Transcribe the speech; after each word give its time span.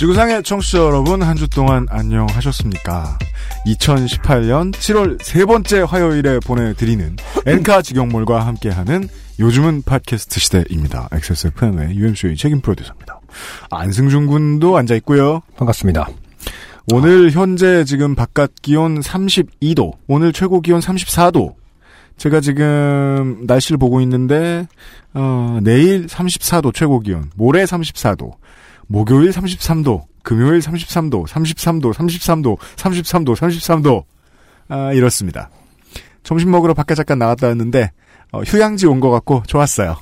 지구상의 0.00 0.42
청취자 0.44 0.78
여러분 0.78 1.20
한 1.20 1.36
주 1.36 1.46
동안 1.46 1.86
안녕하셨습니까? 1.90 3.18
2018년 3.66 4.72
7월 4.72 5.22
세 5.22 5.44
번째 5.44 5.80
화요일에 5.80 6.38
보내드리는 6.40 7.16
엔카 7.44 7.82
직영몰과 7.82 8.46
함께하는 8.46 9.06
요즘은 9.38 9.82
팟캐스트 9.82 10.40
시대입니다. 10.40 11.10
XSFM의 11.12 11.96
UMC의 11.96 12.36
책임 12.38 12.62
프로듀서입니다. 12.62 13.20
안승준 13.70 14.26
군도 14.26 14.78
앉아 14.78 14.94
있고요. 14.96 15.42
반갑습니다. 15.58 16.08
오늘 16.94 17.30
현재 17.30 17.84
지금 17.84 18.14
바깥 18.14 18.52
기온 18.62 19.00
32도, 19.00 19.98
오늘 20.08 20.32
최고 20.32 20.62
기온 20.62 20.80
34도. 20.80 21.56
제가 22.16 22.40
지금 22.40 23.44
날씨를 23.46 23.76
보고 23.76 24.00
있는데 24.00 24.66
어, 25.12 25.58
내일 25.62 26.06
34도 26.06 26.72
최고 26.72 27.00
기온, 27.00 27.30
모레 27.34 27.64
34도, 27.64 28.39
목요일 28.90 29.30
33도, 29.30 30.02
금요일 30.24 30.58
33도, 30.58 31.24
33도, 31.28 31.94
33도, 31.94 32.58
33도, 32.76 33.36
33도. 33.36 34.04
아, 34.68 34.92
이렇습니다. 34.92 35.48
점심 36.24 36.50
먹으러 36.50 36.74
밖에 36.74 36.96
잠깐 36.96 37.18
나갔다 37.20 37.46
왔는데 37.46 37.92
어, 38.32 38.40
휴양지 38.42 38.86
온 38.86 38.98
것 38.98 39.10
같고 39.10 39.44
좋았어요. 39.46 39.96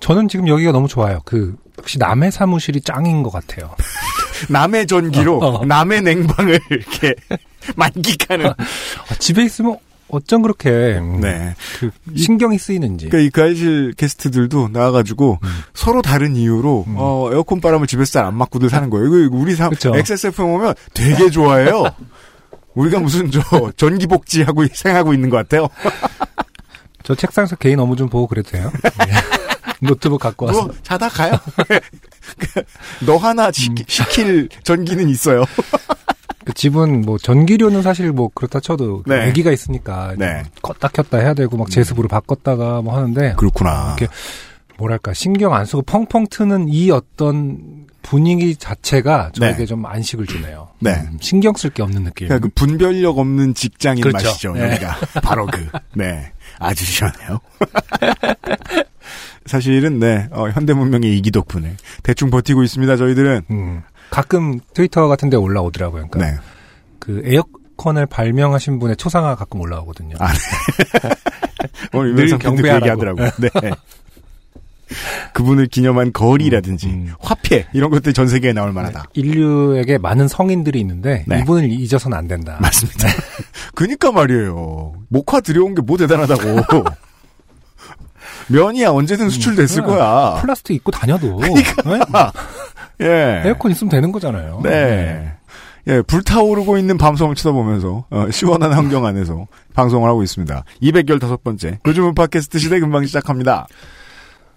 저는 0.00 0.26
지금 0.26 0.48
여기가 0.48 0.72
너무 0.72 0.88
좋아요. 0.88 1.20
그 1.24 1.56
역시 1.78 1.96
남의 1.98 2.32
사무실이 2.32 2.80
짱인 2.80 3.22
것 3.22 3.30
같아요. 3.30 3.74
남의 4.50 4.88
전기로 4.88 5.38
어, 5.38 5.60
어. 5.60 5.64
남의 5.64 6.02
냉방을 6.02 6.58
이렇게 6.70 7.14
만끽하는. 7.76 8.46
아, 8.50 9.14
집에 9.20 9.44
있으면 9.44 9.78
어쩜 10.08 10.42
그렇게 10.42 10.70
음, 10.98 11.20
네. 11.20 11.54
그 11.78 11.90
신경이 12.16 12.58
쓰이는지. 12.58 13.08
그러니까 13.08 13.26
이 13.26 13.30
가이실 13.30 13.92
게스트들도 13.96 14.68
나와가지고 14.72 15.38
음. 15.42 15.48
서로 15.74 16.00
다른 16.02 16.34
이유로 16.36 16.84
음. 16.86 16.94
어, 16.96 17.28
에어컨 17.32 17.60
바람을 17.60 17.86
집에서 17.86 18.12
잘 18.12 18.24
안 18.28 18.34
맞고들 18.36 18.68
사는 18.70 18.88
거예요. 18.90 19.06
이거 19.24 19.36
우리 19.36 19.54
사 19.54 19.68
그쵸. 19.68 19.92
XSFM 19.94 20.48
오면 20.48 20.74
되게 20.94 21.30
좋아해요. 21.30 21.84
우리가 22.74 23.00
무슨 23.00 23.30
저 23.30 23.40
전기 23.76 24.06
복지 24.06 24.42
하고 24.42 24.64
생각하고 24.72 25.12
있는 25.14 25.30
것 25.30 25.36
같아요. 25.36 25.68
저 27.02 27.14
책상에서 27.14 27.56
개인 27.56 27.78
업무 27.80 27.96
좀 27.96 28.08
보고 28.08 28.26
그래도 28.26 28.50
돼요? 28.50 28.70
네. 28.82 29.12
노트북 29.80 30.20
갖고 30.20 30.46
와서. 30.46 30.62
뭐 30.64 30.74
자다 30.82 31.08
가요. 31.08 31.32
너 33.06 33.16
하나 33.16 33.50
시, 33.52 33.70
음. 33.70 33.76
시킬 33.86 34.48
전기는 34.64 35.08
있어요. 35.08 35.44
그 36.48 36.54
집은 36.54 37.02
뭐 37.02 37.18
전기료는 37.18 37.82
사실 37.82 38.10
뭐 38.10 38.30
그렇다 38.34 38.58
쳐도 38.58 39.02
그 39.02 39.10
네. 39.12 39.28
아기가 39.28 39.52
있으니까 39.52 40.14
네. 40.16 40.44
껐다 40.62 40.90
켰다 40.90 41.18
해야 41.18 41.34
되고 41.34 41.58
막 41.58 41.68
제습으로 41.68 42.08
바꿨다가 42.08 42.80
뭐 42.80 42.96
하는데 42.96 43.34
그렇구나. 43.36 43.96
이렇게 43.98 44.10
뭐랄까 44.78 45.12
신경 45.12 45.52
안 45.52 45.66
쓰고 45.66 45.82
펑펑 45.82 46.28
트는 46.30 46.68
이 46.70 46.90
어떤 46.90 47.86
분위기 48.00 48.56
자체가 48.56 49.32
저에게 49.34 49.58
네. 49.58 49.66
좀 49.66 49.84
안식을 49.84 50.24
주네요. 50.26 50.68
네. 50.78 50.92
음, 50.92 51.18
신경 51.20 51.52
쓸 51.54 51.68
게 51.68 51.82
없는 51.82 52.04
느낌. 52.04 52.28
그러니까 52.28 52.48
그 52.48 52.52
분별력 52.54 53.18
없는 53.18 53.52
직장인 53.52 54.00
그렇죠. 54.02 54.28
맛이죠. 54.28 54.52
네. 54.54 54.70
여기가 54.70 54.96
바로 55.20 55.44
그. 55.44 55.68
네. 55.94 56.32
아주 56.58 56.82
시원해요. 56.86 57.40
사실은 59.44 59.98
네 59.98 60.28
어, 60.30 60.48
현대 60.48 60.72
문명의 60.72 61.14
이기 61.18 61.30
덕분에 61.30 61.76
대충 62.02 62.30
버티고 62.30 62.62
있습니다. 62.62 62.96
저희들은. 62.96 63.42
음, 63.50 63.82
가끔 64.10 64.60
트위터 64.74 65.08
같은 65.08 65.30
데 65.30 65.36
올라오더라고요. 65.36 66.08
그러니까 66.08 66.30
네. 66.42 66.48
그 66.98 67.22
에어컨을 67.24 68.06
발명하신 68.06 68.78
분의 68.78 68.96
초상화가 68.96 69.34
가끔 69.36 69.60
올라오거든요. 69.60 70.16
아, 70.18 70.28
오늘 71.92 72.14
늘 72.14 72.24
유명상 72.28 72.38
팬들 72.38 72.38
그 72.38 72.68
경배하라고. 72.68 72.86
얘기하더라고요. 72.86 73.30
네. 73.62 73.70
그분을 75.34 75.66
기념한 75.66 76.14
거리라든지 76.14 76.86
음. 76.86 77.12
화폐 77.20 77.66
이런 77.74 77.90
것들이 77.90 78.14
전 78.14 78.26
세계에 78.26 78.54
나올 78.54 78.72
만하다. 78.72 79.04
인류에게 79.12 79.98
많은 79.98 80.28
성인들이 80.28 80.80
있는데 80.80 81.24
네. 81.26 81.40
이분을 81.40 81.70
잊어서는 81.70 82.16
안 82.16 82.26
된다. 82.26 82.56
맞습니다. 82.60 83.06
그니까 83.74 84.10
말이에요. 84.12 84.94
목화 85.08 85.40
들여온 85.40 85.74
게 85.74 85.82
뭐 85.82 85.98
대단하다고. 85.98 86.84
면이야 88.50 88.88
언제든 88.90 89.28
수출됐을 89.28 89.82
음, 89.82 89.86
거야. 89.88 90.38
플라스틱 90.40 90.74
입고 90.76 90.90
다녀도 90.90 91.38
네? 91.40 91.52
예. 93.00 93.42
에어컨 93.44 93.70
있으면 93.70 93.90
되는 93.90 94.12
거잖아요. 94.12 94.60
네. 94.62 95.32
예, 95.88 96.02
불타오르고 96.02 96.76
있는 96.76 96.98
밤섬을 96.98 97.34
쳐다보면서 97.34 98.04
어, 98.10 98.30
시원한 98.30 98.72
환경 98.72 99.06
안에서 99.06 99.46
방송을 99.74 100.08
하고 100.08 100.22
있습니다. 100.22 100.64
215번째 100.82 101.78
요즘은 101.86 102.14
팟캐스트 102.14 102.58
시대 102.58 102.78
금방 102.78 103.06
시작합니다. 103.06 103.66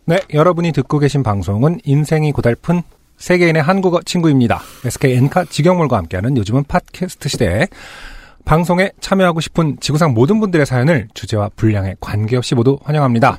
네, 0.06 0.20
여러분이 0.34 0.74
듣고 0.74 1.00
계신 1.00 1.24
방송은 1.24 1.80
인생이 1.86 2.34
고달픈 2.34 2.82
세계인의 3.18 3.62
한국어 3.62 4.02
친구입니다. 4.04 4.62
SK 4.84 5.14
엔카 5.14 5.46
직영몰과 5.46 5.96
함께하는 5.98 6.36
요즘은 6.38 6.66
팟캐스트 6.66 7.30
시대. 7.30 7.68
방송에 8.44 8.92
참여하고 9.00 9.40
싶은 9.40 9.78
지구상 9.80 10.14
모든 10.14 10.40
분들의 10.40 10.66
사연을 10.66 11.08
주제와 11.14 11.52
분량에 11.56 11.96
관계없이 12.00 12.56
모두 12.56 12.80
환영합니다. 12.84 13.38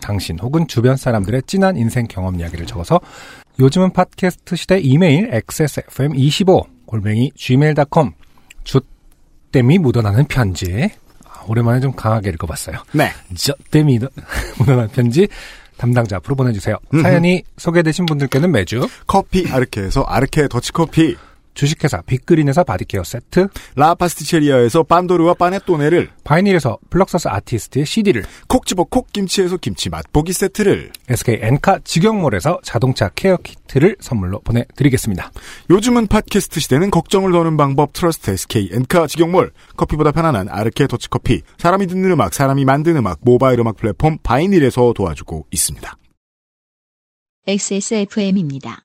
당신 0.00 0.38
혹은 0.38 0.66
주변 0.66 0.96
사람들의 0.96 1.42
진한 1.46 1.76
인생 1.76 2.06
경험 2.06 2.40
이야기를 2.40 2.66
적어서 2.66 3.00
요즘은 3.60 3.92
팟캐스트 3.92 4.54
시대 4.54 4.78
이메일 4.78 5.30
xsfm25 5.30 6.66
골뱅이 6.86 7.32
gmail.com 7.34 8.12
주땜이 8.62 9.78
묻어나는 9.78 10.26
편지 10.26 10.88
아, 11.24 11.42
오랜만에 11.48 11.80
좀 11.80 11.92
강하게 11.92 12.30
읽어봤어요. 12.30 12.76
네. 12.92 13.10
저땜이 13.34 13.98
묻어나는 14.58 14.88
편지 14.90 15.26
담당자 15.76 16.16
앞으로 16.16 16.36
보내주세요. 16.36 16.76
사연이 17.02 17.42
소개되신 17.56 18.06
분들께는 18.06 18.50
매주 18.52 18.88
커피 19.06 19.48
아르케에서 19.50 20.02
아르케 20.02 20.48
더치커피 20.48 21.16
주식회사 21.58 22.02
빅그린에서 22.02 22.62
body 22.62 22.82
care 22.82 23.02
세트, 23.02 23.48
라파스티체리아에서 23.74 24.84
pandoro와 24.84 25.34
panettone를 25.34 26.08
바이닐에서 26.22 26.78
플럭서스 26.88 27.26
아티스트의 27.26 27.84
CD를, 27.84 28.22
콕 28.46 28.64
집어 28.64 28.84
콕 28.84 29.12
김치에서 29.12 29.56
김치 29.56 29.90
맛보기 29.90 30.32
세트를 30.32 30.92
SK 31.08 31.40
엔카 31.42 31.80
직영몰에서 31.82 32.60
자동차 32.62 33.08
care 33.08 33.36
키트를 33.38 33.96
선물로 33.98 34.38
보내드리겠습니다. 34.42 35.32
요즘은 35.68 36.06
팟캐스트 36.06 36.60
시대는 36.60 36.92
걱정을 36.92 37.32
더는 37.32 37.56
방법 37.56 37.92
trust 37.92 38.30
SK 38.30 38.70
엔카 38.72 39.08
직영몰 39.08 39.50
커피보다 39.76 40.12
편안한 40.12 40.48
아르케 40.48 40.86
더치커피 40.86 41.42
사람이 41.58 41.88
듣는 41.88 42.12
음악 42.12 42.34
사람이 42.34 42.64
만드는 42.66 42.98
음악 42.98 43.18
모바일 43.22 43.58
음악 43.58 43.78
플랫폼 43.78 44.18
바이닐에서 44.22 44.92
도와주고 44.94 45.46
있습니다. 45.50 45.96
XSFM입니다. 47.48 48.84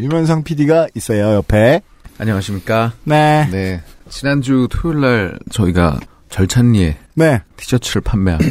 유면상 0.00 0.44
PD가 0.44 0.88
있어요, 0.94 1.34
옆에. 1.34 1.82
안녕하십니까. 2.18 2.92
네. 3.04 3.48
네. 3.50 3.82
지난주 4.08 4.68
토요일 4.70 5.00
날 5.00 5.38
저희가 5.50 6.00
절찬리에 6.30 6.96
네. 7.14 7.42
티셔츠를 7.56 8.02
판매하고 8.02 8.44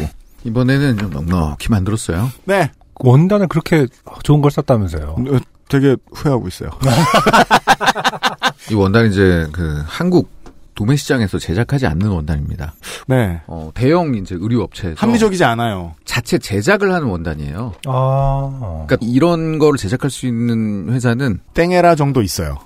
이번에는 0.44 0.98
좀 0.98 1.10
넉넉히 1.10 1.70
만들었어요. 1.70 2.32
네. 2.46 2.72
원단을 2.96 3.48
그렇게 3.48 3.88
좋은 4.24 4.42
걸 4.42 4.52
썼다면서요. 4.52 5.16
어, 5.18 5.40
되게 5.70 5.96
후회하고 6.14 6.48
있어요. 6.48 6.70
이 8.72 8.74
원단은 8.74 9.12
이제 9.12 9.48
그 9.52 9.84
한국 9.86 10.30
도매 10.78 10.96
시장에서 10.96 11.40
제작하지 11.40 11.88
않는 11.88 12.08
원단입니다. 12.08 12.76
네. 13.08 13.42
어, 13.48 13.72
대형 13.74 14.14
이제 14.14 14.36
의류 14.40 14.62
업체에서 14.62 14.96
합리적이지 14.98 15.44
않아요. 15.44 15.96
자체 16.06 16.38
제작을 16.38 16.94
하는 16.94 17.08
원단이에요. 17.08 17.74
아, 17.88 18.86
그러니까 18.88 18.98
이런 19.02 19.58
거를 19.58 19.80
제작할 19.80 20.12
수 20.12 20.28
있는 20.28 20.94
회사는 20.94 21.40
땡에라 21.56 21.96
정도 21.96 22.22
있어요. 22.22 22.60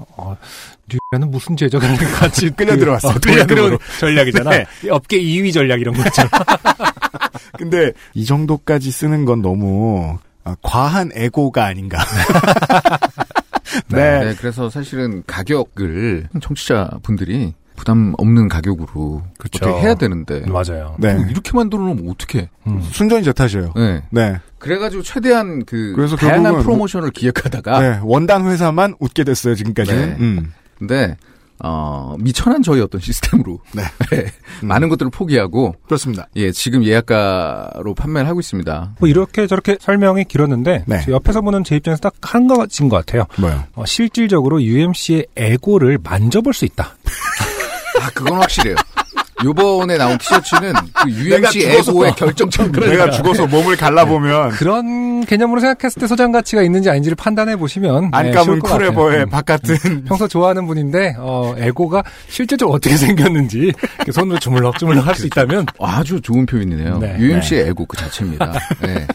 뉴라는 0.89 1.31
무슨 1.31 1.55
제작을 1.55 1.87
같이 2.19 2.49
끌려 2.57 2.75
들어왔어요. 2.75 3.13
어, 3.13 3.15
끌려 3.21 3.47
들어온 3.47 3.69
동양으로. 3.69 3.79
전략이잖아. 4.01 4.49
네. 4.59 4.65
업계 4.89 5.17
2위 5.17 5.53
전략 5.53 5.79
이런 5.79 5.95
거죠. 5.95 6.23
근데 7.57 7.93
이 8.13 8.25
정도까지 8.25 8.91
쓰는 8.91 9.23
건 9.23 9.41
너무 9.41 10.17
아, 10.43 10.57
과한 10.61 11.11
에고가 11.13 11.63
아닌가. 11.63 11.97
네. 13.87 14.19
네, 14.19 14.35
그래서 14.37 14.69
사실은 14.69 15.23
가격을 15.25 16.27
청취자 16.41 16.89
분들이 17.03 17.53
부담 17.81 18.13
없는 18.19 18.47
가격으로 18.47 19.23
그쵸. 19.39 19.65
어떻게 19.65 19.81
해야 19.81 19.95
되는데 19.95 20.41
맞아요. 20.45 20.95
네. 20.99 21.17
이렇게 21.31 21.49
만들어 21.55 21.81
놓으면 21.81 22.11
어떻게? 22.11 22.47
음. 22.67 22.79
순전히 22.91 23.23
제 23.23 23.33
탓이에요. 23.33 23.73
네. 23.75 24.03
네. 24.11 24.37
그래가지고 24.59 25.01
최대한 25.01 25.65
그 25.65 25.93
그래서 25.95 26.15
다양한 26.15 26.43
결국은 26.43 26.63
프로모션을 26.63 27.09
기획하다가 27.09 27.79
네. 27.81 27.99
원단 28.03 28.45
회사만 28.45 28.93
웃게 28.99 29.23
됐어요, 29.23 29.55
지금까지는. 29.55 30.09
네. 30.09 30.15
음. 30.19 30.53
근데 30.77 31.17
어 31.63 32.15
미천한 32.19 32.61
저희 32.61 32.81
어떤 32.81 33.01
시스템으로 33.01 33.59
네. 33.73 33.81
음. 34.61 34.67
많은 34.67 34.87
것들을 34.89 35.09
포기하고 35.09 35.73
그렇습니다. 35.87 36.27
예 36.35 36.51
지금 36.51 36.83
예약가로 36.83 37.95
판매를 37.95 38.29
하고 38.29 38.39
있습니다. 38.39 38.95
뭐 38.99 39.09
이렇게 39.09 39.47
저렇게 39.47 39.77
설명이 39.81 40.25
길었는데 40.25 40.83
네. 40.85 41.01
저 41.03 41.11
옆에서 41.13 41.41
보는 41.41 41.63
제 41.63 41.77
입장에서 41.77 41.99
딱 42.01 42.13
한 42.21 42.47
가지인 42.47 42.89
것 42.89 42.97
같아요. 42.97 43.25
뭐요? 43.39 43.63
어, 43.73 43.85
실질적으로 43.87 44.61
UMC의 44.61 45.25
에고를 45.35 45.97
만져볼 46.03 46.53
수 46.53 46.65
있다. 46.65 46.95
아 48.01 48.09
그건 48.13 48.39
확실해요. 48.41 48.75
요번에 49.43 49.97
나온 49.97 50.19
티셔츠는 50.19 50.71
그 50.93 51.09
UMC 51.09 51.65
에고의 51.65 52.13
결정적 52.15 52.71
내가 52.73 53.09
죽어서 53.09 53.47
몸을 53.47 53.75
갈라보면 53.75 54.51
그런 54.51 55.25
개념으로 55.25 55.59
생각했을 55.59 55.99
때 55.99 56.05
소장 56.05 56.31
가치가 56.31 56.61
있는지 56.61 56.91
아닌지를 56.91 57.15
판단해 57.15 57.55
보시면 57.55 58.09
안 58.11 58.31
감은 58.31 58.59
쿨에버의 58.59 59.25
바깥은 59.29 60.03
평소 60.05 60.27
좋아하는 60.27 60.67
분인데 60.67 61.15
어, 61.17 61.55
에고가 61.57 62.03
실제적으로 62.29 62.75
어떻게 62.75 62.95
생겼는지 63.01 63.71
손으로 64.11 64.37
주물럭 64.37 64.77
주물럭 64.77 65.07
할 65.07 65.15
수 65.15 65.25
있다면 65.25 65.65
아주 65.79 66.21
좋은 66.21 66.45
표현이네요. 66.45 66.99
네. 66.99 67.15
UMC 67.19 67.55
의 67.55 67.67
에고 67.69 67.85
그 67.87 67.97
자체입니다. 67.97 68.53
네. 68.81 69.07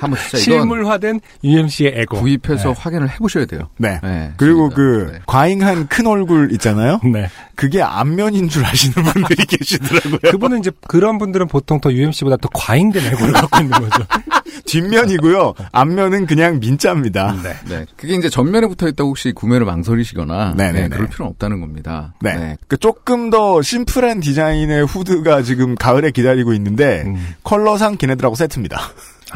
한번 0.00 0.18
진짜 0.20 0.38
실물화된 0.38 1.20
UMC의 1.44 1.92
에고. 1.96 2.20
구입해서 2.20 2.68
네. 2.70 2.74
확인을 2.78 3.10
해보셔야 3.10 3.44
돼요. 3.46 3.68
네. 3.78 4.00
네, 4.02 4.32
그리고 4.36 4.68
진짜. 4.68 4.76
그 4.76 5.10
네. 5.12 5.18
과잉한 5.26 5.88
큰 5.88 6.06
얼굴 6.06 6.52
있잖아요. 6.52 7.00
네. 7.12 7.28
그게 7.54 7.82
안면인 7.82 8.48
줄 8.48 8.64
아시는 8.64 9.04
분들이 9.12 9.44
계시더라고요. 9.46 10.18
그분은 10.32 10.60
이제 10.60 10.70
그런 10.88 11.18
분들은 11.18 11.48
보통 11.48 11.80
더 11.80 11.92
UMC보다 11.92 12.36
더 12.38 12.48
과잉된 12.54 13.04
에고를 13.12 13.32
갖고 13.34 13.58
있는 13.60 13.78
거죠. 13.78 14.04
뒷면이고요. 14.66 15.54
앞면은 15.72 16.26
그냥 16.26 16.58
민자입니다. 16.60 17.36
네. 17.42 17.54
네. 17.68 17.86
그게 17.96 18.14
이제 18.14 18.28
전면에 18.28 18.66
붙어 18.66 18.88
있다고 18.88 19.10
혹시 19.10 19.32
구매를 19.32 19.66
망설이시거나 19.66 20.54
네네네. 20.56 20.82
네, 20.82 20.88
그럴 20.88 21.08
필요는 21.08 21.30
없다는 21.30 21.60
겁니다. 21.60 22.14
네. 22.20 22.56
그 22.68 22.76
조금 22.76 23.30
더 23.30 23.62
심플한 23.62 24.20
디자인의 24.20 24.86
후드가 24.86 25.42
지금 25.42 25.74
가을에 25.74 26.10
기다리고 26.10 26.52
있는데 26.54 27.02
음. 27.06 27.34
컬러상 27.42 27.96
걔네들하고 27.96 28.34
세트입니다. 28.36 28.80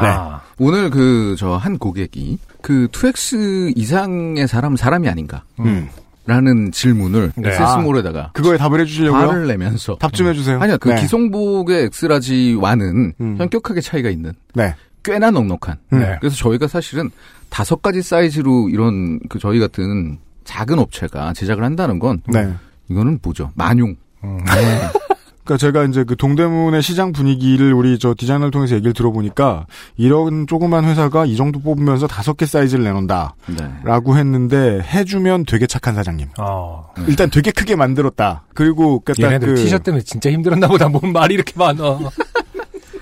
네. 0.01 0.07
아, 0.07 0.41
오늘 0.59 0.91
그 0.91 1.35
저 1.39 1.57
한 1.57 1.79
고객이 1.79 2.39
그 2.63 2.89
2X 2.93 3.75
이상의 3.77 4.47
사람 4.49 4.77
사람이 4.77 5.09
아닌가? 5.09 5.43
음. 5.61 5.89
라는 6.27 6.73
질문을 6.73 7.33
네. 7.37 7.51
XS몰에다가 7.51 8.31
그거에 8.33 8.57
답을 8.57 8.81
해주시려고요? 8.81 9.21
화를 9.29 9.47
내면서 9.47 9.97
답 9.97 10.15
좀 10.15 10.27
해주세요. 10.29 10.59
아니야 10.59 10.79
그 10.79 10.89
네. 10.89 11.01
기성복의 11.03 11.85
X-large와는 11.85 13.13
음. 13.21 13.37
현격하게 13.39 13.81
차이가 13.83 14.09
있는 14.09 14.33
네. 14.55 14.75
꽤나 15.05 15.31
넉넉한 15.31 15.77
네. 15.91 16.17
그래서 16.21 16.35
저희가 16.37 16.67
사실은 16.67 17.11
다섯 17.51 17.83
가지 17.83 18.01
사이즈로 18.01 18.71
이런 18.71 19.21
그 19.29 19.39
저희 19.39 19.61
같은 19.61 20.17
작은 20.45 20.79
업체가 20.79 21.35
제작을 21.35 21.63
한다는 21.63 21.99
건 21.99 22.23
네. 22.27 22.55
이거는 22.89 23.19
뭐죠 23.23 23.51
만용 23.55 23.95
음. 24.25 24.39
그러니까 25.45 25.57
제가 25.59 25.85
이제 25.85 26.05
그 26.05 26.17
동대문의 26.17 26.83
시장 26.83 27.13
분위기를 27.13 27.73
우리 27.73 27.99
저 27.99 28.15
디자이너를 28.17 28.51
통해서 28.51 28.75
얘기를 28.75 28.93
들어보니까 28.95 29.67
이런 29.97 30.47
조그만 30.47 30.85
회사가 30.85 31.27
이 31.27 31.37
정도 31.37 31.61
뽑으면서 31.61 32.07
다섯 32.07 32.37
개 32.37 32.47
사이즈를 32.47 32.85
내놓는다. 32.85 33.37
네. 33.47 33.71
라고 33.85 34.17
했는데 34.17 34.81
해주면 34.83 35.45
되게 35.45 35.67
착한 35.67 35.95
사장님. 35.95 36.29
어. 36.39 36.91
일단 37.07 37.31
되게 37.31 37.51
크게 37.51 37.77
만들었다. 37.77 38.45
그리고 38.55 39.01
그러니까 39.01 39.39
그 39.39 39.55
티셔츠 39.55 39.85
때문에 39.85 40.03
진짜 40.03 40.31
힘들었나 40.31 40.67
보다. 40.67 40.89
뭔 40.89 41.13
말이 41.13 41.35
이렇게 41.35 41.53
많아. 41.57 41.99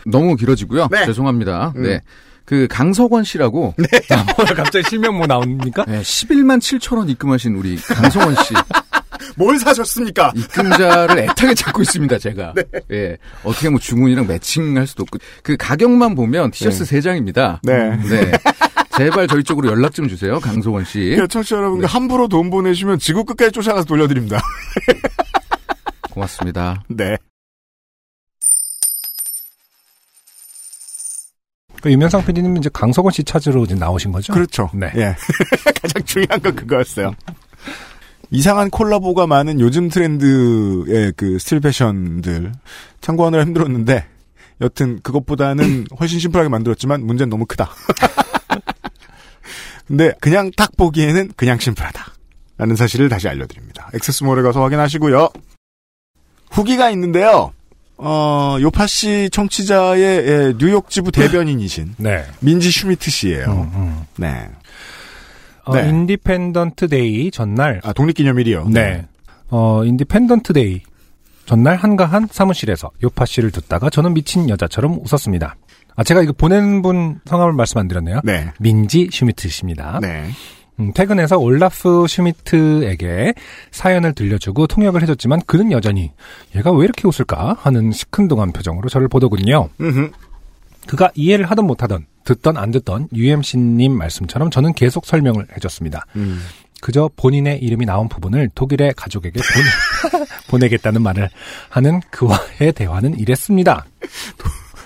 너무 0.07 0.37
길어지고요 0.37 0.89
네. 0.91 1.07
죄송합니다 1.07 1.73
음. 1.77 1.83
네. 1.83 2.01
그 2.45 2.67
강석원 2.69 3.25
씨라고 3.25 3.75
오늘 3.79 4.55
갑자기 4.57 4.89
실명 4.89 5.17
뭐 5.17 5.27
나옵니까? 5.27 5.85
네, 5.87 6.01
11만 6.01 6.59
7천 6.59 6.99
원 6.99 7.09
입금하신 7.09 7.55
우리 7.55 7.77
강성원 7.77 8.35
씨 8.43 8.55
뭘 9.37 9.59
사셨습니까? 9.59 10.33
입금자를 10.37 11.19
애타게 11.19 11.55
찾고 11.55 11.83
있습니다, 11.83 12.19
제가. 12.19 12.55
예. 12.93 13.17
어떻게 13.45 13.69
뭐 13.69 13.79
주문이랑 13.79 14.27
매칭할 14.27 14.87
수도 14.87 15.03
없고. 15.03 15.19
그 15.43 15.57
가격만 15.57 16.15
보면 16.15 16.51
티셔츠 16.51 16.85
세 16.85 17.01
장입니다. 17.01 17.61
네. 17.63 17.97
네. 17.97 18.33
제발 18.97 19.27
저희 19.27 19.43
쪽으로 19.43 19.71
연락 19.71 19.95
좀 19.95 20.09
주세요, 20.09 20.39
강소원 20.39 20.85
씨. 20.85 20.99
그러니까 21.01 21.27
청취자 21.27 21.57
여러분 21.57 21.81
네. 21.81 21.87
함부로 21.87 22.29
돈 22.29 22.51
보내시면 22.51 22.99
지구 22.99 23.25
끝까지 23.25 23.51
쫓아가서 23.53 23.87
돌려드립니다. 23.87 24.41
고맙습니다. 26.11 26.85
네. 26.89 27.17
그 31.81 31.91
유면상 31.91 32.25
PD님 32.25 32.57
이제 32.59 32.71
강석원 32.73 33.13
씨 33.13 33.25
찾으러 33.25 33.65
이제 33.65 33.75
나오신 33.75 34.13
거죠? 34.13 34.33
그렇죠. 34.33 34.71
네. 34.73 34.93
예. 34.95 35.17
가장 35.83 36.05
중요한 36.05 36.41
건 36.41 36.55
그거였어요. 36.55 37.13
이상한 38.33 38.71
콜라보가 38.71 39.27
많은 39.27 39.61
요즘 39.61 39.91
트렌드의 39.91 41.13
그 41.17 41.39
street 41.39 41.61
패션들 41.61 42.53
참고하느라 43.03 43.45
힘들었는데 43.45 44.07
여튼 44.63 45.01
그것보다는 45.03 45.87
훨씬 46.01 46.19
심플하게 46.19 46.49
만들었지만 46.49 47.05
문제는 47.05 47.29
너무 47.29 47.45
크다. 47.45 47.71
근데 49.87 50.13
그냥 50.21 50.51
딱 50.57 50.75
보기에는 50.77 51.33
그냥 51.37 51.59
심플하다. 51.59 52.13
라는 52.57 52.77
사실을 52.77 53.11
다시 53.11 53.29
알려드립니다. 53.29 53.91
XS몰에 53.93 54.41
가서 54.43 54.63
확인하시고요. 54.63 55.29
후기가 56.51 56.91
있는데요. 56.91 57.53
어, 57.99 58.57
요팟시 58.61 59.29
청취자의 59.31 60.03
예, 60.03 60.55
뉴욕 60.57 60.89
지부 60.89 61.13
대변인이신 61.13 61.97
네. 61.99 62.25
민지 62.41 62.71
슈미트 62.71 63.11
씨예요. 63.11 63.47
음, 63.47 63.73
음. 63.75 64.07
네. 64.17 64.49
어, 65.65 65.75
네. 65.75 65.89
Independent 65.89 66.89
Day 66.89 67.31
전날 67.31 67.81
아, 67.85 67.93
독립기념일이요. 67.93 68.69
네. 68.71 69.07
어, 69.49 69.85
Independent 69.85 70.53
Day 70.53 70.81
전날 71.47 71.77
한가한 71.77 72.29
사무실에서 72.31 72.91
요팟시를 73.03 73.51
듣다가 73.51 73.91
저는 73.91 74.15
미친 74.15 74.49
여자처럼 74.49 75.01
웃었습니다. 75.05 75.57
아, 75.95 76.05
제가 76.05 76.23
이거 76.23 76.33
보낸 76.33 76.83
분 76.83 77.21
성함을 77.27 77.53
말씀 77.53 77.79
안 77.79 77.89
드렸네요. 77.89 78.21
네. 78.25 78.47
민지 78.59 79.09
슈미트 79.11 79.49
씨입니다. 79.49 79.99
네. 80.01 80.31
음, 80.81 80.93
퇴근해서 80.95 81.39
올라프 81.39 82.07
슈미트에게 82.09 83.35
사연을 83.71 84.15
들려주고 84.15 84.67
통역을 84.67 85.03
해줬지만 85.03 85.43
그는 85.47 85.71
여전히 85.71 86.13
얘가 86.57 86.73
왜 86.73 86.85
이렇게 86.85 87.07
웃을까 87.07 87.57
하는 87.61 87.93
시큰둥한 87.93 88.53
표정으로 88.53 88.89
저를 88.89 89.09
보더군요. 89.09 89.69
음흠. 89.81 90.11
그가 90.87 91.11
이해를 91.15 91.47
하든 91.47 91.67
못하든 91.67 92.07
듣던 92.25 92.57
안 92.57 92.71
듣던 92.71 93.09
UMC님 93.13 93.93
말씀처럼 93.93 94.51
저는 94.51 94.75
계속 94.75 95.07
설명을 95.07 95.47
해줬습니다. 95.57 96.07
음. 96.17 96.41
그저 96.81 97.09
본인의 97.17 97.63
이름이 97.63 97.87
나온 97.87 98.09
부분을 98.09 98.51
독일의 98.55 98.95
가족에게 98.97 99.41
보내, 99.41 100.27
보내겠다는 100.51 101.01
말을 101.01 101.31
하는 101.69 102.01
그와의 102.11 102.73
대화는 102.75 103.19
이랬습니다. 103.19 103.87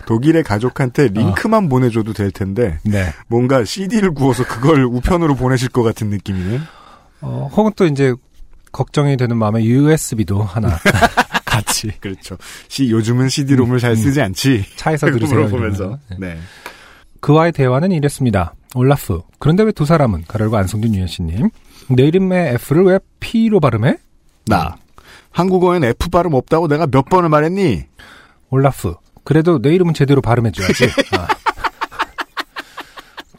독일의 0.06 0.44
가족한테 0.44 1.08
링크만 1.08 1.68
보내줘도 1.68 2.12
될 2.12 2.30
텐데 2.30 2.78
네. 2.84 3.12
뭔가 3.28 3.64
CD를 3.64 4.12
구워서 4.12 4.44
그걸 4.44 4.84
우편으로 4.84 5.36
보내실 5.36 5.70
것 5.70 5.82
같은 5.82 6.10
느낌이네. 6.10 6.60
어, 7.22 7.50
혹은 7.52 7.72
또 7.76 7.86
이제 7.86 8.14
걱정이 8.72 9.16
되는 9.16 9.36
마음에 9.36 9.64
USB도 9.64 10.42
하나 10.42 10.78
같이 11.64 11.88
그렇죠. 12.00 12.36
시, 12.68 12.90
요즘은 12.90 13.28
CD롬을 13.28 13.78
잘 13.78 13.96
쓰지 13.96 14.20
않지. 14.20 14.64
차에서 14.76 15.06
들으세요. 15.12 15.40
이러면. 15.48 15.98
네. 16.18 16.38
그와의 17.20 17.52
대화는 17.52 17.92
이랬습니다. 17.92 18.54
올라프. 18.75 19.22
그런데 19.38 19.62
왜 19.62 19.72
두 19.72 19.84
사람은? 19.86 20.25
가르고 20.28 20.56
안성준 20.56 20.94
유현 20.94 21.06
씨님. 21.06 21.48
내 21.90 22.04
이름의 22.04 22.54
F를 22.54 22.84
왜 22.84 22.98
P로 23.20 23.58
발음해? 23.60 23.96
나. 24.46 24.76
한국어엔 25.30 25.84
F 25.84 26.08
발음 26.10 26.34
없다고 26.34 26.68
내가 26.68 26.86
몇 26.86 27.04
번을 27.06 27.28
말했니? 27.28 27.84
올라프. 28.50 28.94
그래도 29.25 29.60
내 29.60 29.75
이름은 29.75 29.92
제대로 29.94 30.20
발음해줘야지. 30.20 30.84
아. 31.18 31.26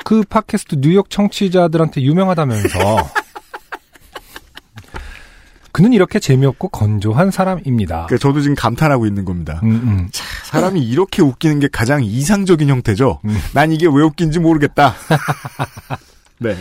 그 0.04 0.24
팟캐스트 0.24 0.76
뉴욕 0.80 1.10
청취자들한테 1.10 2.02
유명하다면서. 2.02 2.78
그는 5.72 5.94
이렇게 5.94 6.20
재미없고 6.20 6.70
건조한 6.70 7.32
사람입니다. 7.32 8.08
그 8.10 8.18
저도 8.18 8.42
지금 8.42 8.56
감탄하고 8.56 9.06
있는 9.06 9.26
겁니다. 9.26 9.60
음, 9.64 9.70
음. 9.72 10.10
사람이 10.46 10.82
이렇게 10.82 11.22
웃기는 11.22 11.60
게 11.60 11.68
가장 11.72 12.04
이상적인 12.04 12.68
형태죠. 12.70 13.20
음. 13.26 13.38
난 13.54 13.72
이게 13.72 13.86
왜 13.88 14.04
웃긴지 14.04 14.40
모르겠다. 14.40 14.96
네. 16.40 16.56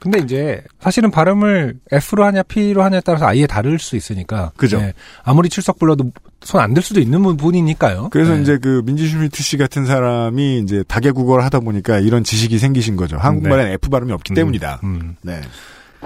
근데 0.00 0.18
이제 0.18 0.62
사실은 0.80 1.10
발음을 1.10 1.78
F로 1.90 2.24
하냐 2.26 2.42
P로 2.42 2.82
하냐에 2.82 3.00
따라서 3.02 3.26
아예 3.26 3.46
다를 3.46 3.78
수 3.78 3.96
있으니까. 3.96 4.52
그죠. 4.56 4.78
네. 4.78 4.92
아무리 5.22 5.48
출석 5.48 5.78
불러도 5.78 6.10
손 6.42 6.60
안 6.60 6.74
들 6.74 6.82
수도 6.82 7.00
있는 7.00 7.22
부분이니까요. 7.22 8.10
그래서 8.10 8.34
네. 8.34 8.42
이제 8.42 8.58
그 8.58 8.82
민지 8.84 9.08
슈미트 9.08 9.42
씨 9.42 9.56
같은 9.56 9.86
사람이 9.86 10.58
이제 10.58 10.84
다개국어를 10.86 11.42
하다 11.44 11.60
보니까 11.60 12.00
이런 12.00 12.22
지식이 12.22 12.58
생기신 12.58 12.96
거죠. 12.96 13.16
한국말엔 13.16 13.68
F 13.72 13.88
발음이 13.88 14.12
없기 14.12 14.34
때문이다. 14.34 14.80
음. 14.84 15.16
네. 15.22 15.40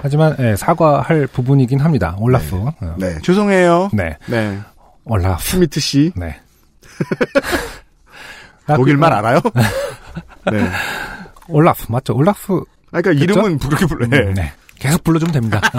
하지만 0.01 0.35
예, 0.39 0.55
사과할 0.55 1.27
부분이긴 1.27 1.79
합니다. 1.79 2.15
올라프. 2.19 2.55
어. 2.55 2.95
네. 2.97 3.19
죄송해요. 3.21 3.89
네. 3.93 4.17
네. 4.27 4.59
올라프. 5.05 5.43
슈미트 5.43 5.79
씨. 5.79 6.11
네. 6.15 6.39
아, 8.67 8.75
독일말 8.75 9.09
그, 9.09 9.15
알아요? 9.17 9.41
네. 10.51 10.69
올라프 11.47 11.85
맞죠? 11.89 12.15
올라프. 12.15 12.63
아, 12.91 13.01
그러니까 13.01 13.23
이름은 13.23 13.59
그렇게 13.59 13.85
불러요. 13.85 14.09
음, 14.11 14.33
네. 14.33 14.51
계속 14.77 15.03
불러주면 15.03 15.33
됩니다. 15.33 15.61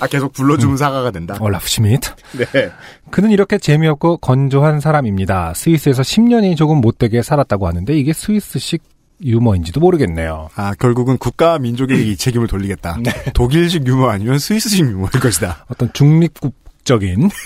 아, 0.00 0.06
계속 0.06 0.32
불러주면 0.32 0.76
사과가 0.76 1.10
된다. 1.10 1.36
올라프 1.40 1.66
슈미트. 1.68 2.10
네. 2.32 2.70
그는 3.10 3.30
이렇게 3.30 3.58
재미없고 3.58 4.18
건조한 4.18 4.80
사람입니다. 4.80 5.54
스위스에서 5.54 6.02
10년이 6.02 6.56
조금 6.56 6.80
못되게 6.80 7.22
살았다고 7.22 7.66
하는데 7.66 7.94
이게 7.94 8.12
스위스식 8.12 8.82
유머인지도 9.22 9.80
모르겠네요. 9.80 10.48
아, 10.54 10.74
결국은 10.74 11.18
국가 11.18 11.58
민족에게 11.58 12.02
이 12.02 12.16
책임을 12.16 12.46
돌리겠다. 12.46 12.98
독일식 13.34 13.86
유머 13.86 14.08
아니면 14.08 14.38
스위스식 14.38 14.80
유머일 14.80 15.10
것이다. 15.20 15.66
어떤 15.68 15.92
중립국적인 15.92 17.30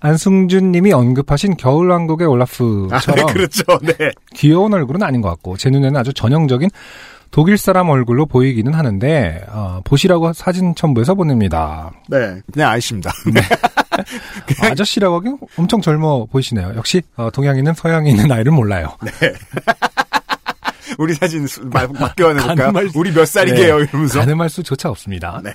안승준 0.00 0.72
님이 0.72 0.92
언급하신 0.92 1.56
겨울왕국의 1.56 2.26
아, 2.26 2.30
올라프처럼 2.30 2.90
네, 3.14 3.32
그렇죠. 3.32 3.62
네. 3.82 4.10
귀여운 4.34 4.74
얼굴은 4.74 5.02
아닌 5.02 5.20
것 5.20 5.28
같고 5.30 5.56
제 5.56 5.70
눈에는 5.70 5.96
아주 5.96 6.12
전형적인 6.12 6.70
독일 7.30 7.58
사람 7.58 7.88
얼굴로 7.88 8.26
보이기는 8.26 8.72
하는데 8.72 9.44
어, 9.48 9.80
보시라고 9.84 10.32
사진 10.32 10.74
첨부해서 10.74 11.14
보냅니다. 11.14 11.90
네. 12.08 12.40
그냥 12.52 12.70
아이씨입니다. 12.70 13.12
아저씨라고 14.60 15.16
하기엔 15.16 15.38
엄청 15.56 15.80
젊어 15.80 16.26
보이시네요. 16.26 16.72
역시 16.76 17.02
어, 17.16 17.30
동양인은 17.30 17.74
서양인의 17.74 18.26
나이를 18.26 18.52
몰라요. 18.52 18.96
우리 20.98 21.14
사진 21.14 21.46
맡겨내볼까요? 21.70 22.90
우리 22.94 23.12
몇 23.12 23.26
살이게요? 23.26 23.80
이러면서. 23.80 24.20
가늠할 24.20 24.48
수조차 24.48 24.88
없습니다. 24.90 25.42
네. 25.42 25.52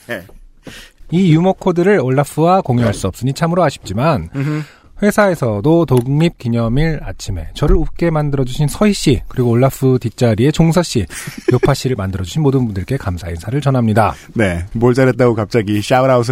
이 1.09 1.33
유머 1.33 1.53
코드를 1.53 1.99
올라프와 1.99 2.61
공유할 2.61 2.93
수 2.93 3.07
없으니 3.07 3.33
참으로 3.33 3.63
아쉽지만 3.63 4.29
음흠. 4.35 4.63
회사에서도 5.03 5.85
독립기념일 5.85 6.99
아침에 7.03 7.49
저를 7.55 7.75
웃게 7.75 8.11
만들어주신 8.11 8.67
서희 8.67 8.93
씨 8.93 9.21
그리고 9.27 9.49
올라프 9.49 9.97
뒷자리에 9.99 10.51
종서 10.51 10.83
씨, 10.83 11.05
요파 11.51 11.73
씨를 11.73 11.95
만들어주신 11.95 12.41
모든 12.41 12.65
분들께 12.65 12.97
감사 12.97 13.29
인사를 13.29 13.59
전합니다. 13.61 14.13
네. 14.35 14.65
뭘 14.73 14.93
잘했다고 14.93 15.35
갑자기 15.35 15.81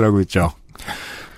하고 0.06 0.22
있죠. 0.22 0.52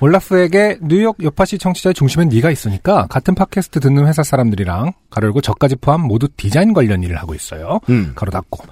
올라프에게 0.02 0.80
뉴욕 0.82 1.16
요파 1.24 1.46
씨 1.46 1.58
청취자의 1.58 1.94
중심엔 1.94 2.30
네가 2.30 2.50
있으니까 2.52 3.06
같은 3.08 3.36
팟캐스트 3.36 3.80
듣는 3.80 4.08
회사 4.08 4.24
사람들이랑 4.24 4.94
가로 5.10 5.28
열고 5.28 5.42
저까지 5.42 5.76
포함 5.76 6.02
모두 6.02 6.28
디자인 6.36 6.74
관련 6.74 7.04
일을 7.04 7.18
하고 7.18 7.36
있어요. 7.36 7.80
음. 7.90 8.14
가로 8.16 8.32
닫고 8.32 8.64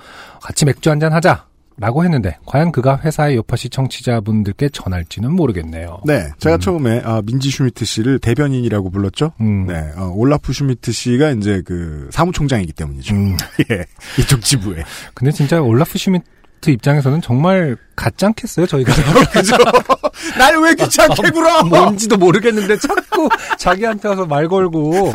같이 0.41 0.65
맥주 0.65 0.89
한잔 0.89 1.13
하자. 1.13 1.47
라고 1.81 2.03
했는데 2.03 2.37
과연 2.45 2.73
그가 2.73 2.99
회사의 2.99 3.37
요파시 3.37 3.69
청취자분들께 3.69 4.67
전할지는 4.67 5.31
모르겠네요. 5.33 6.01
네. 6.05 6.27
제가 6.37 6.57
처음에, 6.57 7.01
아, 7.05 7.21
민지 7.25 7.49
슈미트 7.49 7.85
씨를 7.85 8.19
대변인이라고 8.19 8.89
불렀죠? 8.89 9.31
음. 9.39 9.65
네. 9.65 9.89
어, 9.95 10.11
올라프 10.13 10.51
슈미트 10.51 10.91
씨가 10.91 11.31
이제 11.31 11.61
그 11.63 12.09
사무총장이기 12.11 12.73
때문이죠. 12.73 13.15
음. 13.15 13.37
예. 13.71 13.85
이쪽 14.19 14.41
지부에. 14.41 14.83
근데 15.13 15.31
진짜 15.31 15.61
올라프 15.61 15.97
슈미트 15.97 16.25
입장에서는 16.67 17.21
정말 17.21 17.77
같지 17.95 18.25
않겠어요, 18.25 18.65
저희가. 18.67 18.93
그죠? 19.31 19.55
날 20.37 20.57
왜 20.61 20.73
귀찮게 20.75 21.29
굴어! 21.31 21.63
뭔지도 21.63 22.17
모르겠는데 22.17 22.77
자꾸 22.77 23.29
자기한테 23.57 24.07
와서 24.09 24.25
말 24.25 24.47
걸고. 24.47 25.11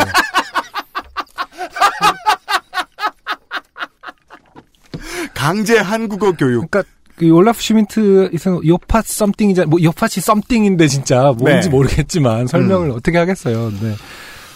강제 5.34 5.78
한국어 5.78 6.32
교육. 6.32 6.70
그러니까 6.70 6.82
그 7.16 7.30
올라프 7.30 7.60
슈미트 7.60 8.30
있으면 8.32 8.66
요파 8.66 9.02
something이자 9.02 9.66
뭐 9.66 9.80
요파시 9.82 10.20
something인데 10.20 10.88
진짜 10.88 11.32
뭔지 11.38 11.68
네. 11.68 11.70
모르겠지만 11.70 12.46
설명을 12.46 12.90
어떻게 12.90 13.18
하겠어요. 13.18 13.70
근데 13.70 13.94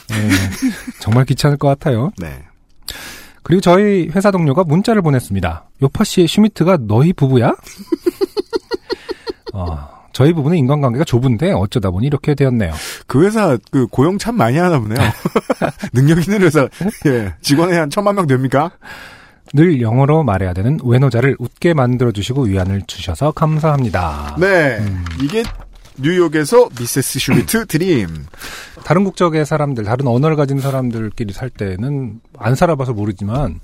네, 0.09 0.29
정말 1.01 1.25
귀찮을 1.27 1.57
것 1.57 1.69
같아요. 1.69 2.11
네. 2.19 2.43
그리고 3.49 3.63
저희 3.63 4.11
회사 4.15 4.31
동료가 4.31 4.63
문자를 4.63 5.01
보냈습니다. 5.01 5.71
요파 5.83 6.05
씨의 6.05 6.29
슈미트가 6.29 6.81
너희 6.83 7.15
부부야? 7.15 7.57
어, 9.55 9.89
저희 10.13 10.35
부부는 10.35 10.59
인간관계가 10.59 11.05
좁은데 11.05 11.53
어쩌다 11.53 11.91
보니 11.91 12.07
이렇게 12.07 12.35
되었네요. 12.35 12.75
그 13.07 13.25
회사 13.25 13.57
그 13.71 13.87
고용 13.87 14.19
참 14.19 14.37
많이 14.37 14.59
하나 14.59 14.79
보네요. 14.79 14.99
능력 15.95 16.19
있는 16.19 16.43
회사. 16.43 16.69
예. 17.07 17.33
직원이 17.41 17.73
한 17.73 17.89
천만 17.89 18.17
명 18.17 18.27
됩니까? 18.27 18.71
늘 19.55 19.81
영어로 19.81 20.25
말해야 20.25 20.53
되는 20.53 20.79
외노자를 20.85 21.37
웃게 21.39 21.73
만들어주시고 21.73 22.43
위안을 22.43 22.83
주셔서 22.87 23.31
감사합니다. 23.31 24.37
네. 24.39 24.79
이게 25.23 25.43
뉴욕에서 26.01 26.69
미세스 26.79 27.19
슈미트 27.19 27.67
드림. 27.67 28.09
다른 28.85 29.05
국적의 29.05 29.45
사람들, 29.45 29.85
다른 29.85 30.07
언어를 30.07 30.37
가진 30.37 30.61
사람들끼리 30.61 31.33
살 31.33 31.51
때는 31.51 32.21
안 32.39 32.55
살아봐서 32.55 32.93
모르지만 32.93 33.61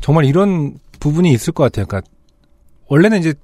정말 0.00 0.24
이런 0.24 0.78
부분이 1.00 1.30
있을 1.32 1.52
것 1.52 1.64
같아요. 1.64 1.86
그러니까 1.86 2.10
원래는 2.88 3.20
이제 3.20 3.34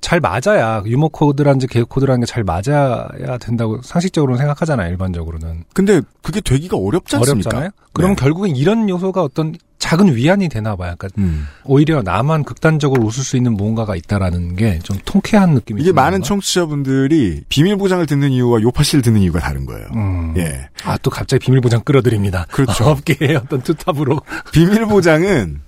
잘 0.00 0.20
맞아야 0.20 0.82
유머 0.84 1.08
코드라든지 1.08 1.66
개그 1.66 1.86
코드라는 1.86 2.20
게 2.20 2.26
잘 2.26 2.44
맞아야 2.44 3.38
된다고 3.38 3.80
상식적으로는 3.82 4.38
생각하잖아요. 4.38 4.90
일반적으로는 4.90 5.64
근데 5.72 6.02
그게 6.22 6.40
되기가 6.40 6.76
어렵지 6.76 7.16
않습니까? 7.16 7.48
어렵잖아요. 7.48 7.70
그러면 7.92 8.16
네. 8.16 8.22
결국엔 8.22 8.56
이런 8.56 8.88
요소가 8.90 9.22
어떤 9.22 9.54
작은 9.84 10.16
위안이 10.16 10.48
되나 10.48 10.76
봐요. 10.76 10.94
그러니까 10.96 11.08
음. 11.20 11.46
오히려 11.64 12.00
나만 12.00 12.44
극단적으로 12.44 13.02
웃을 13.04 13.22
수 13.22 13.36
있는 13.36 13.52
무언가가 13.52 13.94
있다라는 13.96 14.56
게 14.56 14.78
좀 14.82 14.96
통쾌한 15.04 15.50
느낌이 15.54 15.82
이게 15.82 15.92
많은 15.92 16.20
건가? 16.20 16.26
청취자분들이 16.28 17.42
비밀 17.50 17.76
보장을 17.76 18.04
듣는 18.06 18.30
이유와 18.30 18.62
요파 18.62 18.82
씨를 18.82 19.02
듣는 19.02 19.20
이유가 19.20 19.40
다른 19.40 19.66
거예요. 19.66 19.86
음. 19.94 20.32
예. 20.38 20.68
아, 20.84 20.96
또 21.02 21.10
갑자기 21.10 21.44
비밀 21.44 21.60
보장 21.60 21.82
끌어드립니다. 21.82 22.46
그렇죠. 22.50 22.84
업계의 22.88 23.36
어떤 23.36 23.60
투탑으로. 23.62 24.20
비밀 24.52 24.86
보장은 24.86 25.60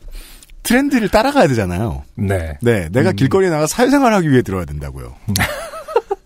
트렌드를 0.63 1.09
따라가야 1.11 1.47
되잖아요. 1.49 2.03
네. 2.17 2.57
네, 2.63 2.89
내가 2.91 3.11
음. 3.11 3.17
길거리에 3.17 3.51
나가 3.51 3.67
사회생활하기 3.67 4.31
위해 4.31 4.41
들어야 4.43 4.65
된다고요. 4.65 5.15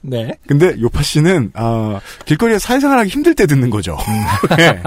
네. 0.02 0.32
근데 0.46 0.74
요파 0.80 1.02
씨는 1.02 1.52
아, 1.54 2.00
길거리에 2.24 2.58
사회생활하기 2.58 3.10
힘들 3.10 3.34
때 3.34 3.46
듣는 3.46 3.70
거죠. 3.70 3.98
네. 4.56 4.80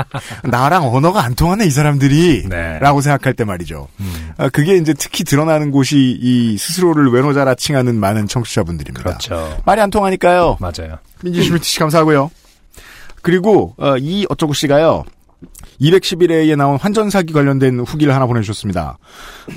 나랑 0.43 0.88
언어가 0.88 1.24
안 1.24 1.36
통하네 1.36 1.65
이 1.65 1.70
사람들이. 1.70 2.48
네. 2.50 2.79
라고 2.79 3.01
생각할 3.01 3.34
때 3.34 3.43
말이죠. 3.43 3.88
음. 4.00 4.32
아, 4.38 4.50
그게 4.50 4.75
이제 4.75 4.93
특히 4.93 5.24
드러나는 5.24 5.72
곳이 5.72 6.17
이 6.20 6.58
스스로를 6.58 7.12
외노자라 7.12 7.55
칭하는 7.55 7.96
많은 7.96 8.27
청취자분들입니다. 8.27 9.03
그렇죠. 9.03 9.62
말이 9.65 9.82
안 9.82 9.89
통하니까요. 9.89 10.58
맞아요. 10.60 10.98
민지 11.24 11.43
슈미트 11.43 11.63
씨 11.63 11.79
감사하고요. 11.79 12.32
그리고 13.22 13.74
어, 13.77 13.98
이 13.98 14.25
어쩌고 14.29 14.53
씨가요. 14.53 15.05
211회에 15.82 16.55
나온 16.55 16.77
환전 16.77 17.10
사기 17.10 17.34
관련된 17.34 17.79
후기를 17.82 18.13
하나 18.13 18.25
보내주셨습니다. 18.25 18.98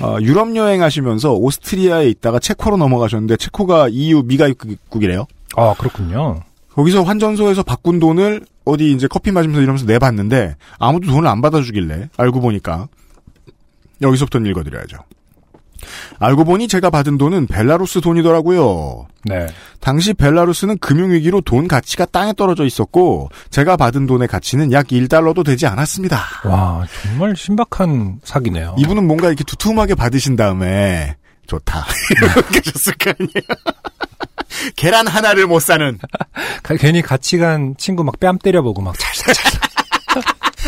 어, 0.01 0.17
유럽 0.21 0.55
여행하시면서 0.55 1.33
오스트리아에 1.33 2.09
있다가 2.09 2.39
체코로 2.39 2.77
넘어가셨는데 2.77 3.37
체코가 3.37 3.89
EU 3.89 4.23
미가입국이래요. 4.23 5.25
아, 5.57 5.73
그렇군요. 5.77 6.39
거기서 6.73 7.03
환전소에서 7.03 7.63
바꾼 7.63 7.99
돈을 7.99 8.45
어디 8.63 8.91
이제 8.91 9.07
커피 9.07 9.31
마시면서 9.31 9.61
이러면서 9.61 9.85
내봤는데 9.85 10.55
아무도 10.77 11.11
돈을 11.11 11.27
안 11.27 11.41
받아주길래 11.41 12.09
알고 12.15 12.39
보니까 12.39 12.87
여기서부터 14.01 14.39
읽어드려야죠. 14.39 14.97
알고 16.19 16.43
보니 16.43 16.67
제가 16.67 16.89
받은 16.89 17.17
돈은 17.17 17.47
벨라루스 17.47 18.01
돈이더라고요. 18.01 19.07
네. 19.25 19.47
당시 19.79 20.13
벨라루스는 20.13 20.77
금융위기로 20.79 21.41
돈 21.41 21.67
가치가 21.67 22.05
땅에 22.05 22.33
떨어져 22.33 22.65
있었고 22.65 23.29
제가 23.49 23.77
받은 23.77 24.05
돈의 24.05 24.27
가치는 24.27 24.71
약 24.71 24.87
1달러도 24.87 25.45
되지 25.45 25.65
않았습니다. 25.67 26.19
와, 26.45 26.85
정말 27.03 27.35
신박한 27.35 28.19
사기네요. 28.23 28.75
이분은 28.77 29.07
뭔가 29.07 29.27
이렇게 29.27 29.43
두툼하게 29.43 29.95
받으신 29.95 30.35
다음에 30.35 31.15
좋다 31.47 31.85
이렇게 32.11 32.57
하셨을 32.65 32.93
거 32.97 33.11
아니에요. 33.11 33.41
계란 34.75 35.07
하나를 35.07 35.45
못 35.47 35.59
사는 35.59 35.97
가- 36.63 36.75
괜히 36.75 37.01
같이 37.01 37.37
간 37.37 37.75
친구 37.77 38.03
막 38.03 38.19
뺨 38.19 38.37
때려보고 38.39 38.81
막 38.81 38.97
찰싹찰싹. 38.97 39.66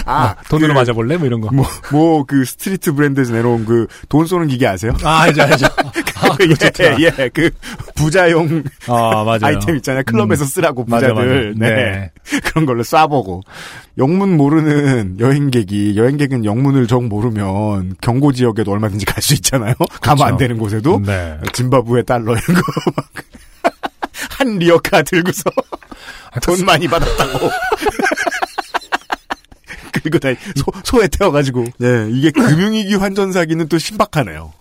아 0.06 0.36
돈으로 0.50 0.74
그, 0.74 0.80
맞아볼래? 0.80 1.18
뭐 1.18 1.28
이런 1.28 1.42
거. 1.42 1.50
뭐 1.92 2.23
그 2.23 2.46
스트리트 2.46 2.94
브랜드에서 2.94 3.34
내놓은 3.34 3.66
그 3.66 3.96
돈 3.96 4.26
쏘는 4.28 4.48
기계 4.48 4.68
아세요? 4.68 4.94
아, 5.04 5.22
알죠, 5.22 5.42
알죠. 5.44 5.66
아, 6.22 6.38
좋더라. 6.38 7.00
예, 7.02 7.12
예, 7.20 7.30
그 7.34 7.50
부자용 7.96 8.64
아, 8.88 9.24
맞아요. 9.24 9.40
아이템 9.44 9.76
있잖아요. 9.78 10.04
클럽에서 10.06 10.44
음. 10.44 10.48
쓰라고 10.48 10.86
맞아, 10.88 11.10
부자들. 11.10 11.56
맞아. 11.58 11.74
네. 11.76 12.12
그런 12.46 12.66
걸로 12.66 12.84
쏴보고. 12.84 13.42
영문 13.98 14.38
모르는 14.38 15.20
여행객이, 15.20 15.98
여행객은 15.98 16.46
영문을 16.46 16.88
정 16.88 17.08
모르면 17.10 17.96
경고 18.02 18.32
지역에도 18.32 18.72
얼마든지 18.72 19.06
갈 19.06 19.20
수 19.22 19.34
있잖아요. 19.34 19.74
가면 20.02 20.26
안 20.28 20.38
되는 20.38 20.58
곳에도. 20.58 21.02
네. 21.06 21.38
짐바브웨 21.54 22.04
달러 22.04 22.32
이런 22.38 22.56
거 22.62 22.62
막. 22.96 23.06
한 24.40 24.58
리어카 24.58 25.02
들고서 25.04 25.44
돈 26.42 26.66
많이 26.66 26.88
받았다고. 26.88 27.50
그리고 30.04 30.20
다 30.20 30.30
소, 30.56 30.66
소에 30.84 31.08
태워가지고. 31.08 31.66
네, 31.78 32.10
이게 32.12 32.32
금융위기 32.32 32.96
환전 32.96 33.32
사기는 33.32 33.68
또 33.68 33.78
신박하네요. 33.78 34.54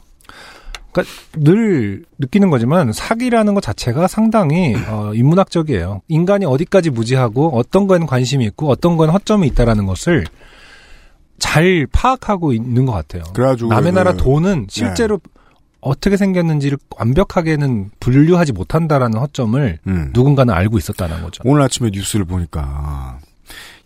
그러니까 0.92 1.14
늘 1.34 2.04
느끼는 2.18 2.50
거지만 2.50 2.92
사기라는 2.92 3.54
것 3.54 3.60
자체가 3.62 4.08
상당히 4.08 4.74
어, 4.88 5.12
인문학적이에요. 5.14 6.00
인간이 6.08 6.46
어디까지 6.46 6.90
무지하고 6.90 7.56
어떤 7.56 7.86
건 7.86 8.06
관심이 8.06 8.44
있고 8.46 8.68
어떤 8.70 8.96
건 8.96 9.10
허점이 9.10 9.46
있다라는 9.48 9.86
것을 9.86 10.24
잘 11.38 11.86
파악하고 11.92 12.52
있는 12.52 12.84
것 12.86 12.92
같아요. 12.92 13.22
그래가지고 13.34 13.70
남의 13.70 13.92
나라 13.92 14.12
그- 14.12 14.18
돈은 14.18 14.66
실제로 14.68 15.20
어떻게 15.80 16.16
생겼는지를 16.16 16.76
완벽하게는 16.96 17.90
분류하지 18.00 18.52
못한다라는 18.52 19.18
허점을 19.20 19.78
음. 19.86 20.10
누군가는 20.12 20.52
알고 20.52 20.76
있었다는 20.78 21.22
거죠. 21.22 21.42
오늘 21.44 21.62
아침에 21.62 21.90
뉴스를 21.92 22.24
보니까 22.24 23.18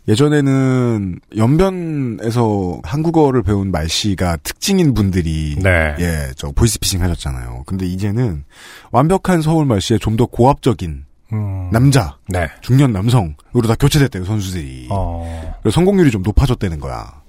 예전에는 0.09 1.21
연변에서 1.37 2.81
한국어를 2.83 3.43
배운 3.43 3.71
말씨가 3.71 4.39
특징인 4.39 4.95
분들이 4.95 5.57
네. 5.63 5.95
예, 6.01 6.31
저 6.37 6.51
보이스피싱 6.51 7.03
하셨잖아요. 7.03 7.63
근데 7.67 7.87
이제는 7.87 8.45
완벽한 8.91 9.43
서울 9.43 9.65
말씨에 9.67 9.99
좀 9.99 10.13
더 10.17 10.27
고압적인 10.27 11.05
음, 11.33 11.71
남자, 11.73 12.19
네. 12.29 12.47
중년 12.61 12.93
남성으로 12.93 13.67
다 13.67 13.75
교체됐대요, 13.81 14.25
선수들이. 14.27 14.89
어, 14.91 15.57
그래서 15.63 15.75
성공률이 15.77 16.11
좀 16.11 16.21
높아졌다는 16.23 16.79
거야. 16.81 17.23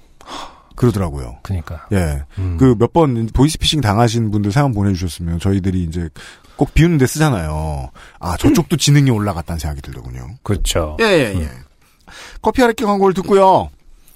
그러더라고요. 0.75 1.37
그니까. 1.43 1.87
예. 1.93 2.23
음. 2.39 2.57
그몇 2.57 2.91
번 2.91 3.27
보이스피싱 3.33 3.79
당하신 3.79 4.31
분들 4.31 4.51
사연 4.51 4.73
보내주셨으면 4.73 5.39
저희들이 5.39 5.83
이제 5.83 6.09
꼭 6.57 6.73
비우는데 6.73 7.05
쓰잖아요. 7.07 7.89
아, 8.19 8.35
저쪽도 8.37 8.75
지능이 8.77 9.09
올라갔다는 9.11 9.59
생각이 9.59 9.81
들더군요. 9.81 10.27
그렇죠. 10.43 10.97
예, 10.99 11.05
예, 11.05 11.39
예. 11.39 11.49
커피 12.41 12.63
아르키 12.63 12.83
광고를 12.83 13.13
듣고요. 13.13 13.69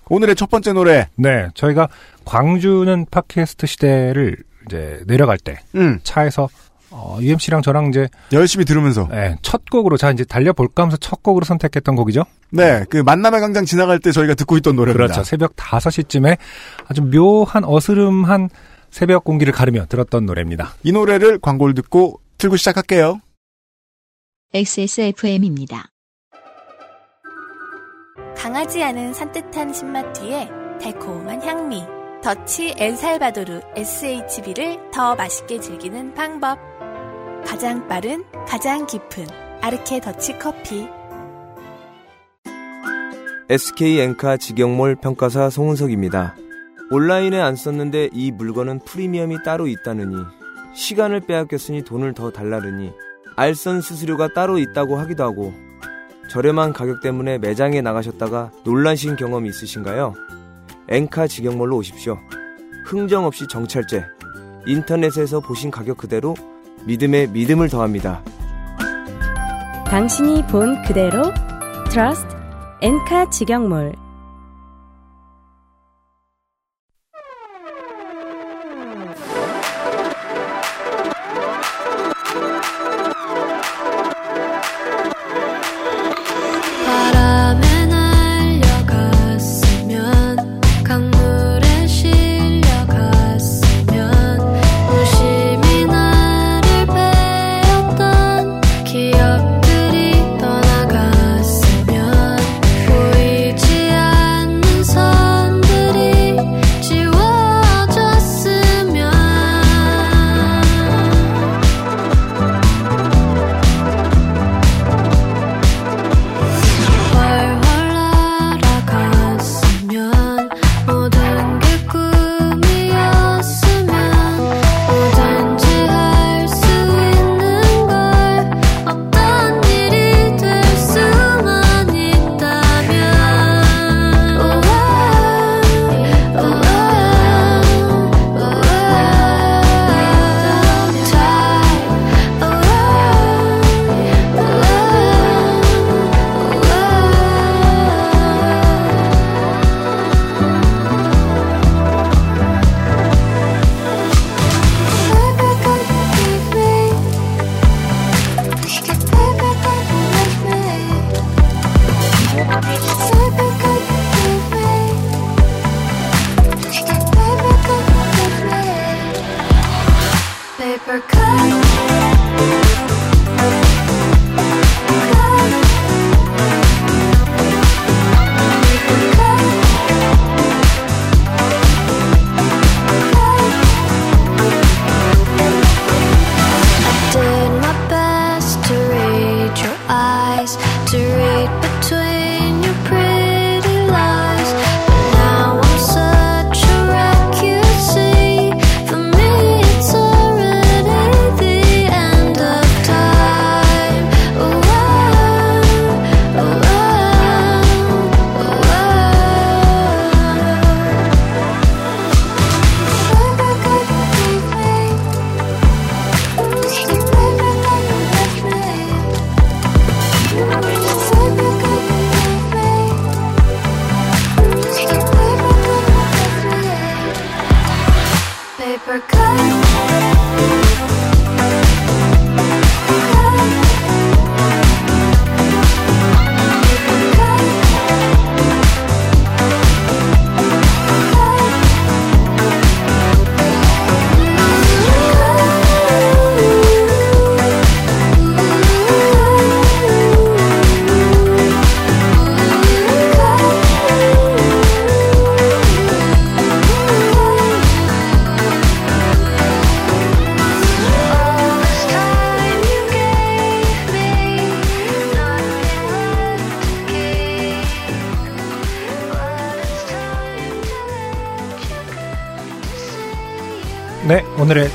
오늘의 0.10 0.36
첫 0.36 0.50
번째 0.50 0.74
노래. 0.74 1.10
네, 1.16 1.48
저희가 1.54 1.90
광주는 2.26 3.06
팟캐스트 3.10 3.68
시대를 3.68 4.38
이제 4.68 5.02
내려갈 5.06 5.38
때 5.38 5.60
음, 5.76 6.00
차에서 6.04 6.50
어, 6.90 7.18
UMC랑 7.22 7.62
저랑 7.62 7.88
이제 7.88 8.08
열심히 8.32 8.66
들으면서. 8.66 9.10
예, 9.14 9.36
첫 9.42 9.66
곡으로 9.70 9.98
자 9.98 10.12
이제 10.12 10.24
달려볼까 10.24 10.84
하면서 10.84 10.98
첫 10.98 11.22
곡으로 11.22 11.44
선택했던 11.46 11.96
곡이죠. 11.96 12.24
네, 12.52 12.86
그 12.90 12.98
만남의 12.98 13.42
강장 13.42 13.66
지나갈 13.66 14.00
때 14.00 14.12
저희가 14.12 14.36
듣고 14.36 14.56
있던 14.58 14.76
노래입니다. 14.76 15.06
그렇죠. 15.06 15.24
새벽 15.24 15.56
5시쯤에 15.56 16.38
아주 16.88 17.02
묘한 17.04 17.66
어스름한 17.66 18.50
새벽 18.90 19.26
공기를 19.26 19.52
가르며 19.54 19.86
들었던 19.88 20.26
노래입니다. 20.26 20.76
이 20.84 20.92
노래를 20.94 21.40
광고를 21.40 21.76
듣고 21.76 22.22
틀고 22.38 22.56
시작할게요. 22.56 23.20
XSFM입니다. 24.54 25.90
강하지 28.38 28.84
않은 28.84 29.14
산뜻한 29.14 29.74
신맛 29.74 30.14
뒤에 30.14 30.48
달콤한 30.80 31.42
향미. 31.42 31.84
더치 32.22 32.76
엘살바도르 32.78 33.62
SHB를 33.76 34.92
더 34.92 35.16
맛있게 35.16 35.60
즐기는 35.60 36.14
방법. 36.14 36.60
가장 37.44 37.88
빠른, 37.88 38.24
가장 38.48 38.86
깊은 38.86 39.26
아르케 39.62 40.00
더치 40.02 40.38
커피. 40.38 40.88
SK 43.50 44.00
엔카 44.02 44.38
직영몰 44.38 44.98
평가사 44.98 45.50
송은석입니다. 45.50 46.36
온라인에 46.92 47.42
안 47.42 47.56
썼는데 47.56 48.10
이 48.14 48.32
물건은 48.32 48.80
프리미엄이 48.80 49.38
따로 49.44 49.68
있다느니 49.68 50.16
시간을 50.76 51.22
빼앗겼으니 51.22 51.82
돈을 51.82 52.14
더 52.14 52.30
달라느니 52.30 52.94
알선 53.36 53.82
수수료가 53.82 54.30
따로 54.34 54.60
있다고 54.60 54.98
하기도 54.98 55.24
하고 55.24 55.54
저렴한 56.30 56.74
가격 56.74 57.02
때문에 57.02 57.38
매장에 57.38 57.82
나가셨다가 57.82 58.52
놀라신 58.64 59.16
경험이 59.16 59.50
있으신가요? 59.50 60.14
엔카 60.90 61.28
직영몰로 61.28 61.78
오십시오. 61.78 62.18
흥정 62.86 63.26
없이 63.26 63.48
정찰제 63.48 64.04
인터넷에서 64.66 65.40
보신 65.40 65.72
가격 65.72 65.98
그대로 65.98 66.36
믿음에 66.86 67.28
믿음을 67.28 67.70
더합니다. 67.70 68.24
당신이 69.88 70.46
본 70.48 70.82
그대로 70.84 71.24
Trust 71.90 72.36
엔카 72.82 73.30
직영몰 73.30 73.94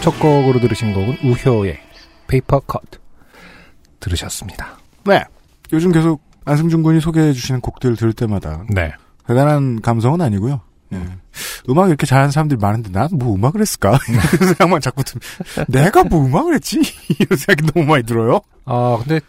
첫 0.02 0.18
곡으로 0.18 0.58
들으신 0.58 0.92
곡은 0.92 1.18
우효의 1.22 1.78
Paper 2.26 2.58
Cut 2.58 2.82
들으셨습니다. 4.00 4.78
네. 5.04 5.22
요즘 5.72 5.92
계속 5.92 6.20
안승준 6.44 6.82
군이 6.82 7.00
소개해 7.00 7.32
주시는 7.32 7.60
곡들 7.60 7.94
들을 7.94 8.12
때마다 8.12 8.64
네. 8.68 8.92
대단한 9.28 9.80
감성은 9.80 10.20
아니고요. 10.20 10.60
예. 10.92 11.00
음악 11.70 11.88
이렇게 11.88 12.04
잘하는 12.04 12.32
사람들이 12.32 12.58
많은데 12.60 12.90
난 12.90 13.08
뭐 13.08 13.32
음악을 13.36 13.60
했을까? 13.60 13.96
이런 14.10 14.48
생각만 14.48 14.80
자꾸 14.80 15.04
들 15.04 15.20
내가 15.68 16.02
뭐 16.02 16.26
음악을 16.26 16.54
했지? 16.54 16.80
이런 17.20 17.38
생각이 17.38 17.70
너무 17.72 17.86
많이 17.86 18.02
들어요. 18.02 18.40
아, 18.64 18.98
근데 18.98 19.20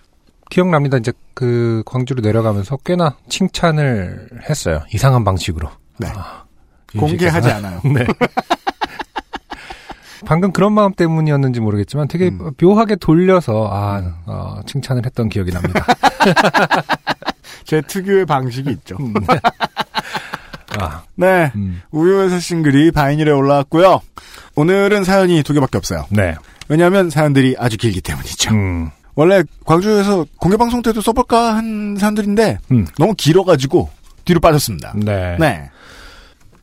기억납니다. 0.49 0.97
이제 0.97 1.13
그 1.36 1.83
광주로 1.86 2.21
내려가면서 2.21 2.77
꽤나 2.77 3.15
칭찬을 3.29 4.27
했어요. 4.49 4.81
이상한 4.91 5.23
방식으로. 5.23 5.69
네. 5.99 6.07
아, 6.15 6.43
공개하지. 6.97 7.51
않아요. 7.51 7.79
네. 7.86 8.05
방금 10.25 10.51
그런 10.51 10.73
마음 10.73 10.93
때문이었는지 10.93 11.59
모르겠지만 11.59 12.07
되게 12.07 12.29
음. 12.29 12.51
묘하게 12.62 12.95
돌려서 12.95 13.69
아, 13.71 14.01
어, 14.25 14.62
칭찬을 14.65 15.05
했던 15.05 15.29
기억이 15.29 15.51
납니다. 15.51 15.86
제 17.65 17.81
특유의 17.81 18.25
방식이 18.25 18.69
있죠. 18.71 18.97
음. 18.99 19.13
아, 20.79 21.03
네. 21.15 21.51
음. 21.55 21.81
우유에서 21.91 22.39
싱글이 22.39 22.91
바이닐에 22.91 23.31
올라왔고요. 23.31 24.01
오늘은 24.55 25.03
사연이 25.03 25.43
두 25.43 25.53
개밖에 25.53 25.77
없어요. 25.77 26.05
네. 26.09 26.36
왜냐하면 26.67 27.09
사연들이 27.09 27.55
아주 27.59 27.77
길기 27.77 28.01
때문이죠. 28.01 28.53
음. 28.53 28.89
원래 29.15 29.43
광주에서 29.65 30.25
공개 30.38 30.57
방송 30.57 30.81
때도 30.81 31.01
써볼까 31.01 31.55
한 31.55 31.95
사연들인데 31.99 32.57
음. 32.71 32.88
너무 32.97 33.13
길어가지고 33.13 33.89
뒤로 34.25 34.39
빠졌습니다. 34.39 34.93
네. 34.95 35.38
네. 35.39 35.69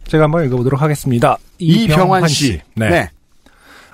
제가 0.09 0.25
한번 0.25 0.45
읽어보도록 0.47 0.83
하겠습니다. 0.83 1.37
이병환 1.59 2.27
씨. 2.27 2.61
네. 2.75 3.11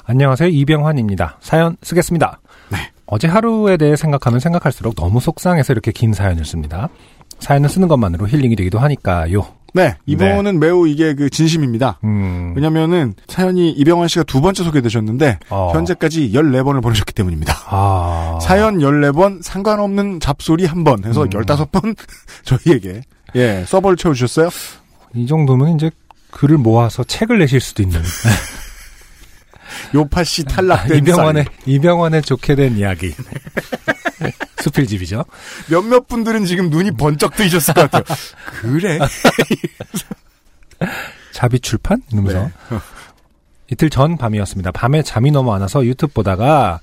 안녕하세요. 0.06 0.48
이병환입니다. 0.50 1.38
사연 1.40 1.76
쓰겠습니다. 1.82 2.40
네. 2.70 2.78
어제 3.06 3.26
하루에 3.28 3.76
대해 3.76 3.96
생각하면 3.96 4.40
생각할수록 4.40 4.94
너무 4.94 5.20
속상해서 5.20 5.72
이렇게 5.72 5.90
긴 5.92 6.12
사연을 6.12 6.44
씁니다. 6.44 6.88
사연을 7.40 7.68
쓰는 7.68 7.88
것만으로 7.88 8.28
힐링이 8.28 8.54
되기도 8.56 8.78
하니까요. 8.78 9.44
네. 9.74 9.94
이번은 10.06 10.58
매우 10.58 10.88
이게 10.88 11.14
그 11.14 11.28
진심입니다. 11.28 11.98
음, 12.04 12.54
왜냐면은 12.56 13.14
사연이 13.28 13.70
이병환 13.72 14.08
씨가 14.08 14.22
두 14.24 14.40
번째 14.40 14.64
소개되셨는데 14.64 15.38
어. 15.50 15.72
현재까지 15.74 16.30
14번을 16.32 16.82
보내셨기 16.82 17.12
때문입니다. 17.12 17.52
아, 17.66 18.38
사연 18.40 18.78
14번 18.78 19.42
상관없는 19.42 20.20
잡소리 20.20 20.64
한 20.64 20.82
번 20.84 21.04
해서 21.04 21.24
음. 21.24 21.28
15번 21.30 21.96
저희에게 22.44 23.02
예, 23.34 23.64
서버를 23.66 23.96
채워 23.96 24.14
주셨어요. 24.14 24.48
이 25.14 25.26
정도면 25.26 25.74
이제 25.74 25.90
글을 26.30 26.56
모아서 26.58 27.02
책을 27.04 27.38
내실 27.40 27.60
수도 27.60 27.82
있는 27.82 28.00
요파 29.94 30.24
씨 30.24 30.44
탈락된 30.44 30.98
이병헌의 30.98 31.44
쌀. 31.44 31.52
이병헌의 31.66 32.22
좋게 32.22 32.54
된 32.54 32.76
이야기. 32.76 33.14
수필집이죠. 34.62 35.24
몇몇 35.70 36.08
분들은 36.08 36.44
지금 36.44 36.70
눈이 36.70 36.92
번쩍 36.92 37.36
뜨이셨을 37.36 37.74
것 37.74 37.90
같아요. 37.90 38.16
그래? 38.60 38.98
자비 41.32 41.60
출판 41.60 42.02
이러면서 42.12 42.50
네. 42.70 42.70
이틀 43.70 43.90
전 43.90 44.16
밤이었습니다. 44.16 44.72
밤에 44.72 45.02
잠이 45.02 45.30
너무 45.30 45.52
안 45.52 45.60
와서 45.60 45.84
유튜브 45.84 46.12
보다가 46.14 46.80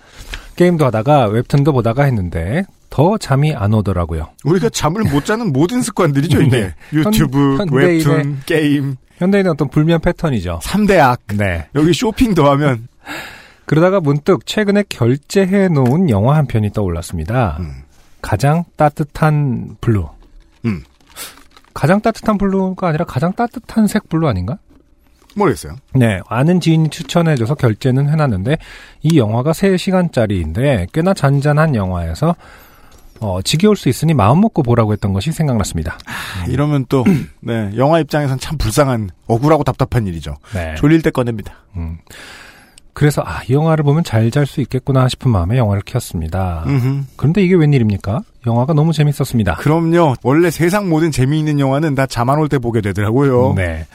게임도 0.56 0.86
하다가 0.86 1.28
웹툰도 1.28 1.74
보다가 1.74 2.04
했는데 2.04 2.64
더 2.94 3.18
잠이 3.18 3.56
안 3.56 3.74
오더라고요. 3.74 4.28
우리가 4.44 4.70
잠을 4.70 5.02
못 5.02 5.26
자는 5.26 5.52
모든 5.52 5.82
습관들이죠, 5.82 6.44
이게. 6.44 6.58
네. 6.62 6.76
유튜브, 6.94 7.58
현- 7.58 7.68
웹툰, 7.74 8.42
게임, 8.46 8.98
현대인의 9.18 9.52
어떤 9.52 9.68
불면 9.70 10.00
패턴이죠. 10.00 10.60
3대 10.62 11.00
악. 11.00 11.20
네. 11.36 11.66
여기 11.74 11.92
쇼핑 11.92 12.36
더하면 12.36 12.88
그러다가 13.66 14.00
문득 14.00 14.46
최근에 14.46 14.84
결제해 14.90 15.70
놓은 15.70 16.12
영화 16.12 16.36
한 16.36 16.46
편이 16.46 16.72
떠올랐습니다. 16.72 17.58
음. 17.62 17.82
가장 18.22 18.64
따뜻한 18.78 19.78
블루. 19.82 20.08
음. 20.66 20.84
가장 21.74 22.00
따뜻한 22.00 22.38
블루가 22.38 22.90
아니라 22.90 23.06
가장 23.06 23.34
따뜻한 23.34 23.88
색 23.88 24.08
블루 24.08 24.28
아닌가? 24.28 24.60
모르겠어요. 25.36 25.78
네, 25.96 26.20
아는 26.28 26.60
지인이 26.60 26.90
추천해줘서 26.90 27.56
결제는 27.56 28.08
해놨는데 28.10 28.58
이 29.02 29.18
영화가 29.18 29.52
3시간짜리인데 29.54 30.90
꽤나 30.94 31.16
잔잔한 31.16 31.74
영화여서 31.74 32.36
어, 33.20 33.42
지겨울 33.42 33.76
수 33.78 33.88
있으니 33.90 34.14
마음 34.14 34.42
먹고 34.42 34.64
보라고 34.64 34.92
했던 34.94 35.14
것이 35.14 35.32
생각났습니다. 35.32 35.98
아, 36.06 36.46
이러면 36.48 36.86
또, 36.90 37.04
네, 37.42 37.72
영화 37.78 38.00
입장에선 38.00 38.40
참 38.40 38.58
불쌍한, 38.58 39.10
억울하고 39.28 39.64
답답한 39.64 40.08
일이죠. 40.08 40.36
네. 40.54 40.76
졸릴 40.76 41.02
때 41.02 41.10
꺼냅니다. 41.10 41.54
음. 41.78 41.98
그래서 42.96 43.24
아, 43.26 43.42
이 43.50 43.54
영화를 43.54 43.84
보면 43.84 44.04
잘 44.04 44.30
잘 44.30 44.46
수 44.46 44.62
있겠구나 44.62 45.08
싶은 45.10 45.32
마음에 45.32 45.58
영화를 45.58 45.82
켰습니다. 45.84 46.64
음흠. 46.68 47.04
그런데 47.16 47.42
이게 47.42 47.56
웬일입니까? 47.56 48.22
영화가 48.46 48.74
너무 48.74 48.94
재밌었습니다. 48.94 49.56
그럼요. 49.56 50.14
원래 50.22 50.52
세상 50.52 50.90
모든 50.90 51.10
재미있는 51.12 51.60
영화는 51.60 51.96
다 51.96 52.06
잠 52.06 52.30
안 52.30 52.38
올 52.40 52.50
때 52.50 52.60
보게 52.60 52.82
되더라고요. 52.82 53.54
네. 53.56 53.88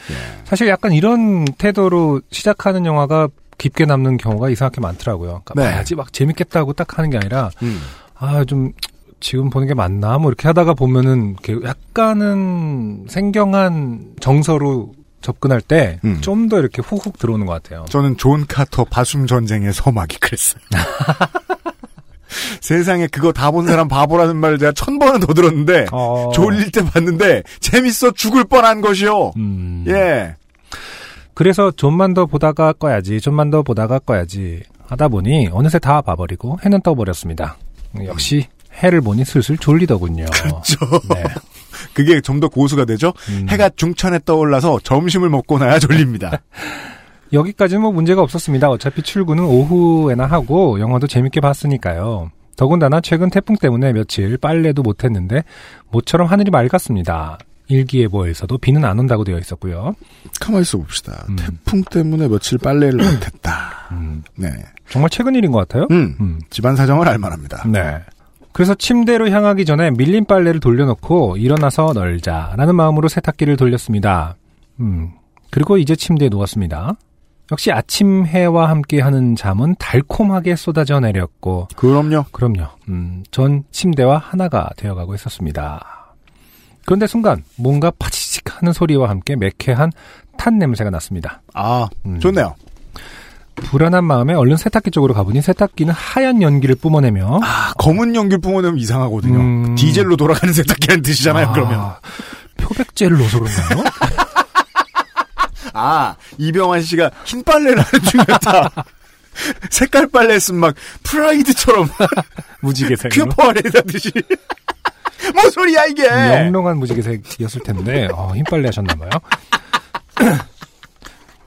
사실 0.45 0.67
약간 0.69 0.93
이런 0.93 1.45
태도로 1.45 2.23
시작하는 2.33 2.87
영화가 2.87 3.29
깊게 3.59 3.85
남는 3.85 4.17
경우가 4.17 4.51
이상하게 4.51 4.81
많더라고요. 4.81 5.43
그러니까 5.45 5.55
네. 5.55 5.63
봐야지 5.71 5.95
막 5.95 6.13
재밌겠다고 6.13 6.73
딱 6.73 6.99
하는 6.99 7.11
게 7.11 7.19
아니라 7.19 7.51
음. 7.63 7.81
아, 8.17 8.43
좀, 8.45 8.73
지금 9.21 9.51
보는 9.51 9.67
게 9.69 9.75
맞나? 9.75 10.19
뭐, 10.19 10.31
이렇게 10.31 10.49
하다가 10.49 10.75
보면은, 10.75 11.37
약간은 11.65 13.07
생경한 13.09 14.15
정서로 14.21 14.93
접근할 15.21 15.61
때, 15.61 15.99
음. 16.05 16.21
좀더 16.21 16.59
이렇게 16.61 16.81
훅훅 16.83 17.19
들어오는 17.19 17.45
것 17.47 17.53
같아요. 17.53 17.85
저는 17.89 18.17
존 18.17 18.47
카터 18.47 18.85
바숨 18.85 19.27
전쟁의 19.27 19.73
서막이 19.73 20.19
그랬어요. 20.21 20.61
세상에 22.61 23.07
그거 23.07 23.33
다 23.33 23.51
본 23.51 23.67
사람 23.67 23.89
바보라는 23.89 24.37
말을 24.37 24.59
제가 24.59 24.73
천 24.73 24.99
번은 24.99 25.21
더 25.21 25.33
들었는데 25.33 25.87
어, 25.93 26.31
졸릴 26.35 26.71
때 26.71 26.85
봤는데 26.85 27.43
재밌어 27.61 28.11
죽을 28.13 28.45
뻔한 28.45 28.81
것이요. 28.83 29.33
음. 29.37 29.85
예. 29.89 30.37
그래서 31.35 31.71
좀만 31.71 32.15
더 32.15 32.27
보다가 32.27 32.73
꺼야지, 32.75 33.21
좀만 33.21 33.51
더 33.51 33.63
보다가 33.63 33.99
꺼야지 34.01 34.63
하다 34.87 35.09
보니, 35.09 35.49
어느새 35.53 35.79
다 35.79 36.01
봐버리고, 36.01 36.59
해는 36.65 36.81
떠버렸습니다. 36.83 37.57
역시, 38.05 38.47
해를 38.83 39.01
보니 39.01 39.25
슬슬 39.25 39.57
졸리더군요. 39.59 40.25
그렇죠. 40.33 40.77
네. 41.15 41.25
그게 41.95 42.21
좀 42.21 42.39
더 42.41 42.49
고수가 42.49 42.85
되죠. 42.85 43.13
음. 43.31 43.47
해가 43.49 43.71
중천에 43.71 44.21
떠올라서 44.25 44.79
점심을 44.85 45.29
먹고 45.29 45.59
나야 45.59 45.79
졸립니다. 45.81 46.41
여기까지는 47.33 47.83
뭐 47.83 47.93
문제가 47.93 48.23
없었습니다. 48.23 48.71
어차피 48.71 49.03
출근은 49.03 49.45
오후에나 49.45 50.25
하고 50.27 50.79
영화도 50.81 51.07
재밌게 51.09 51.41
봤으니까요. 51.41 52.31
더군다나 52.57 53.01
최근 53.01 53.29
태풍 53.31 53.57
때문에 53.57 53.93
며칠 53.93 54.37
빨래도 54.39 54.83
못했는데 54.83 55.43
모처럼 55.91 56.27
하늘이 56.29 56.51
맑았습니다. 56.51 57.39
일기예보에서도 57.69 58.57
비는 58.59 58.85
안 58.85 58.99
온다고 58.99 59.25
되어 59.25 59.39
있었고요. 59.39 59.95
가만히 60.41 60.63
있어 60.63 60.79
봅시다. 60.79 61.27
음. 61.29 61.37
태풍 61.37 61.83
때문에 61.83 62.29
며칠 62.29 62.57
빨래를 62.59 62.95
못했다. 62.99 63.89
음, 63.93 64.23
네. 64.37 64.49
정말 64.89 65.11
최근 65.11 65.35
일인 65.35 65.53
것 65.53 65.59
같아요. 65.69 65.87
음. 65.91 66.17
음, 66.21 66.41
집안 66.51 66.77
사정을 66.77 67.07
알만합니다. 67.09 67.65
네. 67.69 67.99
그래서 68.59 68.75
침대로 68.75 69.31
향하기 69.31 69.65
전에 69.65 69.93
밀린 69.93 70.25
빨래를 70.25 70.59
돌려놓고 70.59 71.37
일어나서 71.37 71.93
널자라는 71.95 72.75
마음으로 72.75 73.07
세탁기를 73.07 73.57
돌렸습니다. 73.57 74.35
음, 74.81 75.13
그리고 75.53 75.79
이제 75.79 75.95
침대에 75.95 76.29
누웠습니다. 76.29 76.95
역시 77.53 77.71
아침 77.71 78.27
해와 78.27 78.69
함께하는 78.69 79.37
잠은 79.37 79.77
달콤하게 79.79 80.57
쏟아져 80.57 80.99
내렸고 80.99 81.69
그럼요. 81.77 82.25
그럼요. 82.33 82.65
음, 82.89 83.23
전 83.31 83.63
침대와 83.71 84.19
하나가 84.19 84.69
되어가고 84.77 85.15
있었습니다. 85.15 86.17
그런데 86.85 87.07
순간 87.07 87.45
뭔가 87.55 87.93
파지직 87.97 88.61
하는 88.61 88.73
소리와 88.73 89.09
함께 89.09 89.37
매캐한 89.37 89.93
탄 90.37 90.59
냄새가 90.59 90.91
났습니다. 90.91 91.43
아, 91.55 91.87
음. 92.07 92.19
좋네요. 92.19 92.57
불안한 93.65 94.05
마음에 94.05 94.35
얼른 94.35 94.57
세탁기 94.57 94.91
쪽으로 94.91 95.15
가보니 95.15 95.43
세탁기는 95.43 95.93
하얀 95.93 96.41
연기를 96.43 96.75
뿜어내며 96.75 97.41
아, 97.43 97.73
검은 97.79 98.15
연기 98.15 98.37
뿜어내면 98.39 98.79
이상하거든요. 98.79 99.39
음. 99.39 99.75
디젤로 99.75 100.17
돌아가는 100.17 100.53
세탁기라는 100.55 101.03
뜻이잖아요, 101.03 101.49
아, 101.49 101.53
그러면. 101.53 101.93
표백제를 102.57 103.19
넣어서 103.19 103.39
그런가요? 103.41 103.85
아, 105.75 106.17
이병환 106.39 106.83
씨가 106.83 107.11
흰 107.25 107.43
빨래를 107.45 107.81
하는 107.83 108.05
중이었다. 108.05 108.71
색깔 109.71 110.09
빨래 110.09 110.35
했으면 110.35 110.61
막 110.61 110.75
프라이드처럼 111.05 111.89
무지개색으로. 112.63 113.27
큐퍼를 113.27 113.63
하듯이. 113.75 114.11
뭔 115.35 115.51
소리야, 115.51 115.85
이게! 115.87 116.05
영롱한 116.09 116.79
무지개색이었을 116.79 117.63
텐데 117.63 118.09
어, 118.13 118.33
힘 118.35 118.45
빨래 118.45 118.67
하셨나봐요. 118.69 119.11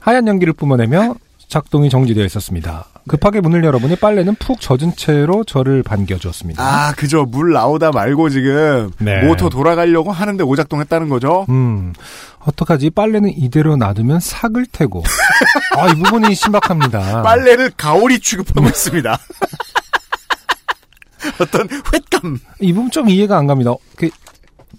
하얀 0.00 0.26
연기를 0.26 0.52
뿜어내며 0.54 1.14
작동이 1.52 1.90
정지되어 1.90 2.24
있었습니다. 2.24 2.86
급하게 3.06 3.40
문을 3.40 3.62
열어보니 3.62 3.96
빨래는 3.96 4.36
푹 4.36 4.58
젖은 4.58 4.96
채로 4.96 5.44
저를 5.44 5.82
반겨주었습니다. 5.82 6.62
아, 6.62 6.94
그죠. 6.94 7.26
물 7.26 7.52
나오다 7.52 7.92
말고 7.92 8.30
지금 8.30 8.90
네. 8.98 9.22
모터 9.22 9.50
돌아가려고 9.50 10.12
하는데 10.12 10.42
오작동했다는 10.42 11.10
거죠. 11.10 11.44
음, 11.50 11.92
어떡하지? 12.40 12.88
빨래는 12.90 13.36
이대로 13.36 13.76
놔두면 13.76 14.20
삭을 14.20 14.64
테고. 14.72 15.02
아, 15.76 15.88
이 15.88 15.94
부분이 15.94 16.34
신박합니다. 16.34 17.22
빨래를 17.22 17.72
가오리 17.76 18.20
취급하고 18.20 18.66
있습니다. 18.68 19.18
어떤 21.38 21.68
횟감. 21.70 22.38
이 22.60 22.72
부분 22.72 22.90
좀 22.90 23.10
이해가 23.10 23.36
안 23.36 23.46
갑니다. 23.46 23.74
그, 23.96 24.08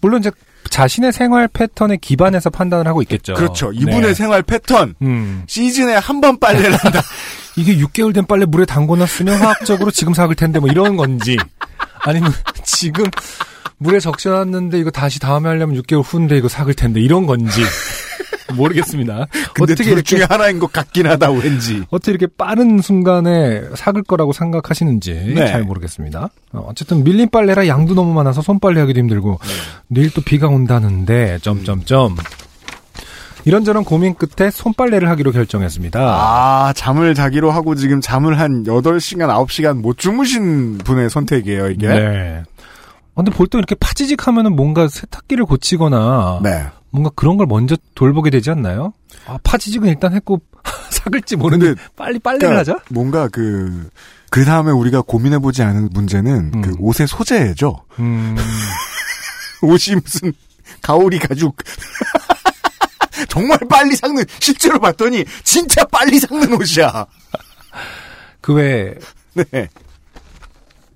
물론 0.01 0.21
이제 0.21 0.31
자신의 0.69 1.11
생활 1.13 1.47
패턴에 1.47 1.97
기반해서 1.97 2.49
판단을 2.49 2.87
하고 2.87 3.01
있겠죠. 3.03 3.33
그렇죠. 3.35 3.71
이분의 3.73 4.01
네. 4.01 4.13
생활 4.13 4.41
패턴. 4.43 4.95
음, 5.01 5.43
시즌에 5.47 5.95
한 5.95 6.21
번 6.21 6.39
빨래를 6.39 6.75
한다. 6.77 7.01
이게 7.55 7.75
6개월 7.77 8.13
된 8.13 8.25
빨래 8.25 8.45
물에 8.45 8.65
담궈놨으면 8.65 9.35
화학적으로 9.39 9.91
지금 9.91 10.13
삭을 10.13 10.35
텐데 10.35 10.59
뭐 10.59 10.69
이런 10.69 10.95
건지 10.97 11.37
아니면 12.05 12.33
지금 12.63 13.05
물에 13.77 13.99
적셔놨는데 13.99 14.79
이거 14.79 14.89
다시 14.91 15.19
다음에 15.19 15.49
하려면 15.49 15.81
6개월 15.81 16.01
후인데 16.05 16.37
이거 16.37 16.47
삭을 16.47 16.73
텐데 16.73 16.99
이런 17.01 17.25
건지 17.25 17.61
모르겠습니다. 18.57 19.27
근데 19.53 19.73
어떻게 19.73 19.83
둘 19.83 19.93
이렇게 19.93 20.03
중에 20.03 20.25
하나인 20.27 20.59
것 20.59 20.71
같긴 20.71 21.07
하다, 21.07 21.31
왠지. 21.31 21.83
어떻게 21.89 22.11
이렇게 22.11 22.27
빠른 22.37 22.79
순간에 22.81 23.63
삭을 23.75 24.03
거라고 24.03 24.33
생각하시는지 24.33 25.33
네. 25.35 25.47
잘 25.47 25.63
모르겠습니다. 25.63 26.29
어, 26.53 26.65
어쨌든 26.69 27.03
밀린 27.03 27.29
빨래라 27.29 27.67
양도 27.67 27.93
너무 27.93 28.13
많아서 28.13 28.41
손빨래 28.41 28.79
하기도 28.81 28.99
힘들고 28.99 29.39
네. 29.41 29.49
내일 29.87 30.11
또 30.11 30.21
비가 30.21 30.47
온다는데 30.47 31.39
점점점 31.41 32.15
이런저런 33.45 33.83
고민 33.83 34.15
끝에 34.15 34.49
손빨래를 34.49 35.09
하기로 35.09 35.31
결정했습니다. 35.31 35.99
아, 35.99 36.73
잠을 36.73 37.13
자기로 37.13 37.51
하고 37.51 37.75
지금 37.75 37.99
잠을 37.99 38.39
한 38.39 38.63
8시간, 38.63 39.27
9시간 39.27 39.81
못 39.81 39.97
주무신 39.97 40.77
분의 40.77 41.09
선택이에요, 41.09 41.69
이게. 41.69 41.87
네. 41.87 42.43
아, 43.15 43.23
근데 43.23 43.31
볼 43.31 43.47
때 43.47 43.57
이렇게 43.57 43.75
파지직 43.75 44.27
하면은 44.27 44.55
뭔가 44.55 44.87
세탁기를 44.87 45.45
고치거나 45.45 46.39
네. 46.43 46.65
뭔가 46.89 47.11
그런 47.15 47.37
걸 47.37 47.47
먼저 47.47 47.75
돌보게 47.95 48.29
되지 48.29 48.49
않나요? 48.51 48.93
아, 49.27 49.37
파지직은 49.43 49.87
일단 49.89 50.13
했고 50.13 50.41
삭을지 50.89 51.35
모르는데 51.35 51.79
빨리 51.95 52.19
빨래를 52.19 52.49
그러니까 52.49 52.59
하자? 52.59 52.83
뭔가 52.89 53.27
그, 53.27 53.89
그 54.29 54.45
다음에 54.45 54.71
우리가 54.71 55.01
고민해 55.01 55.39
보지 55.39 55.61
않은 55.63 55.89
문제는 55.91 56.51
음. 56.55 56.61
그 56.61 56.75
옷의 56.79 57.07
소재죠. 57.07 57.83
음, 57.99 58.35
옷이 59.61 59.95
무슨 59.95 60.33
가오리 60.81 61.19
가죽. 61.19 61.55
정말 63.29 63.57
빨리 63.69 63.95
삭는, 63.95 64.23
실제로 64.39 64.79
봤더니 64.79 65.23
진짜 65.43 65.85
빨리 65.85 66.19
삭는 66.19 66.53
옷이야. 66.53 67.05
그왜 68.41 68.95
네. 69.33 69.69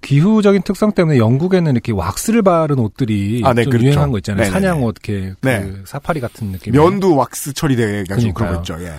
기후적인 0.07 0.61
특성 0.61 0.93
때문에 0.93 1.17
영국에는 1.17 1.69
이렇게 1.69 1.91
왁스를 1.91 2.41
바른 2.41 2.79
옷들이 2.79 3.41
아, 3.43 3.53
네, 3.53 3.63
좀 3.63 3.71
그렇죠. 3.71 3.87
유행한 3.87 4.11
거 4.11 4.17
있잖아요. 4.19 4.43
네네네. 4.43 4.53
사냥 4.53 4.83
옷, 4.83 4.95
이렇게 5.03 5.33
그 5.41 5.47
네. 5.47 5.73
사파리 5.83 6.21
같은 6.21 6.53
느낌. 6.53 6.71
면도 6.71 7.17
왁스 7.17 7.51
처리돼 7.51 8.05
가지고 8.05 8.33
그런 8.33 8.53
거. 8.53 8.59
있죠, 8.59 8.77
예. 8.79 8.93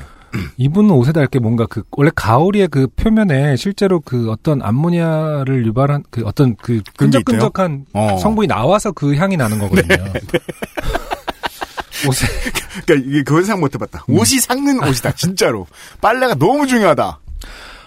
이분은 0.59 0.91
옷에 0.91 1.13
닳게 1.13 1.39
뭔가 1.39 1.65
그 1.65 1.83
원래 1.93 2.11
가오리의 2.15 2.69
그 2.69 2.89
표면에 2.89 3.57
실제로 3.57 4.01
그 4.01 4.31
어떤 4.31 4.61
암모니아를 4.61 5.65
유발한 5.65 6.05
그 6.11 6.25
어떤 6.27 6.55
그 6.57 6.83
끈적끈적한 6.99 7.87
어. 7.95 8.09
네, 8.11 8.19
성분이 8.19 8.47
나와서 8.47 8.93
그 8.93 9.17
향이 9.17 9.39
나는 9.39 9.59
거거든요. 9.59 9.97
옷에 12.07 12.27
그러니까 12.85 13.09
이게 13.09 13.23
그건 13.23 13.45
생각 13.45 13.61
못 13.61 13.75
해봤다. 13.75 14.05
음. 14.11 14.19
옷이 14.19 14.41
삭는 14.41 14.87
옷이다, 14.87 15.13
진짜로. 15.13 15.67
빨래가 16.03 16.35
너무 16.35 16.67
중요하다. 16.67 17.05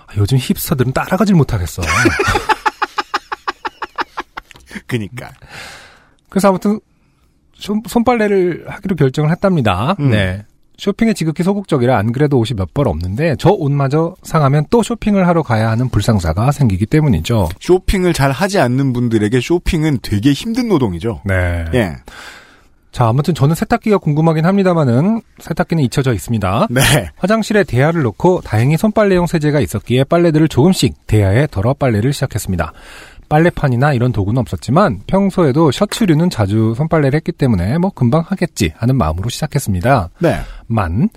아, 0.08 0.14
요즘 0.18 0.40
힙스터들은 0.40 0.94
따라가질 0.94 1.36
못하겠어. 1.36 1.84
그니까. 4.88 5.32
그래서 6.30 6.50
아무튼 6.50 6.80
손, 7.54 7.82
손빨래를 7.88 8.66
하기로 8.68 8.96
결정을 8.96 9.32
했답니다. 9.32 9.96
음. 10.00 10.12
네. 10.12 10.46
쇼핑에 10.78 11.14
지극히 11.14 11.44
소극적이라 11.44 11.96
안 11.96 12.12
그래도 12.12 12.40
옷이 12.40 12.56
몇 12.58 12.70
벌 12.74 12.88
없는데 12.88 13.36
저 13.38 13.50
옷마저 13.52 14.16
상하면 14.24 14.66
또 14.72 14.82
쇼핑을 14.82 15.28
하러 15.28 15.44
가야 15.44 15.70
하는 15.70 15.90
불상사가 15.90 16.52
생기기 16.52 16.88
때문이죠. 16.88 17.50
쇼핑을 17.60 18.14
잘 18.14 18.32
하지 18.32 18.58
않는 18.60 18.92
분들에게 18.94 19.40
쇼핑은 19.42 20.00
되게 20.02 20.32
힘든 20.34 20.70
노동이죠. 20.70 21.22
네. 21.26 21.66
예. 21.76 21.92
자, 22.92 23.08
아무튼 23.08 23.34
저는 23.36 23.54
세탁기가 23.56 24.00
궁금하긴 24.00 24.46
합니다만은 24.46 25.22
세탁기는 25.40 25.84
잊혀져 25.84 26.14
있습니다. 26.14 26.68
네. 26.72 26.82
화장실에 27.16 27.64
대야를 27.64 28.02
놓고 28.02 28.42
다행히 28.42 28.76
손빨래용 28.76 29.28
세제가 29.28 29.60
있었기에 29.60 30.06
빨래들을 30.06 30.48
조금씩 30.48 31.06
대야에 31.08 31.48
덜어 31.52 31.74
빨래를 31.76 32.12
시작했습니다. 32.12 32.74
빨래판이나 33.32 33.94
이런 33.94 34.12
도구는 34.12 34.42
없었지만 34.42 35.00
평소에도 35.08 35.72
셔츠류는 35.72 36.30
자주 36.30 36.74
손빨래를 36.76 37.16
했기 37.16 37.32
때문에 37.32 37.78
뭐 37.78 37.90
금방 37.90 38.26
하겠지 38.28 38.74
하는 38.76 38.98
마음으로 38.98 39.30
시작했습니다. 39.30 40.10
네. 40.20 40.42
만, 40.68 41.08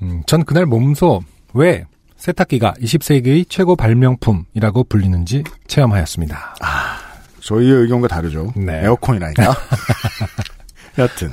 음, 0.00 0.22
전 0.26 0.44
그날 0.44 0.64
몸소 0.64 1.20
왜 1.52 1.84
세탁기가 2.16 2.74
20세기의 2.80 3.44
최고 3.50 3.76
발명품이라고 3.76 4.84
불리는지 4.84 5.44
체험하였습니다. 5.66 6.56
저희의 7.40 7.82
의견과 7.82 8.08
다르죠. 8.08 8.52
네. 8.56 8.80
에어컨이라니까. 8.84 9.54
여튼. 10.96 11.30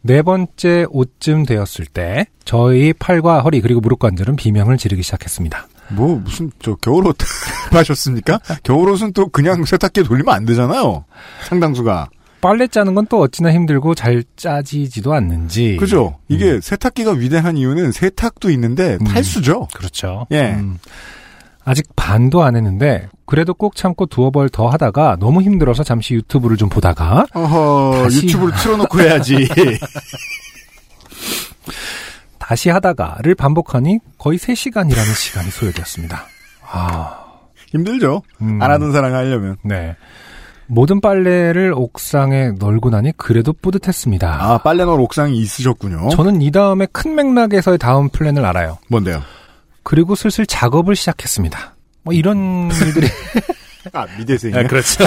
네 0.00 0.22
번째 0.22 0.86
옷쯤 0.88 1.44
되었을 1.44 1.84
때 1.84 2.24
저희 2.46 2.94
팔과 2.94 3.40
허리 3.40 3.60
그리고 3.60 3.80
무릎 3.80 3.98
관절은 3.98 4.36
비명을 4.36 4.78
지르기 4.78 5.02
시작했습니다. 5.02 5.66
뭐, 5.90 6.20
무슨, 6.24 6.50
저, 6.60 6.74
겨울옷 6.76 7.16
하셨습니까? 7.72 8.38
겨울옷은 8.62 9.12
또 9.12 9.28
그냥 9.28 9.64
세탁기에 9.64 10.04
돌리면 10.04 10.34
안 10.34 10.44
되잖아요. 10.44 11.04
상당수가. 11.48 12.08
빨래 12.40 12.68
짜는 12.68 12.94
건 12.94 13.06
또 13.08 13.20
어찌나 13.20 13.52
힘들고 13.52 13.94
잘 13.96 14.22
짜지지도 14.36 15.12
않는지. 15.12 15.76
그죠? 15.80 16.18
이게 16.28 16.52
음. 16.52 16.60
세탁기가 16.60 17.12
위대한 17.12 17.56
이유는 17.56 17.90
세탁도 17.90 18.50
있는데 18.50 18.96
음. 19.00 19.04
탈수죠. 19.06 19.66
그렇죠. 19.74 20.26
예. 20.30 20.52
음. 20.52 20.78
아직 21.64 21.84
반도 21.96 22.42
안 22.44 22.54
했는데 22.56 23.08
그래도 23.26 23.52
꼭 23.54 23.74
참고 23.76 24.06
두어 24.06 24.30
벌 24.30 24.48
더 24.48 24.68
하다가 24.68 25.16
너무 25.20 25.42
힘들어서 25.42 25.82
잠시 25.84 26.14
유튜브를 26.14 26.56
좀 26.56 26.68
보다가 26.68 27.26
어허, 27.34 28.04
다시- 28.04 28.26
유튜브를 28.26 28.54
틀어놓고 28.56 29.00
해야지. 29.00 29.48
다시 32.48 32.70
하다가를 32.70 33.34
반복하니 33.34 33.98
거의 34.16 34.38
3시간이라는 34.38 35.14
시간이 35.14 35.50
소요되었습니다. 35.50 36.24
아, 36.66 37.24
힘들죠. 37.66 38.22
음. 38.40 38.62
안 38.62 38.70
하던 38.70 38.90
사람 38.90 39.12
하려면. 39.12 39.58
네. 39.62 39.96
모든 40.66 41.02
빨래를 41.02 41.74
옥상에 41.76 42.52
널고 42.58 42.88
나니 42.88 43.12
그래도 43.18 43.52
뿌듯했습니다. 43.52 44.42
아, 44.42 44.58
빨래 44.62 44.86
널을 44.86 44.98
옥상이 44.98 45.36
있으셨군요. 45.36 46.08
저는 46.08 46.40
이 46.40 46.50
다음에 46.50 46.86
큰 46.90 47.14
맥락에서의 47.16 47.76
다음 47.76 48.08
플랜을 48.08 48.46
알아요. 48.46 48.78
뭔데요? 48.88 49.20
그리고 49.82 50.14
슬슬 50.14 50.46
작업을 50.46 50.96
시작했습니다. 50.96 51.74
뭐 52.02 52.14
이런 52.14 52.70
일들이 52.80 53.08
아, 53.92 54.06
미대생이요? 54.18 54.66
그렇죠. 54.68 55.04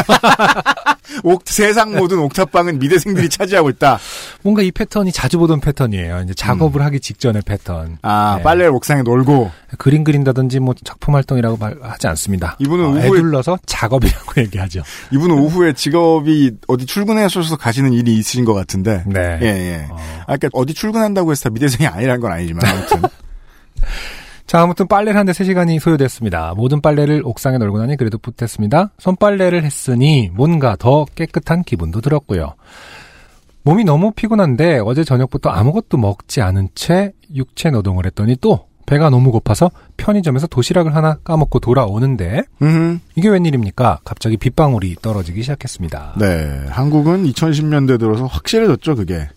옥, 1.24 1.44
세상 1.46 1.96
모든 1.96 2.20
옥탑방은 2.20 2.80
미대생들이 2.80 3.28
차지하고 3.30 3.70
있다. 3.70 4.00
뭔가 4.44 4.62
이 4.62 4.72
패턴이 4.72 5.12
자주 5.12 5.38
보던 5.40 5.60
패턴이에요. 5.60 6.22
이제 6.24 6.34
작업을 6.34 6.82
하기 6.84 7.00
직전의 7.00 7.42
패턴. 7.46 7.98
아, 8.02 8.36
네. 8.38 8.44
빨래를 8.44 8.72
옥상에 8.72 9.02
널고. 9.04 9.52
그림 9.78 10.04
그린다든지 10.04 10.60
뭐 10.60 10.74
작품 10.84 11.16
활동이라고 11.16 11.58
말, 11.58 11.78
하지 11.82 12.08
않습니다. 12.08 12.56
이분은 12.60 12.86
어, 12.86 12.92
오후에- 12.94 13.06
애둘러서 13.18 13.60
작업이라고 13.66 14.34
얘기하죠. 14.42 14.84
이분은 15.12 15.38
오후에 15.38 15.74
직업이 15.74 16.52
어디 16.68 16.86
출근해서 16.86 17.58
가시는 17.58 17.92
일이 17.94 18.16
있으신 18.18 18.46
것 18.46 18.54
같은데. 18.54 19.04
네. 19.06 19.40
예, 19.42 19.46
예. 19.48 19.88
어. 19.90 19.98
아, 20.28 20.38
그니까 20.38 20.50
어디 20.54 20.74
출근한다고 20.74 21.32
해서 21.32 21.44
다 21.44 21.50
미대생이 21.50 21.88
아니라는 21.88 22.22
건 22.22 22.32
아니지만, 22.32 22.66
아무튼. 22.66 23.02
자, 24.46 24.62
아무튼 24.62 24.88
빨래를 24.88 25.16
하는데 25.16 25.32
3시간이 25.32 25.80
소요됐습니다. 25.80 26.54
모든 26.56 26.82
빨래를 26.82 27.22
옥상에 27.24 27.58
널고 27.58 27.80
나니 27.80 27.96
그래도 27.98 28.18
뿌듯했습니다. 28.18 28.92
손빨래를 28.98 29.64
했으니 29.64 30.30
뭔가 30.34 30.76
더 30.76 31.06
깨끗한 31.16 31.64
기분도 31.64 32.02
들었고요. 32.02 32.56
몸이 33.64 33.84
너무 33.84 34.12
피곤한데 34.12 34.80
어제 34.80 35.04
저녁부터 35.04 35.50
아무것도 35.50 35.98
먹지 35.98 36.42
않은 36.42 36.70
채 36.74 37.14
육체 37.34 37.70
노동을 37.70 38.06
했더니 38.06 38.36
또 38.42 38.66
배가 38.88 39.10
너무 39.10 39.32
고파서 39.32 39.72
편의점에서 39.98 40.48
도시락을 40.48 40.96
하나 40.96 41.16
까먹고 41.24 41.60
돌아오는데 41.60 42.42
음. 42.62 43.00
이게 43.16 43.30
웬일입니까? 43.30 44.00
갑자기 44.04 44.36
빗방울이 44.36 44.96
떨어지기 45.02 45.44
시작했습니다. 45.44 46.16
네. 46.20 46.66
한국은 46.70 47.24
2010년대 47.26 48.00
들어서 48.00 48.26
확실해졌죠, 48.26 48.96
그게. 48.96 49.30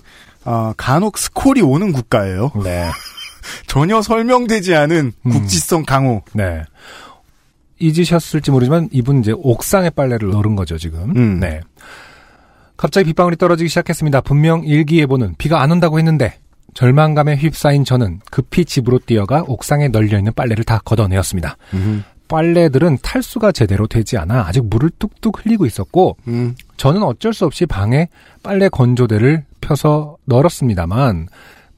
아, 0.45 0.75
간혹 0.77 1.19
스콜이 1.19 1.61
오는 1.63 1.93
국가예요. 1.93 2.51
네. 2.65 2.89
전혀 3.67 4.03
설명되지 4.03 4.75
않은 4.75 5.13
음. 5.27 5.31
국지성 5.31 5.85
강호. 5.85 6.23
네. 6.33 6.63
잊으셨을지 7.79 8.51
모르지만 8.51 8.89
이분 8.93 9.21
이제 9.21 9.33
옥상에 9.35 9.91
빨래를 9.91 10.31
넣은 10.31 10.57
거죠, 10.57 10.79
지금. 10.79 11.17
음. 11.17 11.41
네. 11.41 11.61
갑자기 12.77 13.07
빗방울이 13.07 13.37
떨어지기 13.37 13.69
시작했습니다. 13.69 14.23
분명 14.23 14.65
일기예보는 14.65 15.35
비가 15.39 15.63
안 15.63 15.71
온다고 15.71 15.99
했는데 15.99 16.39
절망감에 16.75 17.37
휩싸인 17.37 17.85
저는 17.85 18.21
급히 18.31 18.65
집으로 18.65 18.99
뛰어가 18.99 19.45
옥상에 19.47 19.89
널려 19.89 20.19
있는 20.19 20.33
빨래를 20.35 20.65
다 20.65 20.81
걷어내었습니다. 20.85 21.57
음. 21.75 22.05
빨래들은 22.27 22.99
탈수가 23.03 23.53
제대로 23.53 23.87
되지 23.87 24.17
않아 24.19 24.47
아직 24.47 24.65
물을 24.65 24.91
뚝뚝 24.99 25.45
흘리고 25.45 25.67
있었고 25.67 26.17
음. 26.27 26.55
저는 26.77 27.03
어쩔 27.03 27.33
수 27.33 27.45
없이 27.45 27.67
방에 27.67 28.09
빨래 28.43 28.69
건조대를 28.69 29.45
펴서 29.61 30.17
널었습니다만 30.25 31.29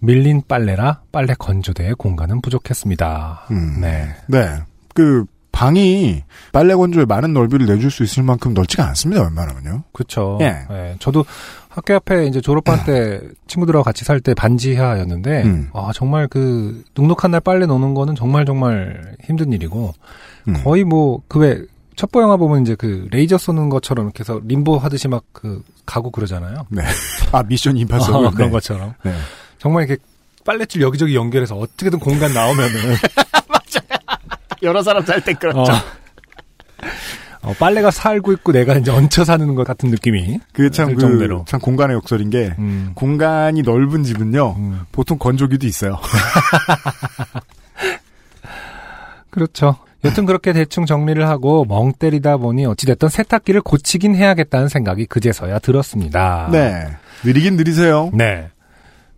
밀린 0.00 0.42
빨래라 0.46 1.00
빨래 1.12 1.34
건조대의 1.38 1.94
공간은 1.94 2.40
부족했습니다. 2.40 3.46
음. 3.50 3.78
네. 3.80 4.08
네. 4.28 4.58
그, 4.94 5.24
방이 5.52 6.22
빨래 6.52 6.74
건조에 6.74 7.06
많은 7.06 7.32
넓이를 7.32 7.64
내줄 7.64 7.90
수 7.90 8.02
있을 8.02 8.22
만큼 8.22 8.52
넓지가 8.52 8.86
않습니다, 8.88 9.22
웬만하면요. 9.22 9.84
그렇죠. 9.90 10.36
예. 10.42 10.96
저도 10.98 11.24
학교 11.70 11.94
앞에 11.94 12.26
이제 12.26 12.42
졸업반 12.42 12.84
때 12.84 13.22
친구들하고 13.46 13.82
같이 13.82 14.04
살 14.04 14.20
때 14.20 14.34
반지하였는데 14.34 15.42
음. 15.44 15.70
아 15.72 15.92
정말 15.94 16.28
그 16.28 16.84
눅눅한 16.94 17.30
날 17.30 17.40
빨래 17.40 17.64
노는 17.64 17.94
거는 17.94 18.16
정말 18.16 18.44
정말 18.44 19.16
힘든 19.24 19.50
일이고 19.50 19.94
음. 20.48 20.62
거의 20.62 20.84
뭐 20.84 21.22
그 21.26 21.38
왜 21.38 21.62
첩보 21.96 22.20
영화 22.20 22.36
보면 22.36 22.60
이제 22.60 22.74
그 22.74 23.08
레이저 23.10 23.38
쏘는 23.38 23.70
것처럼 23.70 24.04
이렇게 24.04 24.20
해서 24.20 24.38
림보 24.44 24.76
하듯이 24.76 25.08
막 25.08 25.22
그 25.32 25.62
가고 25.86 26.10
그러잖아요. 26.10 26.66
네. 26.68 26.82
아, 27.32 27.42
미션 27.42 27.78
임파서블. 27.78 28.12
어, 28.26 28.30
그런 28.30 28.48
네. 28.48 28.52
것처럼 28.52 28.92
네. 29.02 29.14
정말 29.66 29.88
이렇게 29.88 30.00
빨래줄 30.44 30.80
여기저기 30.80 31.16
연결해서 31.16 31.56
어떻게든 31.56 31.98
공간 31.98 32.32
나오면은 32.32 32.72
여러 34.62 34.80
사람 34.80 35.04
살때 35.04 35.34
그렇죠. 35.34 35.72
어, 35.72 35.76
어, 37.42 37.52
빨래가 37.58 37.90
살고 37.90 38.32
있고 38.34 38.52
내가 38.52 38.76
이제 38.76 38.92
얹혀 38.92 39.24
사는 39.24 39.54
것 39.56 39.66
같은 39.66 39.90
느낌이 39.90 40.38
그 40.52 40.70
참, 40.70 40.86
들 40.86 40.94
그, 40.94 41.00
정도로. 41.00 41.46
참 41.48 41.58
공간의 41.58 41.96
역설인 41.96 42.30
게, 42.30 42.54
음, 42.60 42.92
공간이 42.94 43.62
넓은 43.62 44.04
집은요, 44.04 44.54
음. 44.56 44.82
보통 44.92 45.18
건조기도 45.18 45.66
있어요. 45.66 45.98
그렇죠. 49.30 49.78
여튼 50.04 50.26
그렇게 50.26 50.52
대충 50.52 50.86
정리를 50.86 51.26
하고 51.26 51.64
멍 51.64 51.92
때리다 51.92 52.36
보니 52.36 52.66
어찌됐든 52.66 53.08
세탁기를 53.08 53.62
고치긴 53.62 54.14
해야겠다는 54.14 54.68
생각이 54.68 55.06
그제서야 55.06 55.58
들었습니다. 55.58 56.50
네. 56.52 56.86
느리긴 57.24 57.56
느리세요. 57.56 58.12
네. 58.14 58.50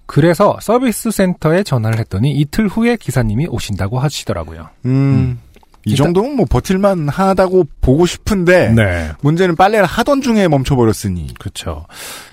그래서 0.08 0.56
서비스 0.62 1.10
센터에 1.10 1.62
전화를 1.62 1.98
했더니 1.98 2.32
이틀 2.32 2.66
후에 2.66 2.96
기사님이 2.96 3.46
오신다고 3.46 3.98
하시더라고요. 4.00 4.68
음. 4.86 5.38
이 5.84 5.90
일단- 5.90 6.06
정도면 6.06 6.36
뭐 6.36 6.46
버틸만 6.48 7.08
하다고 7.10 7.66
보고 7.82 8.06
싶은데, 8.06 8.70
네. 8.72 9.10
문제는 9.20 9.54
빨래를 9.54 9.84
하던 9.86 10.22
중에 10.22 10.48
멈춰버렸으니. 10.48 11.34
그렇죠. 11.38 11.86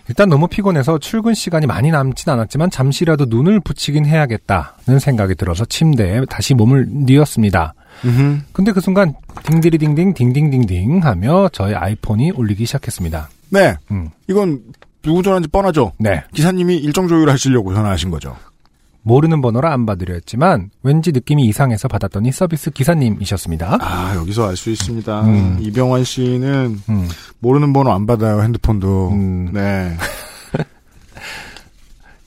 일단 0.08 0.30
너무 0.30 0.48
피곤해서 0.48 1.00
출근 1.00 1.34
시간이 1.34 1.68
많이 1.68 1.92
남진 1.92 2.32
않았지만 2.32 2.70
잠시라도 2.70 3.26
눈을 3.26 3.60
붙이긴 3.60 4.06
해야겠다는 4.06 5.00
생각이 5.00 5.36
들어서 5.36 5.66
침대에 5.66 6.22
다시 6.30 6.54
몸을 6.54 6.88
뉘었습니다. 6.90 7.74
음흠. 8.06 8.40
근데 8.54 8.72
그 8.72 8.80
순간 8.82 9.14
딩디리딩딩 9.44 10.14
딩딩딩딩 10.14 11.04
하며 11.04 11.50
저의 11.50 11.76
아이폰이 11.76 12.32
울리기 12.32 12.66
시작했습니다. 12.66 13.30
네. 13.50 13.76
음. 13.92 14.10
이건 14.28 14.62
누구 15.06 15.24
전화인지 15.24 15.50
뻔하죠. 15.50 15.92
네. 16.00 16.24
기사님이 16.34 16.78
일정 16.78 17.08
조율하시려고 17.08 17.74
전화하신 17.74 18.10
거죠. 18.12 18.36
모르는 19.04 19.40
번호라 19.42 19.72
안 19.72 19.86
받으려 19.86 20.16
했지만 20.16 20.72
왠지 20.82 21.12
느낌이 21.12 21.46
이상해서 21.46 21.88
받았더니 21.88 22.32
서비스 22.32 22.72
기사님이셨습니다. 22.72 23.78
아, 23.80 24.16
여기서 24.16 24.50
알 24.50 24.56
수 24.58 24.72
있습니다. 24.72 25.22
음. 25.22 25.58
이병환 25.62 26.04
씨는 26.04 26.80
음. 26.90 27.08
모르는 27.40 27.72
번호 27.72 27.92
안 27.92 28.08
받아요, 28.08 28.42
핸드폰도. 28.42 29.10
음. 29.12 29.52
네. 29.54 29.96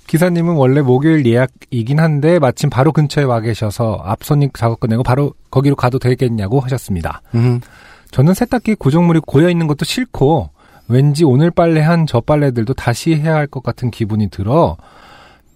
기사님은 0.06 0.54
원래 0.54 0.80
목요일 0.80 1.26
예약이긴 1.26 1.98
한데 1.98 2.38
마침 2.38 2.70
바로 2.70 2.92
근처에 2.92 3.24
와 3.24 3.40
계셔서 3.40 4.00
앞 4.04 4.22
손님 4.24 4.48
작업 4.54 4.80
끝내고 4.80 5.02
바로 5.02 5.34
거기로 5.50 5.76
가도 5.76 5.98
되겠냐고 5.98 6.60
하셨습니다. 6.60 7.22
음. 7.34 7.60
저는 8.12 8.32
세탁기 8.34 8.76
구조물이 8.76 9.20
고여 9.26 9.50
있는 9.50 9.66
것도 9.66 9.84
싫고 9.84 10.50
왠지 10.88 11.24
오늘 11.24 11.50
빨래한 11.50 12.06
저 12.06 12.20
빨래들도 12.20 12.74
다시 12.74 13.14
해야 13.14 13.34
할 13.34 13.46
것 13.46 13.62
같은 13.62 13.90
기분이 13.90 14.28
들어 14.30 14.76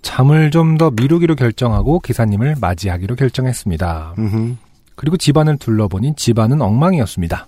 잠을 0.02 0.50
좀 0.50 0.76
더 0.78 0.90
미루기로 0.90 1.36
결정하고 1.36 2.00
기사님을 2.00 2.56
맞이하기로 2.60 3.14
결정했습니다. 3.16 4.14
음흠. 4.18 4.54
그리고 4.96 5.16
집안을 5.16 5.56
둘러보니 5.58 6.14
집안은 6.16 6.60
엉망이었습니다. 6.60 7.46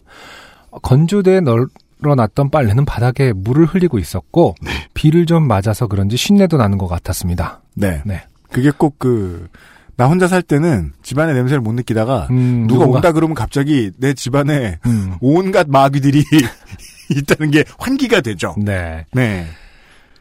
건조대에 0.83 1.41
널어놨던 1.41 2.51
빨래는 2.51 2.85
바닥에 2.85 3.33
물을 3.33 3.67
흘리고 3.67 3.99
있었고 3.99 4.55
비를 4.95 5.27
좀 5.27 5.47
맞아서 5.47 5.87
그런지 5.87 6.17
쉰내도 6.17 6.57
나는 6.57 6.79
것 6.79 6.87
같았습니다. 6.87 7.61
네. 7.75 8.03
네. 8.05 8.23
그게 8.51 8.71
꼭 8.77 8.99
그, 8.99 9.49
나 9.97 10.07
혼자 10.07 10.27
살 10.29 10.43
때는 10.43 10.93
집안의 11.03 11.35
냄새를 11.35 11.61
못 11.61 11.73
느끼다가 11.73 12.29
음, 12.31 12.67
누가 12.69 12.85
누군가- 12.85 12.97
온다 12.97 13.13
그러면 13.13 13.35
갑자기 13.35 13.91
내 13.99 14.15
집안에 14.15 14.79
음, 14.87 15.15
온갖 15.21 15.67
마귀들이 15.69 16.23
있다는 17.11 17.51
게 17.51 17.65
환기가 17.79 18.21
되죠. 18.21 18.55
네. 18.59 19.07
네. 19.13 19.47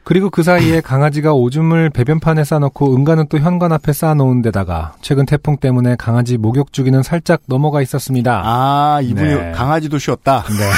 그리고 0.03 0.29
그 0.29 0.43
사이에 0.43 0.81
강아지가 0.81 1.33
오줌을 1.33 1.89
배변판에 1.89 2.43
싸놓고 2.43 2.95
응가는 2.95 3.27
또 3.29 3.39
현관 3.39 3.71
앞에 3.71 3.93
쌓아놓은 3.93 4.41
데다가 4.41 4.95
최근 5.01 5.25
태풍 5.25 5.57
때문에 5.57 5.95
강아지 5.97 6.37
목욕 6.37 6.73
주기는 6.73 7.03
살짝 7.03 7.41
넘어가 7.47 7.81
있었습니다. 7.81 8.41
아, 8.43 8.99
이분이 9.01 9.35
네. 9.35 9.51
강아지도 9.53 9.97
쉬었다. 9.97 10.43
네. 10.49 10.71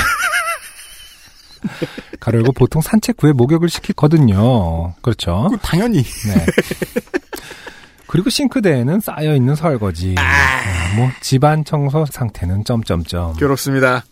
가로 2.20 2.39
열고 2.39 2.52
보통 2.54 2.82
산책 2.82 3.22
후에 3.22 3.32
목욕을 3.34 3.70
시키거든요. 3.70 4.94
그렇죠. 5.02 5.48
그 5.50 5.58
당연히. 5.58 6.04
네. 6.04 6.46
그리고 8.08 8.30
싱크대에는 8.30 9.00
쌓여 9.00 9.36
있는 9.36 9.56
설거지. 9.56 10.15
아, 10.18 10.96
뭐 10.96 11.10
집안 11.22 11.65
청소 11.65 12.06
상태는 12.06 12.64
점점점. 12.64 13.34
괴롭습니다. 13.34 14.03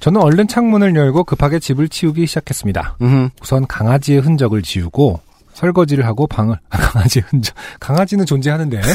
저는 0.00 0.20
얼른 0.20 0.48
창문을 0.48 0.96
열고 0.96 1.24
급하게 1.24 1.58
집을 1.58 1.88
치우기 1.88 2.26
시작했습니다. 2.26 2.96
음. 3.02 3.30
우선 3.42 3.66
강아지의 3.66 4.20
흔적을 4.20 4.62
지우고 4.62 5.20
설거지를 5.52 6.06
하고 6.06 6.26
방을 6.26 6.56
강아지의 6.70 7.24
흔적 7.28 7.54
강아지는 7.78 8.24
존재하는데 8.24 8.80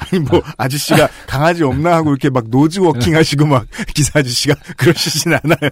아니 0.00 0.20
뭐 0.20 0.42
아저씨가 0.58 1.08
강아지 1.26 1.62
없나 1.64 1.94
하고 1.94 2.10
이렇게 2.10 2.28
막 2.28 2.44
nose 2.48 2.80
working 2.80 3.16
하시고 3.16 3.46
막 3.46 3.66
기사 3.94 4.18
아저씨가 4.18 4.54
그러시진 4.76 5.32
않아요. 5.32 5.70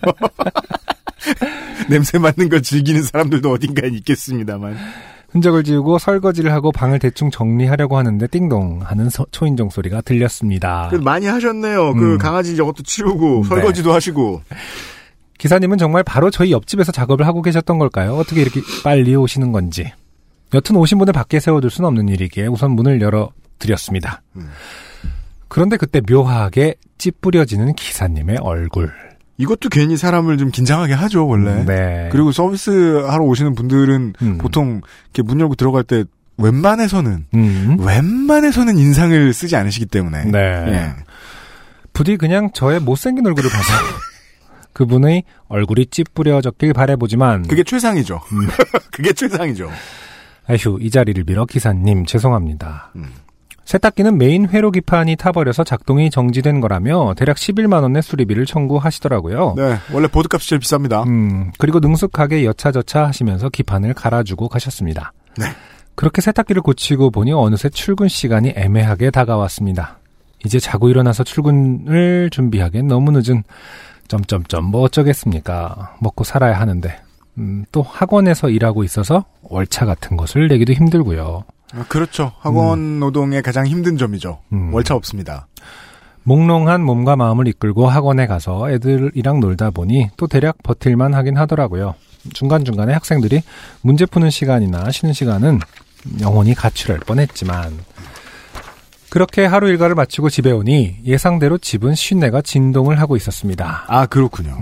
냄새 1.88 2.18
맡는 2.18 2.48
걸 2.48 2.62
즐기는 2.62 3.02
사람들도 3.02 3.50
어딘가에 3.52 3.90
있겠습니다만. 3.90 4.76
흔적을 5.32 5.64
지우고 5.64 5.98
설거지를 5.98 6.52
하고 6.52 6.70
방을 6.72 6.98
대충 6.98 7.30
정리하려고 7.30 7.96
하는데 7.96 8.26
띵동 8.26 8.80
하는 8.84 9.08
서- 9.08 9.26
초인종 9.30 9.70
소리가 9.70 10.02
들렸습니다. 10.02 10.90
많이 11.02 11.26
하셨네요. 11.26 11.94
그 11.94 12.12
음. 12.14 12.18
강아지 12.18 12.54
저것도 12.54 12.82
치우고 12.82 13.42
네. 13.42 13.48
설거지도 13.48 13.92
하시고. 13.92 14.42
기사님은 15.38 15.78
정말 15.78 16.04
바로 16.04 16.30
저희 16.30 16.52
옆집에서 16.52 16.92
작업을 16.92 17.26
하고 17.26 17.42
계셨던 17.42 17.78
걸까요? 17.78 18.14
어떻게 18.14 18.42
이렇게 18.42 18.60
빨리 18.84 19.16
오시는 19.16 19.50
건지. 19.52 19.90
여튼 20.54 20.76
오신 20.76 20.98
분을 20.98 21.12
밖에 21.12 21.40
세워둘 21.40 21.70
수는 21.70 21.88
없는 21.88 22.08
일이기에 22.10 22.46
우선 22.46 22.72
문을 22.72 23.00
열어드렸습니다. 23.00 24.22
음. 24.36 24.50
그런데 25.48 25.76
그때 25.78 26.00
묘하게 26.08 26.74
찌뿌려지는 26.98 27.74
기사님의 27.74 28.36
얼굴. 28.40 28.92
이것도 29.38 29.68
괜히 29.70 29.96
사람을 29.96 30.38
좀 30.38 30.50
긴장하게 30.50 30.92
하죠 30.94 31.26
원래. 31.26 31.64
네. 31.64 32.08
그리고 32.12 32.32
서비스 32.32 33.02
하러 33.06 33.24
오시는 33.24 33.54
분들은 33.54 34.14
음. 34.22 34.38
보통 34.38 34.80
이렇게 35.06 35.22
문 35.22 35.40
열고 35.40 35.54
들어갈 35.54 35.84
때 35.84 36.04
웬만해서는 36.38 37.26
음. 37.34 37.76
웬만해서는 37.80 38.78
인상을 38.78 39.32
쓰지 39.32 39.56
않으시기 39.56 39.86
때문에. 39.86 40.24
네. 40.24 40.38
예. 40.38 40.92
부디 41.92 42.16
그냥 42.16 42.50
저의 42.52 42.80
못생긴 42.80 43.26
얼굴을 43.26 43.50
봐서 43.50 43.72
그분의 44.72 45.24
얼굴이 45.48 45.86
찌뿌려졌길 45.86 46.72
바라보지만 46.72 47.46
그게 47.46 47.62
최상이죠. 47.62 48.20
음. 48.32 48.48
그게 48.90 49.12
최상이죠. 49.12 49.70
아휴 50.48 50.78
이 50.80 50.90
자리를 50.90 51.22
빌어 51.24 51.44
기사님 51.44 52.06
죄송합니다. 52.06 52.92
음. 52.96 53.10
세탁기는 53.64 54.18
메인 54.18 54.48
회로 54.48 54.70
기판이 54.70 55.16
타버려서 55.16 55.64
작동이 55.64 56.10
정지된 56.10 56.60
거라며 56.60 57.14
대략 57.16 57.36
11만 57.36 57.82
원의 57.82 58.02
수리비를 58.02 58.44
청구하시더라고요. 58.46 59.54
네, 59.56 59.76
원래 59.92 60.08
보드값이 60.08 60.48
제일 60.48 60.60
비쌉니다. 60.60 61.06
음, 61.06 61.52
그리고 61.58 61.78
능숙하게 61.78 62.44
여차저차 62.44 63.06
하시면서 63.06 63.48
기판을 63.48 63.94
갈아주고 63.94 64.48
가셨습니다. 64.48 65.12
네. 65.38 65.46
그렇게 65.94 66.20
세탁기를 66.20 66.62
고치고 66.62 67.10
보니 67.10 67.32
어느새 67.32 67.68
출근 67.68 68.08
시간이 68.08 68.54
애매하게 68.56 69.10
다가왔습니다. 69.10 69.98
이제 70.44 70.58
자고 70.58 70.88
일어나서 70.88 71.24
출근을 71.24 72.30
준비하기엔 72.30 72.88
너무 72.88 73.12
늦은 73.12 73.44
점점점 74.08 74.64
뭐 74.64 74.82
어쩌겠습니까. 74.82 75.96
먹고 76.00 76.24
살아야 76.24 76.58
하는데 76.58 76.98
음, 77.38 77.64
또 77.72 77.82
학원에서 77.82 78.50
일하고 78.50 78.84
있어서 78.84 79.24
월차 79.42 79.86
같은 79.86 80.16
것을 80.16 80.48
내기도 80.48 80.72
힘들고요. 80.72 81.44
아, 81.74 81.84
그렇죠. 81.88 82.32
학원 82.40 83.00
노동의 83.00 83.42
가장 83.42 83.66
힘든 83.66 83.96
점이죠. 83.96 84.40
음. 84.52 84.72
월차 84.74 84.94
없습니다. 84.94 85.46
몽롱한 86.24 86.82
몸과 86.84 87.16
마음을 87.16 87.48
이끌고 87.48 87.88
학원에 87.88 88.26
가서 88.26 88.70
애들이랑 88.70 89.40
놀다 89.40 89.70
보니 89.70 90.10
또 90.16 90.26
대략 90.26 90.62
버틸만 90.62 91.14
하긴 91.14 91.36
하더라고요. 91.36 91.94
중간중간에 92.32 92.92
학생들이 92.92 93.42
문제 93.80 94.06
푸는 94.06 94.30
시간이나 94.30 94.90
쉬는 94.90 95.12
시간은 95.14 95.58
영원히 96.20 96.54
가출할 96.54 97.00
뻔했지만 97.00 97.76
그렇게 99.10 99.44
하루 99.44 99.68
일과를 99.68 99.94
마치고 99.94 100.30
집에 100.30 100.52
오니 100.52 100.98
예상대로 101.04 101.58
집은 101.58 101.94
쉰내가 101.94 102.40
진동을 102.40 103.00
하고 103.00 103.16
있었습니다. 103.16 103.84
아, 103.88 104.06
그렇군요. 104.06 104.56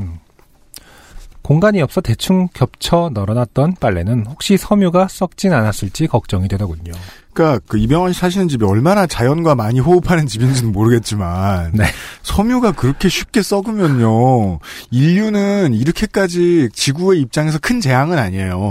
공간이 1.51 1.83
없어 1.83 2.01
대충 2.01 2.47
겹쳐 2.55 3.11
널어놨던 3.13 3.75
빨래는 3.81 4.25
혹시 4.29 4.57
섬유가 4.57 5.09
썩진 5.09 5.53
않았을지 5.53 6.07
걱정이 6.07 6.47
되더군요. 6.47 6.93
그러니까 7.33 7.61
그 7.67 7.77
이병헌 7.77 8.13
씨 8.13 8.21
사시는 8.21 8.47
집이 8.47 8.65
얼마나 8.65 9.05
자연과 9.09 9.57
많이 9.57 9.81
호흡하는 9.81 10.29
집인지는 10.29 10.71
모르겠지만 10.71 11.73
네. 11.75 11.87
섬유가 12.23 12.71
그렇게 12.71 13.09
쉽게 13.09 13.43
썩으면요 13.43 14.61
인류는 14.93 15.75
이렇게까지 15.75 16.69
지구의 16.73 17.21
입장에서 17.23 17.59
큰 17.59 17.81
재앙은 17.81 18.17
아니에요. 18.17 18.71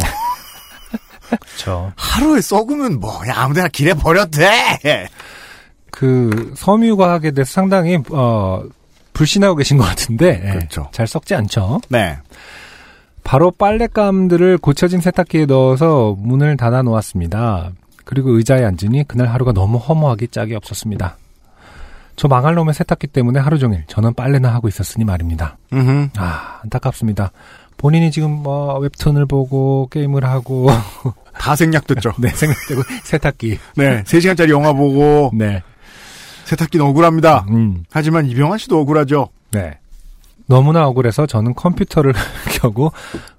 그렇죠. 1.27 1.91
하루에 1.97 2.39
썩으면 2.39 3.01
뭐 3.01 3.19
그냥 3.19 3.39
아무데나 3.39 3.67
길에 3.67 3.93
버려도 3.93 4.39
돼. 4.39 5.09
그 5.91 6.53
섬유과학에 6.55 7.31
대해서 7.31 7.51
상당히 7.51 7.97
어 8.09 8.63
불신하고 9.11 9.57
계신 9.57 9.77
것 9.77 9.83
같은데 9.83 10.41
예, 10.45 10.51
그렇죠. 10.51 10.87
잘 10.93 11.07
썩지 11.07 11.35
않죠. 11.35 11.81
네. 11.89 12.17
바로 13.29 13.51
빨랫감들을 13.51 14.57
고쳐진 14.57 15.01
세탁기에 15.01 15.45
넣어서 15.45 16.15
문을 16.17 16.57
닫아 16.57 16.81
놓았습니다. 16.81 17.69
그리고 18.03 18.31
의자에 18.31 18.65
앉으니 18.65 19.07
그날 19.07 19.27
하루가 19.27 19.51
너무 19.53 19.77
허무하기 19.77 20.29
짝이 20.29 20.55
없었습니다. 20.55 21.15
저 22.15 22.27
망할 22.27 22.55
놈의 22.55 22.73
세탁기 22.73 23.05
때문에 23.05 23.39
하루 23.39 23.59
종일 23.59 23.83
저는 23.85 24.15
빨래나 24.15 24.51
하고 24.51 24.67
있었으니 24.67 25.05
말입니다. 25.05 25.59
음. 25.73 26.09
아 26.17 26.61
안타깝습니다. 26.63 27.31
본인이 27.77 28.09
지금 28.09 28.31
뭐 28.31 28.79
웹툰을 28.79 29.27
보고 29.27 29.87
게임을 29.91 30.25
하고 30.25 30.69
다 31.37 31.55
생략됐죠. 31.55 32.13
네 32.17 32.29
생각되고 32.29 32.81
세탁기 33.03 33.59
네. 33.75 34.03
3시간짜리 34.05 34.49
영화 34.49 34.73
보고 34.73 35.29
네 35.35 35.61
세탁기 36.45 36.79
는 36.79 36.87
억울합니다. 36.87 37.45
음. 37.49 37.83
하지만 37.91 38.25
이병헌 38.25 38.57
씨도 38.57 38.79
억울하죠. 38.79 39.29
네. 39.51 39.77
너무나 40.49 40.85
억울해서 40.87 41.27
저는 41.27 41.53
컴퓨터를 41.53 42.13
켜고 42.59 42.91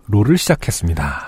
롤을 0.06 0.38
시작했습니다. 0.38 1.26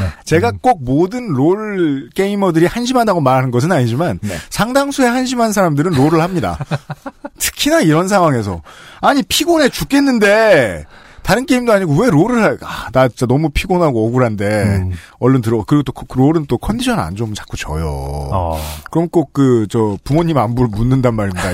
네. 0.00 0.06
제가 0.24 0.50
음, 0.50 0.58
꼭 0.62 0.84
모든 0.84 1.28
롤 1.28 2.08
게이머들이 2.14 2.66
한심하다고 2.66 3.20
말하는 3.20 3.50
것은 3.50 3.72
아니지만 3.72 4.18
네. 4.22 4.36
상당수의 4.50 5.08
한심한 5.10 5.52
사람들은 5.52 5.92
롤을 5.92 6.20
합니다. 6.20 6.58
특히나 7.38 7.80
이런 7.80 8.08
상황에서 8.08 8.62
아니 9.00 9.22
피곤해 9.22 9.68
죽겠는데 9.68 10.84
다른 11.22 11.46
게임도 11.46 11.72
아니고 11.72 11.94
왜 12.02 12.10
롤을 12.10 12.42
할? 12.42 12.58
아, 12.62 12.88
나 12.92 13.06
진짜 13.08 13.26
너무 13.26 13.48
피곤하고 13.50 14.06
억울한데 14.08 14.62
음. 14.64 14.92
얼른 15.20 15.40
들어. 15.40 15.62
그리고 15.66 15.82
또 15.84 15.92
그 15.92 16.04
롤은 16.18 16.46
또 16.48 16.58
컨디션 16.58 16.98
안 16.98 17.14
좋으면 17.14 17.34
자꾸 17.34 17.56
져요. 17.56 17.86
어, 17.86 18.60
그럼 18.90 19.08
꼭 19.08 19.32
그 19.32 19.66
저 19.70 19.96
부모님 20.04 20.36
안부를 20.38 20.68
묻는단 20.70 21.14
말입니다. 21.14 21.48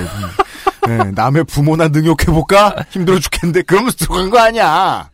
네, 0.87 1.11
남의 1.11 1.43
부모나 1.45 1.89
능욕해 1.89 2.25
볼까? 2.27 2.75
힘들어 2.89 3.19
죽겠는데 3.19 3.63
그러면서 3.63 3.97
들어간 3.97 4.29
거 4.29 4.39
아니야. 4.39 5.09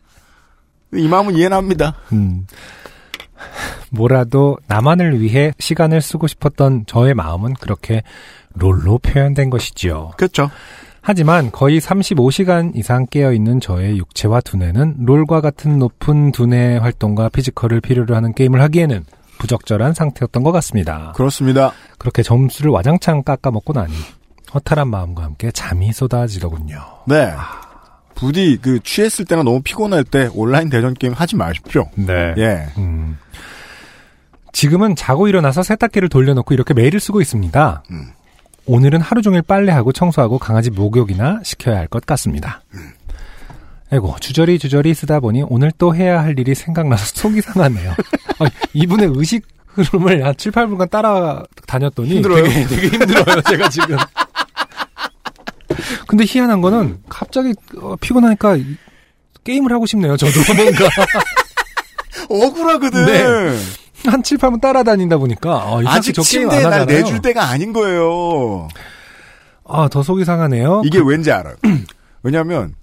이 0.94 1.08
마음은 1.08 1.36
이해합니다. 1.36 1.94
음. 2.12 2.46
뭐라도 3.90 4.56
나만을 4.66 5.20
위해 5.20 5.52
시간을 5.58 6.00
쓰고 6.00 6.26
싶었던 6.26 6.84
저의 6.86 7.14
마음은 7.14 7.54
그렇게 7.54 8.02
롤로 8.54 8.98
표현된 8.98 9.50
것이지요. 9.50 10.12
그렇죠. 10.16 10.50
하지만 11.02 11.52
거의 11.52 11.80
35시간 11.80 12.74
이상 12.74 13.06
깨어있는 13.06 13.60
저의 13.60 13.96
육체와 13.98 14.40
두뇌는 14.40 14.96
롤과 15.04 15.40
같은 15.40 15.78
높은 15.78 16.32
두뇌 16.32 16.78
활동과 16.78 17.28
physical을 17.28 17.80
필요로 17.80 18.16
하는 18.16 18.34
게임을 18.34 18.60
하기에는 18.60 19.04
부적절한 19.38 19.94
상태였던 19.94 20.42
것 20.42 20.50
같습니다. 20.52 21.12
그렇습니다. 21.14 21.72
그렇게 21.98 22.22
점수를 22.22 22.72
와장창 22.72 23.22
깎아먹고 23.22 23.72
나니 23.72 23.92
허탈한 24.54 24.88
마음과 24.88 25.22
함께 25.24 25.50
잠이 25.50 25.92
쏟아지더군요. 25.92 26.78
네. 27.06 27.32
부디 28.14 28.58
그 28.60 28.80
취했을 28.82 29.24
때나 29.26 29.42
너무 29.42 29.60
피곤할 29.62 30.02
때 30.04 30.30
온라인 30.34 30.70
대전 30.70 30.94
게임 30.94 31.12
하지 31.12 31.36
마십시오. 31.36 31.88
네. 31.96 32.34
예. 32.38 32.66
음. 32.78 33.18
지금은 34.52 34.96
자고 34.96 35.28
일어나서 35.28 35.62
세탁기를 35.62 36.08
돌려놓고 36.08 36.54
이렇게 36.54 36.72
메일을 36.72 36.98
쓰고 36.98 37.20
있습니다. 37.20 37.82
음. 37.90 38.06
오늘은 38.64 39.00
하루 39.00 39.20
종일 39.22 39.42
빨래하고 39.42 39.92
청소하고 39.92 40.38
강아지 40.38 40.70
목욕이나 40.70 41.40
시켜야 41.44 41.76
할 41.78 41.88
것 41.88 42.04
같습니다. 42.06 42.62
에고 43.92 44.16
주저리 44.18 44.58
주저리 44.58 44.94
쓰다 44.94 45.20
보니 45.20 45.44
오늘 45.48 45.70
또 45.78 45.94
해야 45.94 46.20
할 46.22 46.36
일이 46.38 46.54
생각나서 46.56 47.04
속이 47.14 47.40
상하네요. 47.42 47.92
아니, 48.40 48.50
이분의 48.72 49.12
의식 49.14 49.46
흐름을 49.66 50.24
한 50.24 50.34
7, 50.36 50.50
8분간 50.52 50.90
따라 50.90 51.42
다녔더니 51.66 52.08
힘들어요. 52.16 52.42
되게, 52.44 52.66
되게 52.66 52.88
힘들어요. 52.88 53.42
제가 53.42 53.68
지금. 53.68 53.96
근데 56.06 56.24
희한한 56.26 56.60
거는 56.60 56.98
갑자기 57.08 57.54
어, 57.80 57.94
피곤하니까 58.00 58.56
이- 58.56 58.76
게임을 59.44 59.72
하고 59.72 59.86
싶네요. 59.86 60.16
저도 60.16 60.32
뭔가 60.56 60.88
억울하거든. 62.28 63.06
네. 63.06 63.58
한 64.10 64.22
7, 64.22 64.38
8분 64.38 64.60
따라다니다 64.60 65.16
보니까 65.18 65.50
아, 65.54 65.80
아직 65.86 66.14
침대에 66.22 66.64
안 66.64 66.70
날. 66.70 66.86
내줄 66.86 67.20
때가 67.22 67.48
아닌 67.48 67.72
거예요. 67.72 68.68
아, 69.68 69.88
더 69.88 70.02
속이 70.02 70.24
상하네요. 70.24 70.82
이게 70.84 71.00
왠지 71.04 71.32
알아요. 71.32 71.56
왜냐하면 72.22 72.74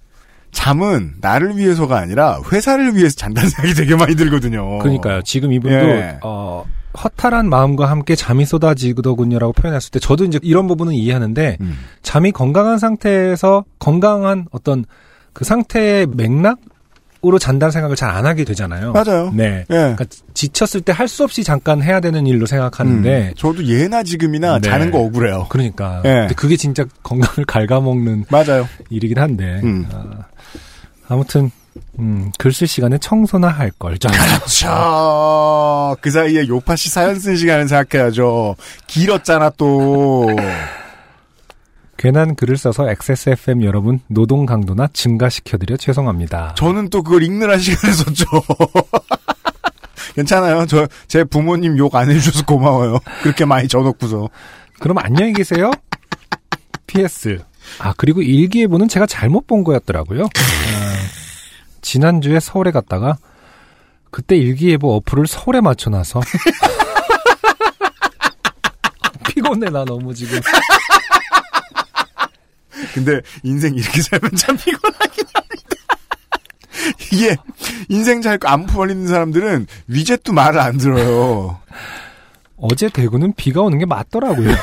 잠은 0.52 1.14
나를 1.20 1.56
위해서가 1.56 1.98
아니라 1.98 2.40
회사를 2.52 2.94
위해서 2.96 3.16
잔다는 3.16 3.48
생각이 3.50 3.74
되게 3.74 3.96
많이 3.96 4.14
들거든요. 4.16 4.78
그러니까요. 4.80 5.22
지금 5.22 5.52
이분도 5.52 5.74
예. 5.76 6.18
어, 6.22 6.64
허탈한 7.02 7.48
마음과 7.48 7.90
함께 7.90 8.14
잠이 8.14 8.44
쏟아지더군요라고 8.46 9.52
표현했을 9.52 9.90
때 9.90 9.98
저도 9.98 10.24
이제 10.24 10.38
이런 10.42 10.66
부분은 10.68 10.92
이해하는데 10.94 11.58
음. 11.60 11.78
잠이 12.02 12.32
건강한 12.32 12.78
상태에서 12.78 13.64
건강한 13.78 14.46
어떤 14.52 14.84
그 15.32 15.44
상태의 15.44 16.06
맥락으로 16.06 17.38
잔다는 17.40 17.72
생각을 17.72 17.96
잘 17.96 18.10
안 18.10 18.26
하게 18.26 18.44
되잖아요. 18.44 18.92
맞아요. 18.92 19.32
네. 19.34 19.64
예. 19.70 19.74
그러니까 19.74 20.04
지쳤을 20.34 20.82
때 20.82 20.92
할 20.92 21.08
수 21.08 21.24
없이 21.24 21.42
잠깐 21.42 21.82
해야 21.82 21.98
되는 22.00 22.26
일로 22.26 22.46
생각하는데 22.46 23.28
음, 23.30 23.34
저도 23.36 23.64
예나 23.66 24.04
지금이나 24.04 24.60
네. 24.60 24.68
자는 24.68 24.90
거 24.92 24.98
억울해요. 25.00 25.46
그러니까 25.48 26.00
예. 26.04 26.08
근데 26.10 26.34
그게 26.34 26.56
진짜 26.56 26.84
건강을 27.02 27.44
갉아먹는 27.48 28.26
맞아요. 28.30 28.68
일이긴 28.90 29.18
한데 29.18 29.60
음. 29.64 29.86
아, 31.08 31.16
무튼 31.16 31.50
음, 31.98 32.30
글쓸 32.38 32.66
시간에 32.66 32.98
청소나 32.98 33.48
할 33.48 33.70
걸. 33.72 33.98
좀. 33.98 34.10
저, 34.60 35.96
그 36.00 36.10
사이에 36.10 36.46
요파 36.48 36.76
씨 36.76 36.88
사연 36.88 37.18
쓴 37.18 37.36
시간을 37.36 37.68
생각해야죠. 37.68 38.56
길었잖아, 38.86 39.50
또. 39.56 40.26
괜한 41.96 42.34
글을 42.34 42.56
써서 42.56 42.88
XSFM 42.90 43.62
여러분 43.62 44.00
노동 44.08 44.44
강도나 44.46 44.88
증가시켜드려 44.92 45.76
죄송합니다. 45.76 46.54
저는 46.56 46.90
또 46.90 47.02
그걸 47.02 47.22
읽느라 47.22 47.56
시간을 47.56 47.94
썼죠. 47.94 48.26
괜찮아요. 50.14 50.66
저, 50.66 50.86
제 51.08 51.24
부모님 51.24 51.78
욕 51.78 51.94
안 51.94 52.10
해주셔서 52.10 52.44
고마워요. 52.44 52.98
그렇게 53.22 53.44
많이 53.44 53.68
적어놓고서. 53.68 54.28
그럼 54.80 54.98
안녕히 54.98 55.32
계세요. 55.32 55.70
PS. 56.86 57.38
아 57.78 57.94
그리고 57.96 58.20
일기예보는 58.20 58.88
제가 58.88 59.06
잘못 59.06 59.46
본 59.46 59.64
거였더라고요. 59.64 60.28
아, 61.84 61.84
지난주에 61.84 62.40
서울에 62.40 62.70
갔다가 62.70 63.18
그때 64.10 64.36
일기예보 64.36 64.96
어플을 64.96 65.26
서울에 65.26 65.60
맞춰놔서 65.60 66.22
피곤해 69.28 69.68
나 69.68 69.84
너무 69.84 70.14
지금. 70.14 70.40
근데 72.94 73.20
인생 73.42 73.74
이렇게 73.74 74.00
살면 74.00 74.34
참 74.36 74.56
피곤하긴 74.56 75.24
합니다. 75.34 75.76
이게 77.12 77.36
인생 77.88 78.22
잘안 78.22 78.66
벌리는 78.66 79.06
사람들은 79.06 79.66
위젯도 79.88 80.32
말을 80.32 80.60
안 80.60 80.78
들어요. 80.78 81.60
어제 82.56 82.88
대구는 82.88 83.34
비가 83.34 83.60
오는 83.62 83.78
게 83.78 83.84
맞더라고요. 83.84 84.54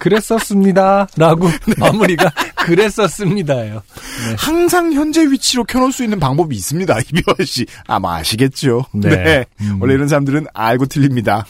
그랬었습니다. 0.00 1.06
라고 1.16 1.48
마무리가 1.78 2.32
그랬었습니다요. 2.68 3.82
항상 4.36 4.92
현재 4.92 5.22
위치로 5.22 5.64
켜놓을 5.64 5.92
수 5.92 6.04
있는 6.04 6.20
방법이 6.20 6.54
있습니다. 6.54 6.98
이병헌 7.12 7.46
씨 7.46 7.66
아마 7.86 8.16
아시겠죠. 8.16 8.84
네. 8.92 9.08
네. 9.08 9.44
음. 9.62 9.78
원래 9.80 9.94
이런 9.94 10.08
사람들은 10.08 10.46
알고 10.52 10.86
틀립니다. 10.86 11.46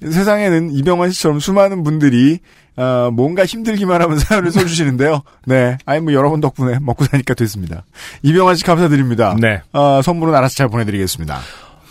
세상에는 0.00 0.72
이병헌 0.72 1.10
씨처럼 1.10 1.40
수많은 1.40 1.82
분들이 1.82 2.38
어, 2.76 3.10
뭔가 3.12 3.44
힘들기만 3.44 4.02
하면 4.02 4.18
사연을 4.18 4.50
써주시는데요. 4.50 5.22
네, 5.46 5.78
아니 5.86 6.00
뭐 6.00 6.12
여러분 6.12 6.40
덕분에 6.40 6.78
먹고 6.80 7.04
사니까 7.04 7.34
됐습니다. 7.34 7.84
이병헌 8.22 8.56
씨 8.56 8.64
감사드립니다. 8.64 9.36
네. 9.40 9.62
어, 9.72 10.02
선물은 10.02 10.34
알아서 10.34 10.54
잘 10.54 10.68
보내드리겠습니다. 10.68 11.40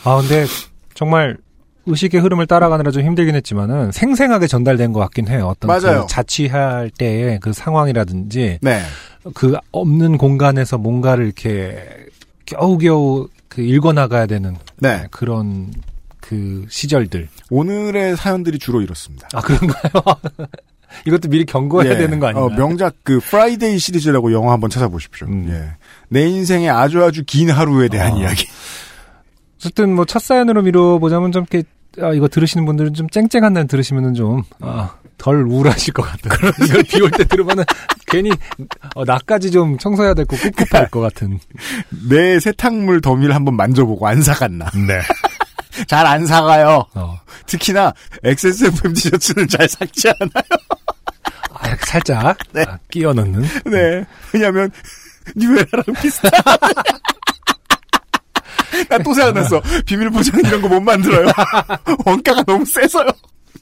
아, 0.03 0.17
근데 0.17 0.45
정말 0.93 1.37
의식의 1.86 2.21
흐름을 2.21 2.47
따라가느라 2.47 2.91
좀 2.91 3.03
힘들긴 3.03 3.36
했지만은 3.36 3.91
생생하게 3.91 4.47
전달된 4.47 4.93
것 4.93 4.99
같긴 5.01 5.27
해요. 5.27 5.47
어떤 5.47 5.67
맞아요. 5.67 6.01
그 6.01 6.07
자취할 6.07 6.91
때의 6.97 7.39
그 7.41 7.51
상황이라든지 7.53 8.59
네, 8.61 8.81
그 9.34 9.57
없는 9.71 10.17
공간에서 10.17 10.77
뭔가를 10.77 11.25
이렇게 11.25 11.77
겨우겨우 12.45 13.27
그 13.49 13.61
읽어 13.61 13.93
나가야 13.93 14.25
되는 14.25 14.55
네. 14.77 15.05
그런 15.11 15.71
그 16.19 16.65
시절들. 16.69 17.27
오늘의 17.49 18.15
사연들이 18.15 18.57
주로 18.57 18.81
이렇습니다. 18.81 19.27
아, 19.34 19.41
그런가요? 19.41 20.03
이것도 21.05 21.27
미리 21.27 21.43
경고해야 21.45 21.93
예. 21.93 21.97
되는 21.97 22.19
거 22.19 22.27
아닌가요? 22.27 22.45
어, 22.45 22.49
명작 22.49 22.95
그 23.03 23.19
Friday 23.19 23.78
시리즈라고 23.77 24.31
영화 24.31 24.53
한번 24.53 24.69
찾아보십시오. 24.69 25.27
음. 25.27 25.47
예. 25.49 25.75
내 26.07 26.25
인생의 26.27 26.69
아주 26.69 27.03
아주 27.03 27.23
긴 27.25 27.49
하루에 27.49 27.88
대한 27.89 28.13
어. 28.13 28.19
이야기. 28.19 28.47
어쨌든 29.64 29.95
뭐 29.95 30.05
첫 30.05 30.22
사연으로 30.22 30.61
미뤄보자면 30.64 31.32
좀 31.32 31.45
이렇게 31.49 31.68
아, 32.01 32.11
이거 32.14 32.28
들으시는 32.28 32.66
분들은 32.66 32.93
좀 32.95 33.09
쨍쨍한 33.09 33.53
날 33.53 33.68
들으시면은 33.68 34.14
좀 34.16 34.43
아, 34.59 34.91
덜 35.18 35.43
우울하실 35.43 35.93
것 35.93 36.01
같아요. 36.03 36.51
이걸 36.66 36.84
비올 36.84 37.11
때 37.11 37.24
들으면은 37.24 37.64
괜히 38.07 38.32
어, 38.95 39.05
나까지 39.05 39.51
좀 39.51 39.78
청소해야 39.78 40.14
될 40.14 40.26
거 40.26 40.36
꿉꿉할 40.36 40.89
것 40.89 40.99
같은. 41.01 41.39
내 42.09 42.39
세탁물 42.39 43.01
더미를 43.01 43.34
한번 43.36 43.55
만져보고 43.55 44.05
안 44.07 44.22
사갔나. 44.22 44.70
네. 44.88 44.99
잘 45.88 46.05
안 46.05 46.26
사가요. 46.28 46.86
어. 46.93 47.20
특히나 47.47 47.93
XSFM 48.24 48.93
티셔츠는 48.93 49.47
잘 49.47 49.68
삭지 49.70 50.09
않아요. 50.09 50.43
아, 51.53 51.68
이렇게 51.68 51.86
살짝 51.86 52.38
아, 52.68 52.78
끼워 52.91 53.14
넣는. 53.14 53.41
네. 53.66 54.05
왜냐면, 54.34 54.70
뉴에라랑 55.36 55.84
비슷해. 56.01 56.30
나 58.89 58.97
또 58.99 59.13
생각났어. 59.13 59.61
비밀 59.86 60.09
보장 60.09 60.39
이런 60.39 60.61
거 60.61 60.67
못 60.67 60.79
만들어요. 60.81 61.27
원가가 62.05 62.43
너무 62.43 62.65
세서요. 62.65 63.07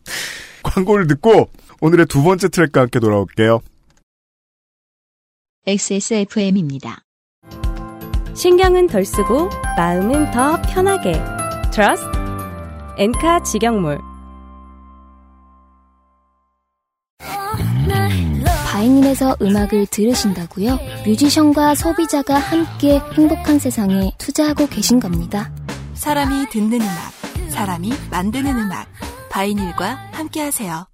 광고를 0.63 1.07
듣고 1.07 1.49
오늘의 1.82 2.05
두 2.07 2.22
번째 2.24 2.47
트랙과 2.49 2.82
함께 2.82 2.99
돌아올게요. 2.99 3.61
XSFM입니다. 5.67 7.01
신경은 8.34 8.88
덜 8.88 9.05
쓰고 9.05 9.49
마음은 9.78 10.32
더 10.32 10.59
편하게 10.61 11.13
Trust 11.72 12.05
엔카 12.97 13.43
직영몰 13.43 13.99
바이닐에서 18.82 19.38
음악을 19.39 19.86
들으신다고요? 19.88 20.79
뮤지션과 21.05 21.75
소비자가 21.75 22.39
함께 22.39 22.99
행복한 23.15 23.59
세상에 23.59 24.11
투자하고 24.17 24.65
계신 24.67 24.99
겁니다. 24.99 25.53
사람이 25.93 26.49
듣는 26.49 26.82
음악, 26.82 27.51
사람이 27.51 27.93
만드는 28.09 28.57
음악. 28.57 28.88
바이닐과 29.29 30.09
함께하세요. 30.13 30.91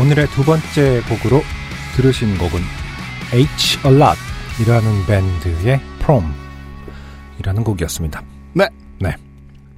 오늘의 0.00 0.28
두 0.28 0.42
번째 0.44 1.02
곡으로 1.02 1.42
들으신 1.94 2.38
곡은 2.38 2.58
H 3.34 3.80
A 3.86 3.94
Lot 3.94 4.18
이라는 4.62 5.04
밴드의 5.06 5.78
Prom 5.98 6.24
이라는 7.38 7.62
곡이었습니다. 7.62 8.22
네. 8.54 8.66
네. 8.98 9.14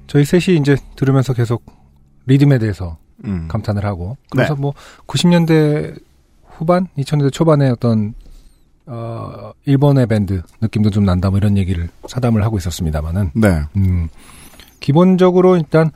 저희 0.07 0.25
셋이 0.25 0.59
이제 0.59 0.77
들으면서 0.95 1.33
계속 1.33 1.65
리듬에 2.27 2.59
대해서 2.59 2.99
음. 3.25 3.49
감탄을 3.49 3.85
하고 3.85 4.17
그래서 4.31 4.55
네. 4.55 4.61
뭐 4.61 4.75
90년대 5.09 6.01
후반, 6.45 6.87
2000년대 6.99 7.33
초반에 7.33 7.71
어떤 7.71 8.15
어 8.87 9.51
일본의 9.65 10.07
밴드 10.07 10.41
느낌도 10.61 10.91
좀 10.91 11.05
난다 11.05 11.31
뭐 11.31 11.39
이런 11.39 11.59
얘기를 11.59 11.89
사담을 12.07 12.45
하고 12.45 12.59
있었습니다만은 12.59 13.33
네. 13.35 13.63
음, 13.77 14.09
기본적으로 14.79 15.57
일단 15.57 15.91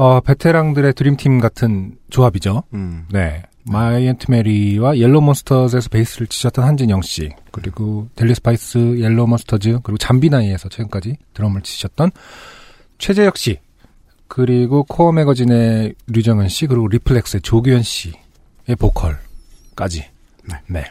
어 0.00 0.18
베테랑들의 0.20 0.94
드림팀 0.94 1.40
같은 1.40 1.98
조합이죠. 2.08 2.62
음. 2.72 3.04
네. 3.12 3.42
마이 3.64 3.86
앤트 3.86 4.30
메리와 4.30 4.96
옐로우 4.96 5.20
몬스터즈에서 5.20 5.90
베이스를 5.90 6.26
치셨던 6.26 6.64
한진영 6.64 7.02
씨, 7.02 7.28
그리고 7.50 8.08
델리 8.14 8.34
스파이스, 8.34 8.98
옐로우 8.98 9.26
몬스터즈, 9.26 9.80
그리고 9.82 9.98
잠비나이에서 9.98 10.70
최근까지 10.70 11.18
드럼을 11.34 11.60
치셨던 11.60 12.12
최재혁 12.96 13.36
씨, 13.36 13.58
그리고 14.26 14.84
코어 14.84 15.12
매거진의 15.12 15.94
류정헌 16.06 16.48
씨, 16.48 16.66
그리고 16.66 16.88
리플렉스의 16.88 17.42
조규현 17.42 17.82
씨의 17.82 18.76
보컬까지. 18.78 20.06
네. 20.66 20.84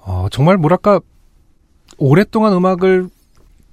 어, 0.00 0.28
정말 0.30 0.56
뭐랄까, 0.56 1.00
오랫동안 1.98 2.54
음악을 2.54 3.10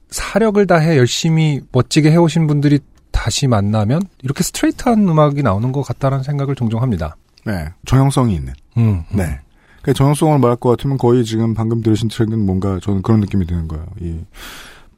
사력을 0.10 0.68
다해 0.68 0.98
열심히 0.98 1.62
멋지게 1.72 2.12
해오신 2.12 2.48
분들이 2.48 2.80
다시 3.24 3.48
만나면 3.48 4.02
이렇게 4.22 4.44
스트레이트한 4.44 5.08
음악이 5.08 5.44
나오는 5.44 5.72
것 5.72 5.82
같다라는 5.84 6.26
생각을 6.26 6.56
종종 6.56 6.82
합니다. 6.82 7.16
네. 7.46 7.70
정형성이 7.86 8.36
있는. 8.36 8.52
음, 8.76 9.06
음. 9.12 9.18
네. 9.18 9.40
그 9.82 9.94
정형성을 9.94 10.38
말할 10.40 10.58
것 10.58 10.72
같으면 10.72 10.98
거의 10.98 11.24
지금 11.24 11.54
방금 11.54 11.82
들으신 11.82 12.10
트랙은 12.10 12.46
뭔가 12.46 12.80
저는 12.82 13.02
그런 13.02 13.22
느낌이 13.22 13.46
드는 13.48 13.70
거예요. 13.70 13.86
이 14.02 14.20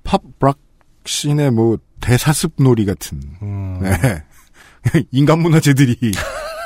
팝 0.04 0.22
락 0.40 0.58
씬의 1.06 1.52
뭐 1.52 1.78
대사습 2.02 2.54
놀이 2.58 2.84
같은 2.86 3.22
음, 3.44 3.80
네. 3.84 4.24
인간 5.12 5.38
문화재들이 5.40 5.96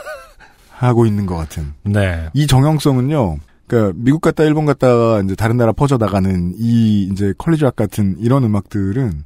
하고 0.72 1.06
있는 1.06 1.26
것 1.26 1.36
같은 1.36 1.74
네. 1.84 2.30
이 2.34 2.48
정형성은요. 2.48 3.38
그러니까 3.68 3.94
미국 3.98 4.22
갔다 4.22 4.46
일본 4.46 4.66
갔다가 4.66 5.22
이제 5.26 5.36
다른 5.36 5.58
나라 5.58 5.74
퍼져 5.74 5.98
나가는 5.98 6.54
이 6.58 7.04
이제 7.12 7.34
컬리지 7.38 7.66
락 7.66 7.76
같은 7.76 8.16
이런 8.20 8.46
음악들은 8.46 9.26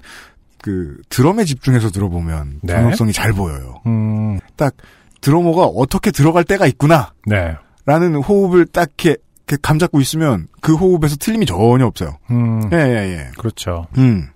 그 0.63 0.95
드럼에 1.09 1.43
집중해서 1.43 1.89
들어보면 1.89 2.61
네. 2.63 2.73
정형성이 2.73 3.11
잘 3.11 3.33
보여요. 3.33 3.81
음, 3.85 4.39
딱 4.55 4.73
드러머가 5.19 5.65
어떻게 5.65 6.09
들어갈 6.09 6.45
때가 6.45 6.65
있구나. 6.67 7.11
네. 7.27 7.57
라는 7.85 8.15
호흡을 8.15 8.65
딱 8.67 8.87
이렇게, 8.97 9.17
이렇게 9.45 9.61
감 9.61 9.77
잡고 9.77 9.99
있으면 9.99 10.47
그 10.61 10.73
호흡에서 10.75 11.17
틀림이 11.17 11.45
전혀 11.45 11.85
없어요. 11.85 12.17
음, 12.31 12.69
예, 12.71 12.77
예, 12.77 13.17
예. 13.17 13.31
그렇죠. 13.37 13.87
음. 13.97 14.29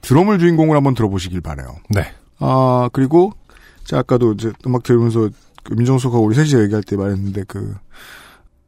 드럼을 0.00 0.38
주인공으로 0.38 0.78
한번 0.78 0.94
들어보시길 0.94 1.42
바래요. 1.42 1.76
네. 1.90 2.06
아, 2.38 2.88
그리고, 2.94 3.32
제가 3.84 4.00
아까도 4.00 4.32
이제 4.32 4.50
음악 4.66 4.82
들으면서 4.82 5.28
그 5.62 5.74
민정수하고 5.74 6.24
우리 6.24 6.34
셋이 6.34 6.62
얘기할 6.62 6.82
때 6.84 6.96
말했는데 6.96 7.44
그, 7.46 7.74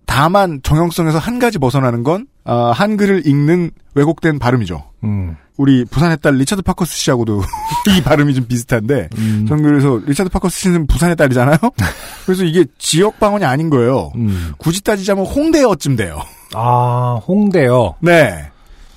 다만 0.05 0.61
정형성에서 0.63 1.17
한 1.17 1.39
가지 1.39 1.59
벗어나는 1.59 2.03
건, 2.03 2.27
아, 2.51 2.73
한글을 2.73 3.27
읽는 3.27 3.71
왜곡된 3.95 4.39
발음이죠. 4.39 4.83
음, 5.05 5.37
우리 5.59 5.85
부산의 5.85 6.17
딸 6.23 6.37
리차드 6.37 6.63
파커스 6.63 6.97
씨하고도 6.97 7.43
이 7.95 8.03
발음이 8.03 8.35
좀 8.35 8.47
비슷한데, 8.47 9.11
음, 9.19 9.45
전 9.47 9.63
그래서 9.63 10.01
리차드 10.07 10.31
파커스 10.31 10.59
씨는 10.59 10.87
부산의 10.87 11.17
딸이잖아요? 11.17 11.59
그래서 12.25 12.45
이게 12.45 12.65
지역 12.79 13.21
방언이 13.21 13.45
아닌 13.45 13.69
거예요. 13.69 14.13
음. 14.15 14.55
굳이 14.57 14.83
따지자면 14.83 15.27
홍대어쯤 15.27 15.97
돼요. 15.97 16.23
아, 16.55 17.21
홍대요. 17.29 17.97
네. 18.01 18.49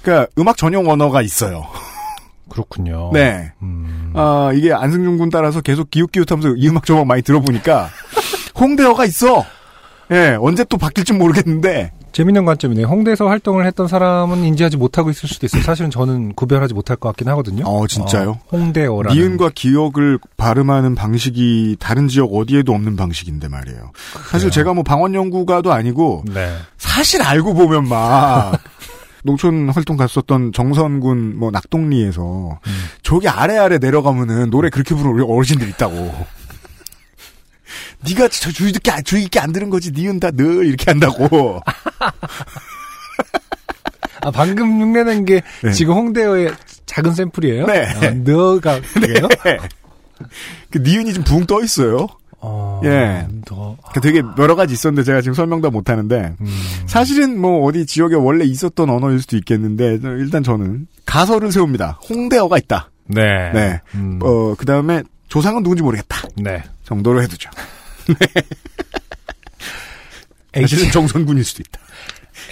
그러니까 0.02 0.32
음악 0.40 0.56
전용 0.56 0.90
언어가 0.90 1.22
있어요. 1.22 1.66
그렇군요. 2.48 3.12
네. 3.14 3.52
음, 3.62 4.14
아, 4.16 4.52
이게 4.54 4.72
안승준 4.72 5.18
군 5.18 5.30
따라서 5.30 5.60
계속 5.60 5.92
기웃기웃하면서 5.92 6.56
이 6.56 6.70
음악 6.70 6.86
저막 6.86 7.06
많이 7.06 7.22
들어보니까 7.22 7.90
홍대어가 8.58 9.04
있어. 9.06 9.44
예, 10.12 10.38
언제 10.40 10.64
또 10.64 10.78
바뀔지 10.78 11.12
모르겠는데. 11.14 11.92
재밌는 12.12 12.46
관점이네요. 12.46 12.88
홍대에서 12.88 13.28
활동을 13.28 13.66
했던 13.66 13.88
사람은 13.88 14.44
인지하지 14.44 14.78
못하고 14.78 15.10
있을 15.10 15.30
수도 15.30 15.46
있어요. 15.46 15.62
사실은 15.62 15.90
저는 15.90 16.34
구별하지 16.34 16.74
못할 16.74 16.98
것 16.98 17.10
같긴 17.10 17.28
하거든요. 17.30 17.64
어, 17.66 17.88
진짜요? 17.88 18.32
어, 18.32 18.40
홍대어라는. 18.52 19.18
니은과 19.18 19.52
기억을 19.56 20.20
발음하는 20.38 20.96
방식이 20.96 21.78
다른 21.80 22.08
지역 22.08 22.34
어디에도 22.34 22.74
없는 22.74 22.96
방식인데 22.96 23.48
말이에요. 23.48 23.92
사실 24.30 24.52
제가 24.52 24.74
뭐 24.74 24.84
방언 24.84 25.16
연구가도 25.16 25.72
아니고 25.72 26.26
네. 26.34 26.54
사실 26.78 27.22
알고 27.22 27.54
보면 27.54 27.88
막 27.88 28.60
농촌 29.24 29.70
활동 29.70 29.98
갔었던 29.98 30.52
정선군 30.52 31.38
뭐 31.38 31.52
낙동리에서 31.52 32.60
음. 32.66 32.84
저기 33.04 33.28
아래 33.28 33.56
아래 33.58 33.78
내려가면은 33.78 34.50
노래 34.50 34.70
그렇게 34.70 34.96
부르는 34.96 35.24
어르신들 35.24 35.70
있다고. 35.70 36.41
네가 38.08 38.28
저 38.30 38.52
주의 38.52 38.72
깊게 38.72 38.92
안- 38.92 39.04
주의 39.04 39.24
깊게 39.24 39.40
안 39.40 39.52
들은 39.52 39.70
거지. 39.70 39.92
니은 39.92 40.20
다 40.20 40.32
늘 40.32 40.66
이렇게 40.66 40.86
한다고. 40.92 41.62
아, 44.24 44.30
방금 44.32 44.82
흉내낸 44.82 45.26
게 45.26 45.42
네. 45.64 45.72
지금 45.72 45.96
홍대어의 45.96 46.54
작은 46.86 47.14
샘플이에요? 47.14 47.66
네. 47.66 47.86
아, 47.88 48.12
너가 48.12 48.80
그래요? 48.94 49.28
그 50.70 50.78
니은이 50.78 51.14
좀 51.14 51.24
붕 51.24 51.46
떠 51.48 51.64
있어요. 51.64 52.08
어, 52.44 52.82
예. 52.84 53.28
너, 53.46 53.78
그 53.94 54.02
되게 54.02 54.22
여러 54.40 54.56
가지 54.56 54.74
있었는데 54.74 55.04
제가 55.04 55.22
지금 55.22 55.34
설명 55.36 55.62
다 55.62 55.70
못 55.70 55.90
하는데 55.90 56.36
음, 56.42 56.64
사실은 56.88 57.40
뭐 57.40 57.64
어디 57.66 57.86
지역에 57.86 58.16
원래 58.16 58.46
있었던 58.46 58.90
언어일 58.90 59.22
수도 59.22 59.38
있겠는데 59.38 60.00
일단 60.04 60.42
저는 60.44 60.88
가설을 61.06 61.52
세웁니다. 61.52 62.00
홍대어가 62.10 62.58
있다. 62.58 62.90
네. 63.06 63.52
네. 63.54 63.82
음, 63.96 64.20
어, 64.24 64.56
그 64.56 64.66
다음에 64.66 65.04
조상은 65.28 65.62
누군지 65.64 65.84
모르겠다. 65.84 66.18
네. 66.36 66.64
정도로 66.84 67.22
해두죠. 67.24 67.50
H, 70.56 70.76
사실은 70.76 70.92
정선군일 70.92 71.44
수도 71.44 71.64
있다. 71.66 71.80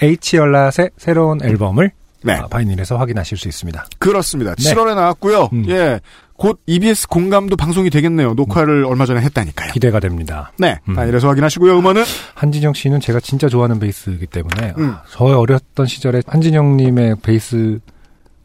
H 0.02 0.36
연lat의 0.36 0.90
새로운 0.96 1.42
앨범을 1.42 1.90
네. 2.22 2.34
아, 2.34 2.46
바이닐에서 2.48 2.96
확인하실 2.96 3.38
수 3.38 3.48
있습니다. 3.48 3.86
그렇습니다. 3.98 4.54
네. 4.54 4.74
7월에 4.74 4.94
나왔고요. 4.94 5.50
음. 5.52 5.64
예. 5.68 6.00
곧 6.36 6.60
EBS 6.66 7.06
공감도 7.08 7.56
방송이 7.56 7.90
되겠네요. 7.90 8.32
녹화를 8.32 8.84
얼마 8.86 9.04
전에 9.04 9.20
했다니까요. 9.20 9.72
기대가 9.72 10.00
됩니다. 10.00 10.52
네. 10.58 10.78
음. 10.88 10.94
바이닐에서 10.94 11.28
확인하시고요. 11.28 11.78
음원은 11.78 12.02
한진영 12.34 12.72
씨는 12.72 13.00
제가 13.00 13.20
진짜 13.20 13.48
좋아하는 13.48 13.78
베이스이기 13.78 14.26
때문에 14.26 14.72
음. 14.78 14.90
아, 14.90 15.02
저의 15.10 15.34
어렸던 15.34 15.86
시절에 15.86 16.22
한진영 16.26 16.78
님의 16.78 17.16
베이스 17.22 17.78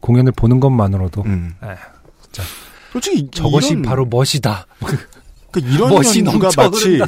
공연을 0.00 0.32
보는 0.32 0.60
것만으로도 0.60 1.22
음. 1.22 1.54
에, 1.64 1.68
솔직히 2.92 3.28
저것이 3.30 3.70
이런, 3.72 3.82
바로 3.82 4.04
멋이다. 4.04 4.66
그 5.60 5.66
이런 5.72 5.88
멋이 5.90 6.06
연주가 6.18 6.38
넘쳐 6.48 6.62
마치 6.62 6.84
흐른다. 6.96 7.06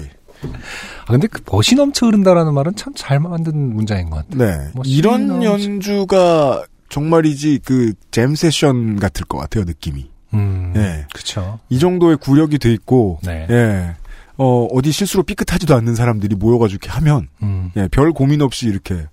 아, 1.07 1.13
근데 1.13 1.27
그 1.27 1.43
멋이 1.51 1.75
넘쳐 1.77 2.07
흐른다라는 2.07 2.55
말은 2.55 2.77
참 2.77 2.93
잘 2.95 3.19
만든 3.21 3.75
문장인 3.75 4.11
것 4.11 4.29
같아요. 4.29 4.45
네. 4.51 4.71
이런 4.85 5.27
넘쳐- 5.29 5.45
연주가 5.53 6.65
정말이지 6.89 7.61
그 7.65 7.93
잼 8.11 8.35
세션 8.35 8.99
같을 8.99 9.25
것 9.27 9.39
같아요. 9.39 9.65
느낌이. 9.65 10.11
음, 10.35 10.73
예. 10.77 11.07
그쵸. 11.15 11.59
이 11.71 11.79
정도의 11.79 12.17
구력이 12.19 12.59
돼 12.59 12.73
있고 12.73 13.19
네. 13.23 13.47
예. 13.51 13.95
어, 14.37 14.65
어디 14.73 14.93
실수로 14.93 15.23
삐끗하지도 15.25 15.75
않는 15.75 15.95
사람들이 15.97 16.37
모여가지고 16.37 16.79
이렇게 16.81 16.91
하면, 16.91 17.29
음, 17.43 17.73
예, 17.77 17.89
별 17.91 18.13
고민 18.13 18.41
없이 18.41 18.67
이렇게. 18.69 19.07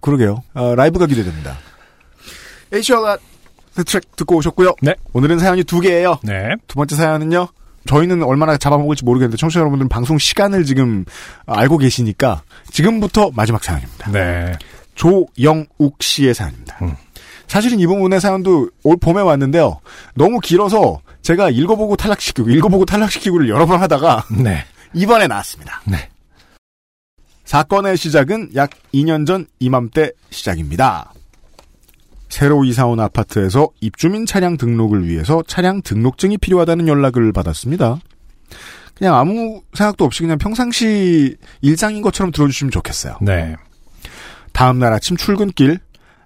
그러게요. 0.00 0.42
아, 0.54 0.74
라이브가 0.76 1.06
기대됩니다. 1.06 1.56
에이시아가 2.72 3.18
트랙 3.86 4.16
듣고 4.16 4.36
오셨고요. 4.36 4.74
네. 4.82 4.94
오늘은 5.12 5.38
사연이 5.38 5.62
두 5.62 5.80
개예요. 5.80 6.18
네. 6.22 6.54
두 6.66 6.74
번째 6.76 6.96
사연은요. 6.96 7.48
저희는 7.86 8.22
얼마나 8.22 8.56
잡아먹을지 8.56 9.04
모르겠는데 9.04 9.36
청취자 9.36 9.60
여러분들은 9.60 9.88
방송 9.88 10.18
시간을 10.18 10.64
지금 10.64 11.04
알고 11.46 11.78
계시니까 11.78 12.42
지금부터 12.70 13.30
마지막 13.34 13.62
사연입니다. 13.64 14.10
네. 14.10 14.52
조영욱 14.94 15.96
씨의 16.00 16.34
사연입니다. 16.34 16.78
음. 16.82 16.94
사실은 17.46 17.78
이 17.78 17.86
부분의 17.86 18.20
사연도 18.20 18.70
올 18.82 18.96
봄에 18.96 19.20
왔는데요. 19.22 19.80
너무 20.14 20.40
길어서 20.40 21.00
제가 21.22 21.50
읽어보고 21.50 21.96
탈락시키고 21.96 22.50
읽어보고 22.50 22.84
탈락시키고를 22.84 23.48
여러 23.48 23.66
번 23.66 23.80
하다가 23.80 24.24
네. 24.42 24.64
이번에 24.94 25.26
나왔습니다. 25.26 25.82
네. 25.84 26.08
사건의 27.44 27.96
시작은 27.96 28.50
약 28.56 28.70
2년 28.92 29.26
전 29.26 29.46
이맘때 29.60 30.10
시작입니다. 30.30 31.12
새로 32.28 32.64
이사온 32.64 33.00
아파트에서 33.00 33.68
입주민 33.80 34.26
차량 34.26 34.56
등록을 34.56 35.08
위해서 35.08 35.42
차량 35.46 35.82
등록증이 35.82 36.38
필요하다는 36.38 36.88
연락을 36.88 37.32
받았습니다. 37.32 37.98
그냥 38.94 39.14
아무 39.14 39.62
생각도 39.74 40.04
없이 40.04 40.22
그냥 40.22 40.38
평상시 40.38 41.36
일상인 41.60 42.02
것처럼 42.02 42.32
들어주시면 42.32 42.70
좋겠어요. 42.70 43.18
네. 43.20 43.54
다음날 44.52 44.92
아침 44.92 45.16
출근길 45.16 45.78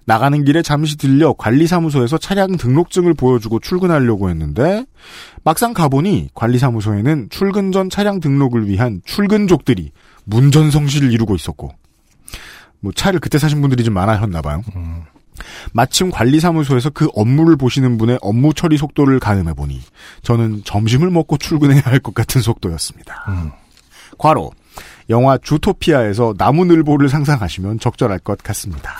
나가는 0.05 0.43
길에 0.43 0.61
잠시 0.61 0.97
들려 0.97 1.33
관리사무소에서 1.33 2.17
차량 2.17 2.57
등록증을 2.57 3.13
보여주고 3.13 3.59
출근하려고 3.59 4.29
했는데 4.29 4.85
막상 5.43 5.73
가보니 5.73 6.29
관리사무소에는 6.33 7.27
출근 7.29 7.71
전 7.71 7.89
차량 7.89 8.19
등록을 8.19 8.67
위한 8.67 9.01
출근족들이 9.05 9.91
문전성시를 10.25 11.11
이루고 11.11 11.35
있었고 11.35 11.71
뭐 12.79 12.91
차를 12.93 13.19
그때 13.19 13.37
사신 13.37 13.61
분들이 13.61 13.83
좀 13.83 13.93
많아셨나 13.93 14.41
봐요. 14.41 14.63
마침 15.73 16.11
관리사무소에서 16.11 16.89
그 16.91 17.07
업무를 17.15 17.55
보시는 17.55 17.97
분의 17.97 18.19
업무 18.21 18.53
처리 18.53 18.77
속도를 18.77 19.19
가늠해 19.19 19.53
보니 19.53 19.81
저는 20.23 20.61
점심을 20.65 21.09
먹고 21.09 21.37
출근해야 21.37 21.81
할 21.85 21.99
것 22.01 22.13
같은 22.15 22.41
속도였습니다. 22.41 23.25
과로 24.17 24.51
영화 25.09 25.37
주토피아에서 25.37 26.35
나무늘보를 26.37 27.09
상상하시면 27.09 27.79
적절할 27.79 28.19
것 28.19 28.37
같습니다. 28.43 28.91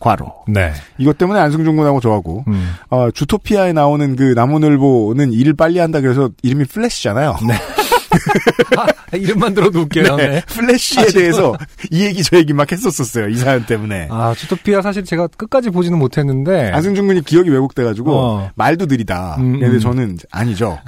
과로 0.00 0.32
네. 0.46 0.72
이것 0.98 1.18
때문에 1.18 1.40
안승준 1.40 1.76
군하고 1.76 2.00
저하고 2.00 2.44
음. 2.46 2.72
어, 2.88 3.10
주토피아에 3.10 3.72
나오는 3.72 4.14
그 4.16 4.32
나무늘보는 4.34 5.32
일을 5.32 5.54
빨리 5.54 5.80
한다 5.80 6.00
그래서 6.00 6.30
이름이 6.42 6.66
플래시잖아요. 6.66 7.36
아, 8.76 8.86
이름만 9.16 9.54
들어도 9.54 9.80
웃겨요. 9.80 10.16
네, 10.16 10.28
네. 10.28 10.42
플래시에 10.46 11.06
대해서 11.06 11.56
이 11.90 12.04
얘기 12.04 12.22
저 12.22 12.36
얘기 12.36 12.52
막 12.52 12.70
했었었어요. 12.70 13.28
이 13.28 13.36
사연 13.36 13.64
때문에. 13.66 14.08
아, 14.10 14.34
주토피아 14.36 14.82
사실 14.82 15.04
제가 15.04 15.26
끝까지 15.28 15.70
보지는 15.70 15.98
못했는데. 15.98 16.70
안승준 16.72 17.06
군이 17.06 17.22
기억이 17.24 17.50
왜곡돼가지고 17.50 18.12
어. 18.14 18.50
말도 18.54 18.86
느리다. 18.86 19.36
음, 19.38 19.60
근데 19.60 19.76
음. 19.76 19.80
저는 19.80 20.18
아니죠. 20.30 20.78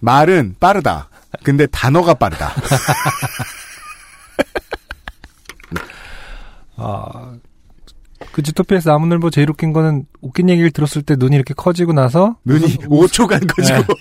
말은 0.00 0.56
빠르다. 0.60 1.08
근데 1.42 1.66
단어가 1.66 2.14
빠르다. 2.14 2.52
아, 6.76 7.32
그 8.32 8.42
주토피아에서 8.42 8.90
나무늘보 8.90 9.30
제일 9.30 9.50
웃긴 9.50 9.72
거는 9.72 10.06
웃긴 10.20 10.48
얘기를 10.50 10.70
들었을 10.70 11.02
때 11.02 11.16
눈이 11.16 11.34
이렇게 11.34 11.54
커지고 11.54 11.92
나서 11.92 12.36
눈이 12.44 12.78
5초간 12.78 13.46
커지고 13.54 13.94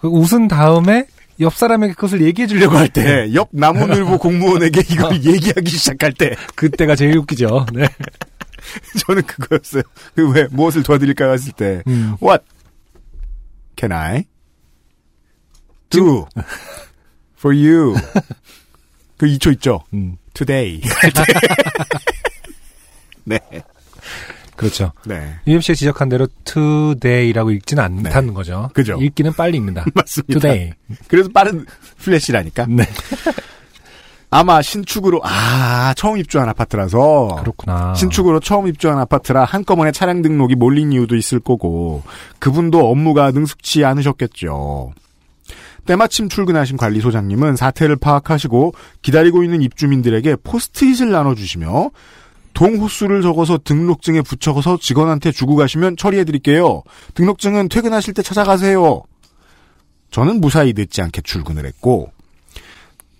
그 0.00 0.08
웃은 0.08 0.48
다음에 0.48 1.06
옆 1.42 1.54
사람에게 1.54 1.94
그것을 1.94 2.22
얘기해 2.22 2.46
주려고 2.48 2.76
할때 2.76 3.02
네, 3.02 3.34
옆 3.34 3.48
나무늘보 3.52 4.18
공무원에게 4.18 4.80
이걸 4.90 5.14
얘기하기 5.24 5.70
시작할 5.70 6.12
때 6.12 6.34
그때가 6.54 6.96
제일 6.96 7.18
웃기죠. 7.18 7.66
네. 7.74 7.86
저는 9.06 9.22
그거였어요. 9.22 9.82
그 10.14 10.30
왜 10.30 10.46
무엇을 10.50 10.82
도와드릴까요 10.82 11.32
했을 11.32 11.52
때 11.52 11.82
음. 11.86 12.16
What 12.22 12.44
can 13.78 13.92
I 13.92 14.24
do 15.90 16.26
for 17.38 17.54
you? 17.56 17.94
그 19.18 19.26
2초 19.26 19.52
있죠. 19.54 19.82
음. 19.92 20.16
Today. 20.34 20.80
네. 23.24 23.38
그렇죠. 24.62 24.92
네. 25.04 25.34
UMC가 25.46 25.74
지적한 25.74 26.08
대로 26.08 26.26
today라고 26.44 27.50
읽지는 27.50 27.82
않다는 27.82 28.32
거죠. 28.32 28.68
네. 28.68 28.74
그죠. 28.74 28.98
읽기는 29.00 29.32
빨리 29.32 29.58
읽는다. 29.58 29.84
맞습니다. 29.94 30.40
today. 30.40 30.72
그래서 31.08 31.28
빠른 31.30 31.66
플래시라니까. 31.98 32.66
네. 32.68 32.84
아마 34.34 34.62
신축으로 34.62 35.20
아 35.24 35.92
처음 35.94 36.16
입주한 36.16 36.48
아파트라서 36.48 37.36
그렇구나. 37.40 37.94
신축으로 37.94 38.40
처음 38.40 38.66
입주한 38.66 38.98
아파트라 38.98 39.44
한꺼번에 39.44 39.92
차량 39.92 40.22
등록이 40.22 40.54
몰린 40.54 40.90
이유도 40.90 41.16
있을 41.16 41.38
거고 41.38 42.02
그분도 42.38 42.90
업무가 42.90 43.30
능숙치 43.30 43.84
않으셨겠죠. 43.84 44.94
때마침 45.84 46.30
출근하신 46.30 46.78
관리소장님은 46.78 47.56
사태를 47.56 47.96
파악하시고 47.96 48.72
기다리고 49.02 49.42
있는 49.42 49.60
입주민들에게 49.60 50.36
포스트잇을 50.36 51.10
나눠주시며 51.10 51.90
동호수를 52.54 53.22
적어서 53.22 53.58
등록증에 53.58 54.22
붙여서 54.22 54.78
직원한테 54.78 55.32
주고 55.32 55.56
가시면 55.56 55.96
처리해드릴게요. 55.96 56.82
등록증은 57.14 57.68
퇴근하실 57.68 58.14
때 58.14 58.22
찾아가세요. 58.22 59.02
저는 60.10 60.40
무사히 60.40 60.72
늦지 60.76 61.00
않게 61.02 61.22
출근을 61.22 61.64
했고 61.66 62.12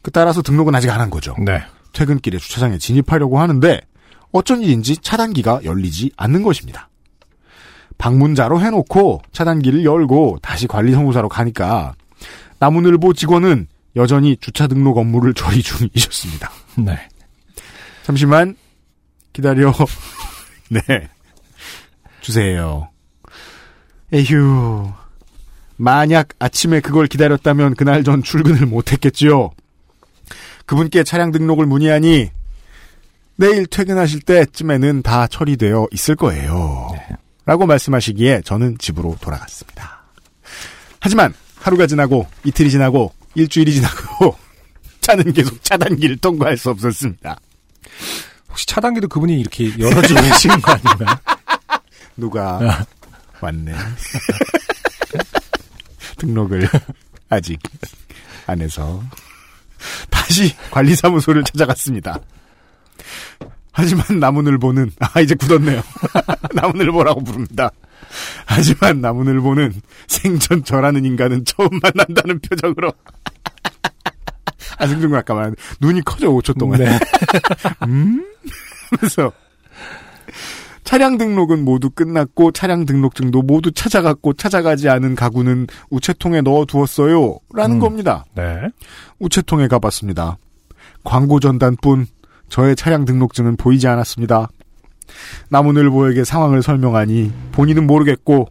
그 0.03 0.11
따라서 0.11 0.43
등록은 0.43 0.75
아직 0.75 0.91
안 0.91 1.01
한 1.01 1.11
거죠. 1.11 1.35
네. 1.39 1.63
퇴근길에 1.93 2.39
주차장에 2.39 2.79
진입하려고 2.79 3.39
하는데 3.41 3.81
어쩐 4.33 4.63
일인지 4.63 4.97
차단기가 4.99 5.61
열리지 5.65 6.11
않는 6.17 6.43
것입니다. 6.43 6.89
방문자로 7.99 8.61
해놓고 8.61 9.23
차단기를 9.33 9.85
열고 9.85 10.39
다시 10.43 10.67
관리사무소로 10.67 11.29
가니까 11.29 11.95
나무늘보 12.59 13.13
직원은 13.13 13.69
여전히 13.97 14.37
주차 14.41 14.67
등록 14.67 14.97
업무를 14.99 15.35
처리 15.35 15.63
중이셨습니다. 15.63 16.51
네. 16.79 16.99
잠시만 18.05 18.57
기다려. 19.33 19.73
네. 20.69 20.81
주세요. 22.21 22.89
에휴. 24.13 24.93
만약 25.77 26.29
아침에 26.39 26.81
그걸 26.81 27.07
기다렸다면 27.07 27.75
그날 27.75 28.05
전 28.05 28.23
출근을 28.23 28.67
못했겠지요. 28.67 29.51
그분께 30.67 31.03
차량 31.03 31.33
등록을 31.33 31.67
문의하니 31.67 32.31
내일 33.37 33.67
퇴근하실 33.67 34.21
때쯤에는 34.21 35.03
다 35.03 35.27
처리되어 35.27 35.89
있을 35.91 36.15
거예요. 36.15 36.91
라고 37.45 37.67
말씀하시기에 37.67 38.43
저는 38.45 38.79
집으로 38.79 39.17
돌아갔습니다. 39.21 40.05
하지만 41.01 41.35
하루가 41.57 41.87
지나고 41.87 42.29
이틀이 42.45 42.71
지나고 42.71 43.13
일주일이 43.35 43.73
지나고 43.75 44.37
차는 45.01 45.33
계속 45.33 45.63
차단기를 45.65 46.19
통과할 46.19 46.57
수 46.57 46.71
없었습니다. 46.71 47.37
혹시 48.53 48.67
차단기도 48.67 49.09
그분이 49.09 49.41
이렇게 49.41 49.71
열어주고 49.79 50.21
계신 50.29 50.51
거 50.61 50.73
아닌가? 50.73 51.21
누가 52.17 52.85
왔네. 53.41 53.73
등록을 56.19 56.69
아직 57.31 57.59
안 58.47 58.61
해서 58.61 59.03
다시 60.11 60.55
관리사무소를 60.71 61.43
찾아갔습니다. 61.45 62.19
하지만 63.73 64.21
나무늘보는 64.21 64.93
아 65.01 65.21
이제 65.21 65.35
굳었네요. 65.35 65.83
나무늘보라고 66.55 67.25
부릅니다. 67.25 67.71
하지만 68.45 69.01
나무늘보는 69.01 69.81
생전 70.09 70.65
저라는 70.65 71.07
인간은 71.07 71.47
처음 71.47 71.71
만난다는 71.83 72.39
표정으로 72.41 72.93
아승준 74.79 75.11
군 75.11 75.19
아까 75.19 75.35
말한 75.35 75.55
눈이 75.81 76.03
커져 76.03 76.29
5초 76.29 76.59
동안 76.59 76.81
네. 76.81 76.99
음? 77.87 78.25
그래서 78.91 79.33
차량 80.85 81.17
등록은 81.17 81.65
모두 81.65 81.91
끝났고 81.91 82.53
차량 82.53 82.85
등록증도 82.85 83.43
모두 83.43 83.73
찾아갔고 83.73 84.35
찾아가지 84.35 84.89
않은 84.89 85.15
가구는 85.15 85.67
우체통에 85.91 86.43
넣어두었어요. 86.43 87.39
라는 87.55 87.77
음. 87.77 87.81
겁니다. 87.81 88.25
네. 88.35 88.69
우체통에 89.19 89.69
가봤습니다. 89.69 90.37
광고 91.05 91.41
전단뿐 91.41 92.07
저의 92.49 92.77
차량 92.77 93.05
등록증은 93.05 93.57
보이지 93.57 93.89
않았습니다. 93.89 94.49
나무늘보에게 95.49 96.25
상황을 96.25 96.63
설명하니 96.63 97.33
본인은 97.53 97.87
모르겠고 97.87 98.49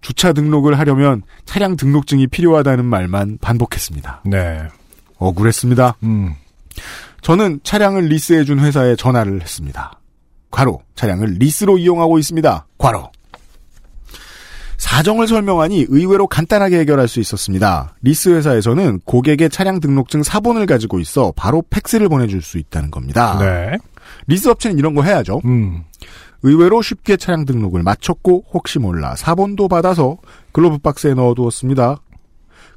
주차 0.00 0.32
등록을 0.32 0.78
하려면 0.78 1.22
차량 1.44 1.76
등록증이 1.76 2.26
필요하다는 2.28 2.84
말만 2.84 3.38
반복했습니다. 3.40 4.22
네. 4.24 4.68
억울했습니다. 5.18 5.96
음. 6.02 6.34
저는 7.22 7.60
차량을 7.62 8.04
리스해준 8.04 8.60
회사에 8.60 8.96
전화를 8.96 9.42
했습니다. 9.42 9.98
괄호 10.50 10.80
차량을 10.94 11.36
리스로 11.38 11.78
이용하고 11.78 12.18
있습니다. 12.18 12.66
괄호 12.78 13.10
사정을 14.78 15.26
설명하니 15.26 15.86
의외로 15.88 16.26
간단하게 16.26 16.78
해결할 16.80 17.08
수 17.08 17.20
있었습니다. 17.20 17.94
리스 18.02 18.28
회사에서는 18.28 19.00
고객의 19.04 19.50
차량 19.50 19.80
등록증 19.80 20.22
사본을 20.22 20.66
가지고 20.66 21.00
있어 21.00 21.32
바로 21.34 21.62
팩스를 21.70 22.08
보내줄 22.08 22.42
수 22.42 22.58
있다는 22.58 22.90
겁니다. 22.90 23.38
네. 23.40 23.78
리스 24.26 24.48
업체는 24.48 24.78
이런 24.78 24.94
거 24.94 25.02
해야죠. 25.02 25.40
음. 25.44 25.84
의외로 26.42 26.82
쉽게 26.82 27.16
차량 27.16 27.44
등록을 27.44 27.82
마쳤고 27.82 28.44
혹시 28.52 28.78
몰라 28.78 29.16
사본도 29.16 29.68
받아서 29.68 30.18
글로브 30.52 30.78
박스에 30.78 31.14
넣어두었습니다. 31.14 31.96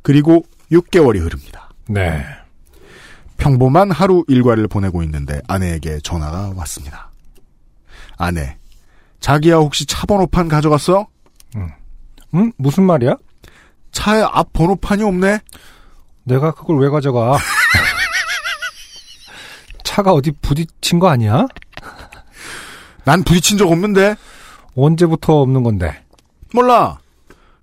그리고 0.01 0.43
6개월이 0.71 1.19
흐릅니다. 1.19 1.68
네. 1.89 2.23
평범한 3.37 3.89
하루 3.89 4.23
일과를 4.27 4.67
보내고 4.67 5.01
있는데 5.03 5.41
아내에게 5.47 5.99
전화가 6.03 6.53
왔습니다. 6.55 7.09
아내, 8.17 8.57
자기야 9.19 9.55
혹시 9.55 9.85
차 9.85 10.05
번호판 10.05 10.47
가져갔어? 10.49 11.07
음? 12.35 12.51
무슨 12.57 12.83
말이야? 12.83 13.15
차에 13.91 14.21
앞 14.21 14.53
번호판이 14.53 15.03
없네? 15.03 15.39
내가 16.25 16.51
그걸 16.51 16.79
왜 16.79 16.89
가져가? 16.89 17.37
차가 19.83 20.13
어디 20.13 20.31
부딪힌 20.31 20.99
거 20.99 21.09
아니야? 21.09 21.47
난 23.03 23.23
부딪힌 23.23 23.57
적 23.57 23.71
없는데? 23.71 24.15
언제부터 24.75 25.41
없는 25.41 25.63
건데? 25.63 26.03
몰라. 26.53 26.99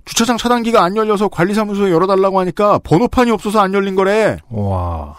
주차장 0.06 0.38
차단기가 0.38 0.82
안 0.82 0.96
열려서 0.96 1.28
관리사무소에 1.28 1.90
열어달라고 1.90 2.40
하니까 2.40 2.78
번호판이 2.78 3.30
없어서 3.32 3.60
안 3.60 3.74
열린 3.74 3.94
거래. 3.96 4.38
와. 4.48 5.14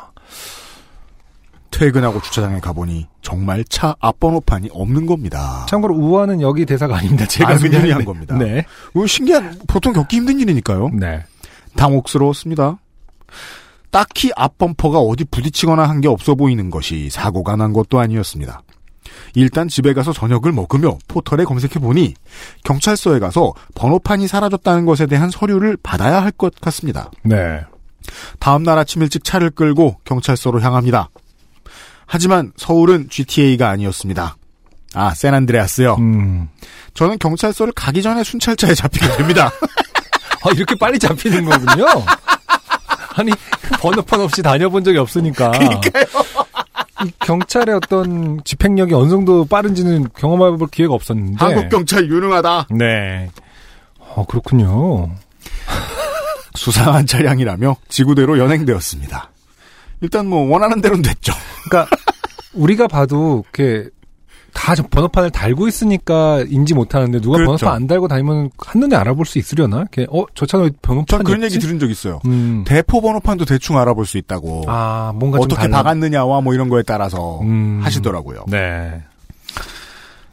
퇴근하고 1.69 2.21
주차장에 2.21 2.59
가보니 2.59 3.05
정말 3.21 3.63
차 3.65 3.95
앞번호판이 3.99 4.69
없는 4.71 5.05
겁니다. 5.05 5.65
참고로 5.69 5.93
우아는 5.95 6.41
여기 6.41 6.65
대사가 6.65 6.97
아닙니다. 6.97 7.27
제가 7.27 7.57
그냥- 7.57 7.91
한 7.91 8.05
겁니다. 8.05 8.35
네. 8.37 8.65
뭐 8.93 9.05
신기한, 9.05 9.59
보통 9.67 9.93
겪기 9.93 10.15
힘든 10.15 10.39
일이니까요. 10.39 10.89
네. 10.93 11.23
당혹스러웠습니다. 11.75 12.77
딱히 13.91 14.31
앞범퍼가 14.35 14.97
어디 14.99 15.25
부딪히거나 15.25 15.83
한 15.87 16.01
게 16.01 16.07
없어 16.07 16.33
보이는 16.35 16.69
것이 16.71 17.09
사고가 17.11 17.55
난 17.57 17.73
것도 17.73 17.99
아니었습니다. 17.99 18.61
일단 19.35 19.67
집에 19.67 19.93
가서 19.93 20.13
저녁을 20.13 20.51
먹으며 20.51 20.97
포털에 21.07 21.43
검색해 21.43 21.75
보니 21.79 22.13
경찰서에 22.63 23.19
가서 23.19 23.53
번호판이 23.75 24.27
사라졌다는 24.27 24.85
것에 24.85 25.05
대한 25.05 25.29
서류를 25.29 25.77
받아야 25.81 26.21
할 26.23 26.31
것 26.37 26.53
같습니다. 26.61 27.09
네. 27.23 27.61
다음 28.39 28.63
날 28.63 28.77
아침 28.77 29.01
일찍 29.01 29.23
차를 29.23 29.49
끌고 29.49 29.97
경찰서로 30.05 30.61
향합니다. 30.61 31.09
하지만 32.05 32.51
서울은 32.57 33.09
GTA가 33.09 33.69
아니었습니다. 33.69 34.37
아, 34.93 35.13
샌안드레아스요. 35.13 35.95
음. 35.95 36.47
저는 36.93 37.17
경찰서를 37.19 37.73
가기 37.73 38.01
전에 38.01 38.23
순찰차에 38.23 38.73
잡히게 38.75 39.17
됩니다. 39.17 39.51
아, 40.43 40.49
이렇게 40.55 40.75
빨리 40.79 40.97
잡히는 40.99 41.43
거군요. 41.45 41.85
아니, 43.15 43.31
번호판 43.81 44.21
없이 44.21 44.41
다녀본 44.41 44.83
적이 44.83 44.99
없으니까. 44.99 45.51
그러니까요. 45.51 46.05
이 47.05 47.11
경찰의 47.19 47.75
어떤 47.75 48.43
집행력이 48.43 48.93
어느 48.93 49.09
정도 49.09 49.45
빠른지는 49.45 50.07
경험해 50.15 50.57
볼 50.57 50.67
기회가 50.67 50.93
없었는데. 50.93 51.37
한국 51.37 51.69
경찰 51.69 52.07
유능하다. 52.09 52.67
네. 52.71 53.29
어, 53.99 54.25
그렇군요. 54.25 55.09
수상한 56.55 57.05
차량이라며 57.05 57.75
지구대로 57.87 58.39
연행되었습니다. 58.39 59.31
일단 60.01 60.27
뭐 60.27 60.49
원하는 60.49 60.81
대로는 60.81 61.03
됐죠. 61.03 61.33
그러니까 61.69 61.95
우리가 62.53 62.87
봐도 62.87 63.43
이렇게 63.53 63.89
다 64.57 64.73
번호판을 64.73 65.29
달고 65.29 65.67
있으니까 65.67 66.43
인지 66.49 66.73
못하는데 66.73 67.21
누가 67.21 67.37
그렇죠. 67.37 67.57
번호판 67.57 67.75
안 67.75 67.87
달고 67.87 68.07
다니면 68.07 68.49
한눈에 68.57 68.95
알아볼 68.95 69.27
수 69.27 69.37
있으려나? 69.37 69.77
이렇게 69.77 70.07
어, 70.09 70.25
저 70.33 70.47
차는 70.47 70.71
번호판이 70.81 71.23
그런? 71.25 71.43
얘기 71.43 71.59
들은 71.59 71.77
적 71.77 71.91
있어요. 71.91 72.19
음. 72.25 72.63
대포 72.65 72.99
번호판도 73.01 73.45
대충 73.45 73.77
알아볼 73.77 74.07
수 74.07 74.17
있다고. 74.17 74.63
아, 74.67 75.13
뭔가 75.15 75.37
좀 75.37 75.45
어떻게 75.45 75.61
달라. 75.69 75.83
박았느냐와 75.83 76.41
뭐 76.41 76.55
이런 76.55 76.69
거에 76.69 76.81
따라서 76.81 77.39
음. 77.41 77.81
하시더라고요. 77.83 78.45
네. 78.49 79.03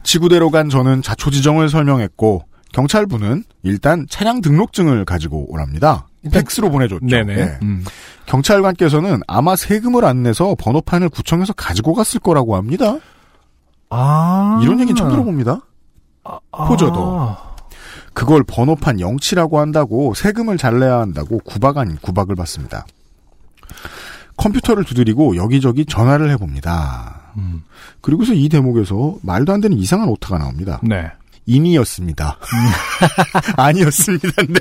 지구대로 0.01 0.49
간 0.49 0.69
저는 0.69 1.03
자초지정을 1.03 1.69
설명했고 1.69 2.45
경찰분은 2.73 3.43
일단 3.61 4.07
차량 4.09 4.41
등록증을 4.41 5.05
가지고 5.05 5.45
오랍니다. 5.53 6.07
팩스로 6.31 6.71
보내줬죠. 6.71 7.05
네네. 7.05 7.33
예. 7.37 7.59
음. 7.61 7.85
경찰관께서는 8.25 9.21
아마 9.27 9.55
세금을 9.55 10.03
안 10.03 10.23
내서 10.23 10.55
번호판을 10.57 11.09
구청에서 11.09 11.53
가지고 11.53 11.93
갔을 11.93 12.19
거라고 12.19 12.55
합니다. 12.55 12.97
아. 13.89 14.59
이런 14.63 14.79
얘기는 14.79 14.95
처음 14.95 15.11
들어봅니다. 15.11 15.61
포저도. 16.51 17.35
그걸 18.13 18.43
번호판 18.43 18.99
영치라고 18.99 19.59
한다고 19.59 20.13
세금을 20.13 20.57
잘 20.57 20.79
내야 20.79 20.99
한다고 20.99 21.39
구박 21.39 21.77
아닌 21.77 21.97
구박을 22.01 22.35
받습니다. 22.35 22.85
컴퓨터를 24.37 24.83
두드리고 24.85 25.35
여기저기 25.35 25.85
전화를 25.85 26.29
해봅니다. 26.31 27.33
음. 27.37 27.63
그리고서 28.01 28.33
이 28.33 28.49
대목에서 28.49 29.17
말도 29.21 29.53
안 29.53 29.61
되는 29.61 29.77
이상한 29.77 30.09
오타가 30.09 30.37
나옵니다. 30.37 30.79
네. 30.83 31.11
인이었습니다. 31.45 32.37
아니었습니다. 33.57 34.29
네. 34.47 34.59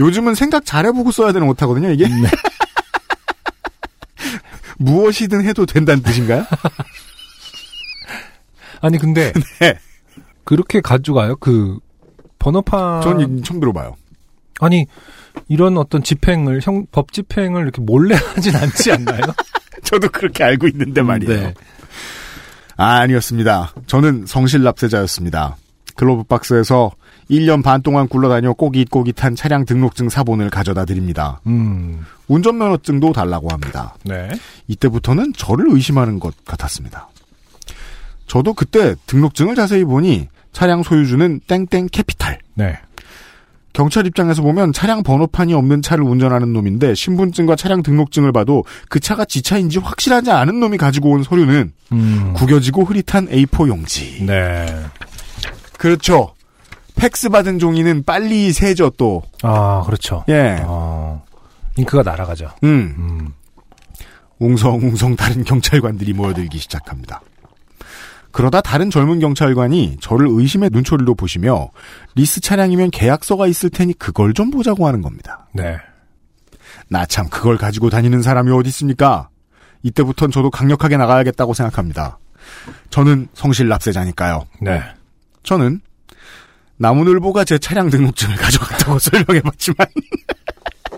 요즘은 0.00 0.34
생각 0.34 0.64
잘해보고 0.64 1.12
써야 1.12 1.32
되는 1.32 1.46
오타거든요, 1.48 1.90
이게. 1.90 2.08
무엇이든 4.78 5.44
해도 5.44 5.66
된다는 5.66 6.02
뜻인가요? 6.02 6.44
아니 8.84 8.98
근데 8.98 9.32
네. 9.60 9.78
그렇게 10.44 10.80
가져가요? 10.80 11.36
그 11.36 11.78
번호판 12.38 13.02
전 13.02 13.20
이- 13.38 13.42
처음 13.42 13.60
들어봐요. 13.60 13.96
아니 14.60 14.86
이런 15.48 15.76
어떤 15.78 16.02
집행을 16.02 16.60
형, 16.62 16.86
법 16.92 17.12
집행을 17.12 17.62
이렇게 17.62 17.80
몰래 17.80 18.14
하진 18.34 18.54
않지 18.54 18.92
않나요? 18.92 19.22
저도 19.82 20.08
그렇게 20.10 20.44
알고 20.44 20.68
있는데 20.68 21.02
말이에요. 21.02 21.40
네. 21.40 21.54
아, 22.76 22.98
아니었습니다. 23.00 23.72
저는 23.86 24.26
성실납세자였습니다. 24.26 25.56
글로브박스에서 25.96 26.90
1년 27.30 27.62
반 27.62 27.82
동안 27.82 28.08
굴러다녀 28.08 28.52
꼬깃꼬깃한 28.52 29.36
차량 29.36 29.64
등록증 29.64 30.08
사본을 30.08 30.50
가져다 30.50 30.84
드립니다. 30.84 31.40
음. 31.46 32.04
운전면허증도 32.28 33.12
달라고 33.12 33.48
합니다. 33.50 33.94
네. 34.04 34.28
이때부터는 34.66 35.32
저를 35.36 35.66
의심하는 35.70 36.18
것 36.18 36.34
같았습니다. 36.44 37.08
저도 38.26 38.54
그때 38.54 38.94
등록증을 39.06 39.54
자세히 39.54 39.84
보니 39.84 40.28
차량 40.52 40.82
소유주는 40.82 41.40
땡땡 41.46 41.88
캐피탈. 41.90 42.38
네. 42.54 42.78
경찰 43.72 44.06
입장에서 44.06 44.40
보면 44.40 44.72
차량 44.72 45.02
번호판이 45.02 45.52
없는 45.52 45.82
차를 45.82 46.04
운전하는 46.04 46.52
놈인데 46.52 46.94
신분증과 46.94 47.56
차량 47.56 47.82
등록증을 47.82 48.30
봐도 48.30 48.64
그 48.88 49.00
차가 49.00 49.24
지 49.24 49.42
차인지 49.42 49.80
확실하지 49.80 50.30
않은 50.30 50.60
놈이 50.60 50.78
가지고 50.78 51.10
온 51.10 51.24
서류는 51.24 51.72
음. 51.92 52.32
구겨지고 52.34 52.84
흐릿한 52.84 53.28
A4 53.28 53.68
용지. 53.68 54.24
네. 54.24 54.66
그렇죠. 55.76 56.34
팩스 56.94 57.30
받은 57.30 57.58
종이는 57.58 58.04
빨리 58.04 58.52
세죠 58.52 58.90
또. 58.90 59.24
아, 59.42 59.82
그렇죠. 59.84 60.24
예. 60.28 60.62
어, 60.62 61.24
잉크가 61.76 62.04
날아가죠. 62.04 62.50
음. 62.62 62.94
음. 62.96 63.28
웅성웅성 64.38 65.16
다른 65.16 65.42
경찰관들이 65.42 66.12
모여들기 66.12 66.58
시작합니다. 66.58 67.20
그러다 68.34 68.60
다른 68.60 68.90
젊은 68.90 69.20
경찰관이 69.20 69.98
저를 70.00 70.26
의심의 70.28 70.70
눈초리로 70.72 71.14
보시며 71.14 71.70
리스 72.16 72.40
차량이면 72.40 72.90
계약서가 72.90 73.46
있을 73.46 73.70
테니 73.70 73.94
그걸 73.96 74.34
좀 74.34 74.50
보자고 74.50 74.88
하는 74.88 75.02
겁니다. 75.02 75.46
네. 75.52 75.78
나 76.88 77.06
참 77.06 77.28
그걸 77.28 77.56
가지고 77.56 77.90
다니는 77.90 78.22
사람이 78.22 78.50
어디 78.50 78.68
있습니까? 78.70 79.28
이때부턴 79.84 80.32
저도 80.32 80.50
강력하게 80.50 80.96
나가야겠다고 80.96 81.54
생각합니다. 81.54 82.18
저는 82.90 83.28
성실 83.34 83.68
납세자니까요. 83.68 84.46
네. 84.60 84.82
저는 85.44 85.80
나무늘보가 86.76 87.44
제 87.44 87.56
차량 87.58 87.88
등록증을 87.88 88.34
가져갔다고 88.36 88.98
설명해봤지만 88.98 89.86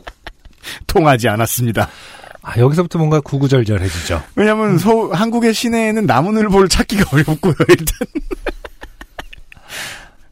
통하지 0.88 1.28
않았습니다. 1.28 1.88
아, 2.46 2.56
여기서부터 2.58 2.98
뭔가 3.00 3.18
구구절절해지죠. 3.18 4.22
왜냐하면 4.36 4.78
서울 4.78 5.12
한국의 5.12 5.52
시내에는 5.52 6.06
나무늘보를 6.06 6.68
찾기가 6.68 7.10
어렵고요. 7.12 7.54
일단 7.68 8.06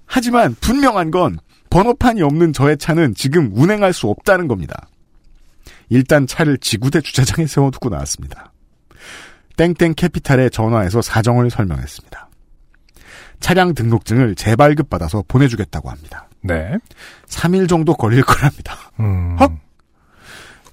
하지만 0.07 0.55
분명한 0.61 1.11
건 1.11 1.41
번호판이 1.71 2.23
없는 2.23 2.53
저의 2.53 2.79
차는 2.79 3.17
지금 3.17 3.51
운행할 3.53 3.93
수 3.93 4.07
없다는 4.07 4.47
겁니다. 4.47 4.87
일단 5.89 6.29
차를 6.29 6.59
지구대 6.59 7.01
주차장에 7.01 7.49
세워두고 7.49 7.89
나왔습니다. 7.89 8.53
땡땡 9.57 9.95
캐피탈에 9.97 10.51
전화해서 10.51 11.03
사정을 11.03 11.51
설명했습니다. 11.51 12.29
차량 13.41 13.75
등록증을 13.75 14.37
재발급 14.37 14.89
받아서 14.89 15.25
보내주겠다고 15.27 15.91
합니다. 15.91 16.29
네. 16.43 16.79
3일 17.27 17.69
정도 17.69 17.95
걸릴 17.95 18.23
거랍니다. 18.23 18.77
음. 19.01 19.37
헉? 19.41 19.64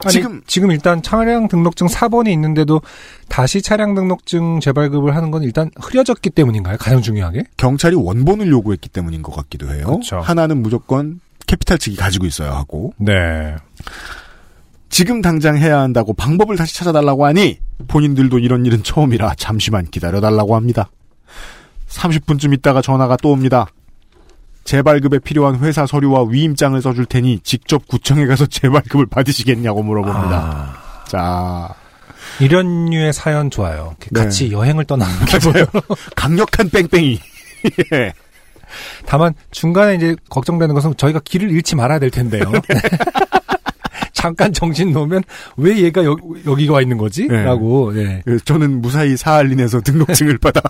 아니, 0.04 0.12
지금- 0.14 0.41
지금 0.47 0.72
일단 0.72 1.02
차량 1.04 1.47
등록증 1.47 1.88
4번이 1.88 2.30
있는데도 2.34 2.82
다시 3.30 3.62
차량 3.62 3.93
등록증 3.95 4.60
재발급을 4.60 5.16
하는 5.16 5.32
건 5.32 5.43
일단 5.43 5.70
흐려졌기 5.80 6.30
때문인가요? 6.32 6.78
가장 6.78 7.02
중요하게? 7.02 7.43
경찰이 7.58 7.95
원본을 7.95 8.47
요구했기 8.49 8.89
때문인 8.89 9.22
것 9.22 9.36
같기도 9.36 9.70
해요. 9.74 9.86
그렇죠. 9.86 10.20
하나는 10.20 10.62
무조건 10.62 11.20
캐피탈 11.47 11.78
측이 11.78 11.95
가지고 11.97 12.26
있어야 12.26 12.52
하고 12.56 12.93
네. 12.97 13.56
지금 14.89 15.22
당장 15.22 15.58
해야 15.58 15.80
한다고 15.80 16.14
방법을 16.14 16.58
다시 16.58 16.76
찾아달라고 16.76 17.26
하니 17.26 17.60
본인들도 17.88 18.39
이런 18.39 18.66
일은 18.66 18.84
처음이라 18.84 19.36
잠시만 19.38 19.86
기다려달라고 19.86 20.56
합니다. 20.56 20.89
30분쯤 21.89 22.54
있다가 22.56 22.82
전화가 22.82 23.18
또 23.18 23.32
옵니다. 23.32 23.68
재발급에 24.72 25.19
필요한 25.19 25.59
회사 25.59 25.86
서류와 25.86 26.28
위임장을 26.30 26.82
써줄 26.82 27.05
테니 27.05 27.41
직접 27.43 27.86
구청에 27.89 28.26
가서 28.26 28.45
재발급을 28.47 29.05
받으시겠냐고 29.07 29.84
물어봅니다. 29.84 30.38
아, 30.38 31.03
자, 31.05 31.76
이런 32.39 32.86
류의 32.86 33.11
사연 33.11 33.51
좋아요. 33.51 33.95
네. 34.11 34.22
같이 34.22 34.49
여행을 34.49 34.86
떠나는 34.86 35.13
게 35.26 35.39
맞아요. 35.43 35.65
강력한 36.15 36.69
뺑뺑이. 36.69 37.19
예. 37.93 38.13
다만 39.05 39.34
중간에 39.51 39.95
이제 39.95 40.15
걱정되는 40.30 40.74
것은 40.74 40.95
저희가 40.95 41.19
길을 41.19 41.51
잃지 41.51 41.76
말아야 41.76 41.99
될 41.99 42.09
텐데요. 42.09 42.49
잠깐 44.14 44.51
정신 44.53 44.91
놓으면 44.91 45.24
왜 45.57 45.78
얘가 45.78 46.03
여, 46.05 46.16
여기가 46.45 46.74
와 46.74 46.82
있는 46.82 46.97
거지? 46.97 47.28
네. 47.28 47.43
라고. 47.43 47.91
네. 47.93 48.22
저는 48.45 48.82
무사히 48.82 49.16
사할린에서 49.18 49.82
등록증을 49.82 50.38
받아 50.39 50.62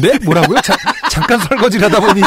네? 0.00 0.18
뭐라고요? 0.24 0.60
자- 0.60 0.76
잠깐 1.10 1.38
설거지를 1.40 1.86
하다 1.86 2.00
보니. 2.00 2.22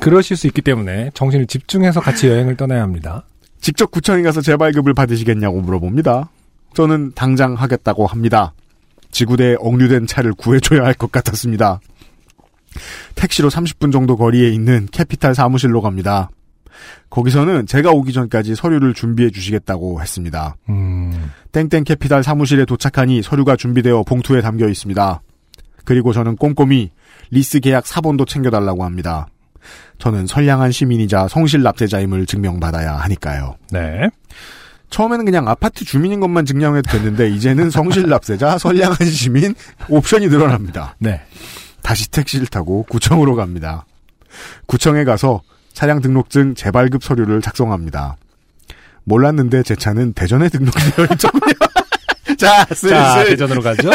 그러실 0.00 0.36
수 0.36 0.46
있기 0.48 0.62
때문에 0.62 1.10
정신을 1.14 1.46
집중해서 1.46 2.00
같이 2.00 2.26
여행을 2.28 2.56
떠나야 2.56 2.82
합니다. 2.82 3.24
직접 3.60 3.90
구청에 3.90 4.22
가서 4.22 4.40
재발급을 4.40 4.94
받으시겠냐고 4.94 5.60
물어봅니다. 5.60 6.28
저는 6.74 7.12
당장 7.14 7.54
하겠다고 7.54 8.06
합니다. 8.06 8.52
지구대에 9.12 9.56
억류된 9.60 10.06
차를 10.06 10.32
구해줘야 10.32 10.84
할 10.84 10.94
것 10.94 11.12
같았습니다. 11.12 11.80
택시로 13.14 13.50
30분 13.50 13.92
정도 13.92 14.16
거리에 14.16 14.48
있는 14.48 14.88
캐피탈 14.90 15.34
사무실로 15.34 15.80
갑니다. 15.82 16.30
거기서는 17.10 17.66
제가 17.66 17.90
오기 17.90 18.12
전까지 18.12 18.54
서류를 18.54 18.94
준비해 18.94 19.30
주시겠다고 19.30 20.00
했습니다. 20.00 20.56
음, 20.68 21.30
땡땡 21.52 21.84
캐피탈 21.84 22.22
사무실에 22.22 22.64
도착하니 22.64 23.22
서류가 23.22 23.56
준비되어 23.56 24.02
봉투에 24.04 24.40
담겨 24.40 24.68
있습니다. 24.68 25.20
그리고 25.84 26.12
저는 26.12 26.36
꼼꼼히 26.36 26.90
리스 27.30 27.60
계약 27.60 27.86
사본도 27.86 28.24
챙겨달라고 28.24 28.84
합니다. 28.84 29.26
저는 29.98 30.26
선량한 30.26 30.72
시민이자 30.72 31.28
성실 31.28 31.62
납세자임을 31.62 32.26
증명받아야 32.26 32.96
하니까요. 32.96 33.56
네. 33.70 34.08
처음에는 34.90 35.24
그냥 35.24 35.48
아파트 35.48 35.84
주민인 35.84 36.20
것만 36.20 36.44
증명해도 36.44 36.90
됐는데 36.90 37.30
이제는 37.30 37.70
성실 37.70 38.08
납세자, 38.08 38.58
선량한 38.58 38.96
시민 39.06 39.54
옵션이 39.88 40.28
늘어납니다. 40.28 40.96
네. 40.98 41.22
다시 41.82 42.10
택시를 42.10 42.46
타고 42.46 42.84
구청으로 42.84 43.34
갑니다. 43.34 43.86
구청에 44.66 45.04
가서 45.04 45.40
차량 45.72 46.00
등록증 46.00 46.54
재발급 46.54 47.02
서류를 47.02 47.40
작성합니다. 47.40 48.16
몰랐는데 49.04 49.62
제 49.62 49.74
차는 49.74 50.12
대전에 50.12 50.48
등록되어 50.48 51.04
있더군요. 51.12 51.52
자, 52.38 52.64
슬슬 52.66 52.90
자, 52.90 53.24
대전으로 53.24 53.62
가죠. 53.62 53.90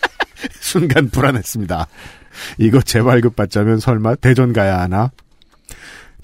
순간 0.60 1.08
불안했습니다. 1.10 1.86
이거 2.58 2.80
재발급 2.80 3.36
받자면 3.36 3.78
설마 3.78 4.16
대전 4.16 4.52
가야 4.52 4.80
하나? 4.80 5.10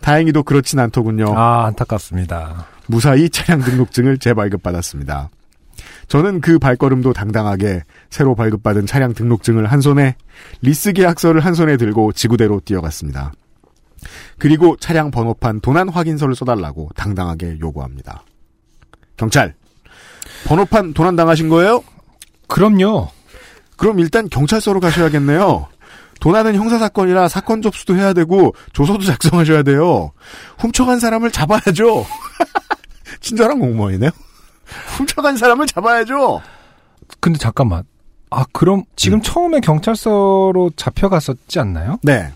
다행히도 0.00 0.42
그렇진 0.44 0.78
않더군요. 0.78 1.36
아, 1.36 1.66
안타깝습니다. 1.66 2.66
무사히 2.86 3.28
차량 3.28 3.60
등록증을 3.60 4.18
재발급 4.18 4.62
받았습니다. 4.62 5.30
저는 6.08 6.40
그 6.40 6.58
발걸음도 6.58 7.12
당당하게 7.12 7.82
새로 8.08 8.34
발급받은 8.34 8.86
차량 8.86 9.12
등록증을 9.12 9.66
한 9.66 9.80
손에 9.80 10.16
리스 10.62 10.92
계약서를 10.92 11.44
한 11.44 11.54
손에 11.54 11.76
들고 11.76 12.12
지구대로 12.12 12.60
뛰어갔습니다. 12.64 13.32
그리고 14.38 14.76
차량 14.76 15.10
번호판 15.10 15.60
도난 15.60 15.88
확인서를 15.88 16.34
써달라고 16.34 16.90
당당하게 16.94 17.58
요구합니다. 17.60 18.22
경찰, 19.16 19.54
번호판 20.46 20.94
도난 20.94 21.16
당하신 21.16 21.48
거예요? 21.48 21.82
그럼요. 22.46 23.08
그럼 23.76 24.00
일단 24.00 24.28
경찰서로 24.28 24.80
가셔야겠네요. 24.80 25.68
도난은 26.20 26.56
형사사건이라 26.56 27.28
사건 27.28 27.62
접수도 27.62 27.96
해야 27.96 28.12
되고 28.12 28.54
조서도 28.72 29.04
작성하셔야 29.04 29.62
돼요. 29.62 30.12
훔쳐간 30.58 30.98
사람을 30.98 31.30
잡아야죠. 31.30 32.04
친절한 33.20 33.58
공무원이네요. 33.58 34.10
훔쳐간 34.96 35.36
사람을 35.36 35.66
잡아야죠. 35.66 36.42
근데 37.20 37.38
잠깐만. 37.38 37.84
아, 38.30 38.44
그럼 38.52 38.82
지금 38.94 39.22
처음에 39.22 39.60
경찰서로 39.60 40.72
잡혀갔었지 40.76 41.60
않나요? 41.60 41.98
네, 42.02 42.30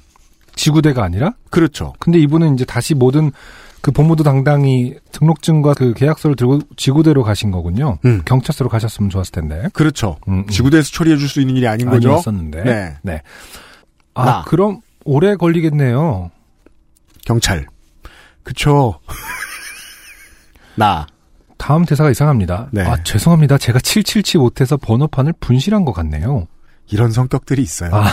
지구대가 0.55 1.03
아니라? 1.05 1.33
그렇죠. 1.51 1.93
근데 1.99 2.19
이분은 2.19 2.55
이제 2.55 2.65
다시 2.65 2.95
모든 2.95 3.33
그 3.81 3.91
법무도 3.91 4.23
당당히 4.23 4.95
등록증과 5.11 5.75
그 5.75 5.93
계약서를 5.95 6.37
들고 6.37 6.61
지구대로 6.77 7.25
가신 7.25 7.51
거군요. 7.51 7.99
음. 8.05 8.23
경찰서로 8.25 8.71
가셨으면 8.71 9.11
좋았을 9.11 9.33
텐데. 9.33 9.69
그렇죠. 9.73 10.19
음, 10.29 10.41
음. 10.41 10.47
지구대에서 10.47 10.91
처리해 10.93 11.17
줄 11.17 11.29
수 11.29 11.41
있는 11.41 11.57
일이 11.57 11.67
아닌 11.67 11.91
거죠. 11.91 12.11
아니었었는데. 12.11 12.97
네. 13.03 13.23
아, 14.15 14.25
나. 14.25 14.45
그럼 14.47 14.81
오래 15.05 15.35
걸리겠네요. 15.35 16.31
경찰. 17.25 17.67
그쵸. 18.45 19.01
나. 20.77 21.07
다음 21.59 21.85
대사가 21.85 22.11
이상합니다. 22.11 22.69
네. 22.73 22.83
아, 22.83 23.03
죄송합니다. 23.03 23.59
제가 23.59 23.79
777 23.81 24.41
못해서 24.41 24.77
번호판을 24.77 25.33
분실한 25.41 25.85
것 25.85 25.93
같네요. 25.93 26.47
이런 26.91 27.11
성격들이 27.13 27.63
있어요. 27.63 27.91
아. 27.95 28.13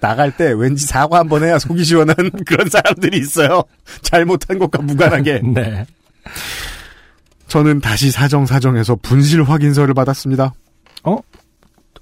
나갈 0.00 0.36
때 0.36 0.52
왠지 0.56 0.86
사과 0.86 1.18
한 1.18 1.28
번 1.28 1.44
해야 1.44 1.58
속이 1.58 1.84
시원한 1.84 2.14
그런 2.46 2.68
사람들이 2.68 3.18
있어요. 3.18 3.62
잘못한 4.02 4.58
것과 4.58 4.82
무관하게. 4.82 5.40
네. 5.54 5.86
저는 7.48 7.80
다시 7.80 8.10
사정사정해서 8.10 8.96
분실 9.02 9.42
확인서를 9.42 9.94
받았습니다. 9.94 10.52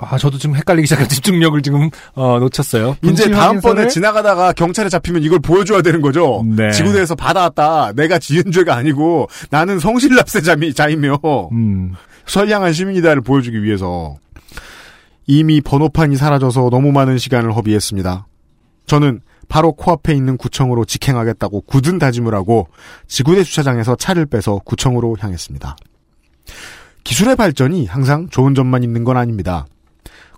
아, 0.01 0.17
저도 0.17 0.39
지금 0.39 0.55
헷갈리기 0.55 0.87
시작한 0.87 1.09
집중력을 1.09 1.61
지금, 1.61 1.91
어, 2.15 2.39
놓쳤어요. 2.39 2.97
이제 3.03 3.29
다음번에 3.33 3.87
확인서를- 3.87 3.91
지나가다가 3.91 4.53
경찰에 4.53 4.89
잡히면 4.89 5.25
이걸 5.25 5.41
보여줘야 5.41 5.83
되는 5.83 6.01
거죠. 6.01 6.45
네. 6.47 6.71
지구대에서 6.71 7.17
받아왔다. 7.17 7.95
내가 7.97 8.21
지은 8.21 8.53
죄가 8.53 8.77
아니고 8.77 9.29
나는 9.51 9.81
성실납세자이며 9.81 11.19
음, 11.51 11.95
선량한 12.27 12.75
시민이다를 12.75 13.23
보여주기 13.23 13.65
위해서 13.65 14.15
이미 15.29 15.61
번호판이 15.61 16.17
사라져서 16.17 16.71
너무 16.71 16.91
많은 16.91 17.19
시간을 17.19 17.55
허비했습니다. 17.55 18.27
저는 18.87 19.21
바로 19.49 19.73
코앞에 19.73 20.15
있는 20.15 20.39
구청으로 20.39 20.87
직행하겠다고 20.87 21.61
굳은 21.63 21.99
다짐을 21.99 22.35
하고 22.35 22.69
지구대 23.07 23.45
주차장에서 23.45 23.95
차를 23.97 24.25
빼서 24.25 24.61
구청으로 24.65 25.17
향했습니다. 25.21 25.77
기술의 27.05 27.37
발전이 27.37 27.85
항상 27.87 28.29
좋은 28.31 28.55
점만 28.55 28.83
있는 28.83 29.05
건 29.05 29.19
아닙니다. 29.19 29.67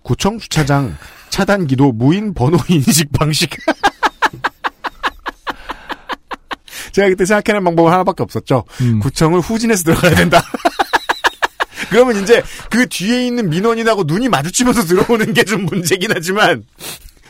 구청 0.02 0.38
주차장 0.38 0.96
차단기도 1.28 1.92
무인 1.92 2.34
번호 2.34 2.58
인식 2.68 3.12
방식. 3.12 3.48
제가 6.90 7.08
그때 7.10 7.24
생각해낸 7.24 7.62
방법은 7.62 7.92
하나밖에 7.92 8.24
없었죠. 8.24 8.64
음. 8.80 8.98
구청을 8.98 9.38
후진해서 9.38 9.84
들어가야 9.84 10.16
된다. 10.16 10.42
그러면 11.90 12.22
이제 12.22 12.42
그 12.70 12.88
뒤에 12.88 13.26
있는 13.26 13.50
민원인하고 13.50 14.04
눈이 14.04 14.28
마주치면서 14.28 14.82
들어오는 14.84 15.34
게 15.34 15.44
좀 15.44 15.64
문제긴 15.66 16.10
하지만 16.14 16.64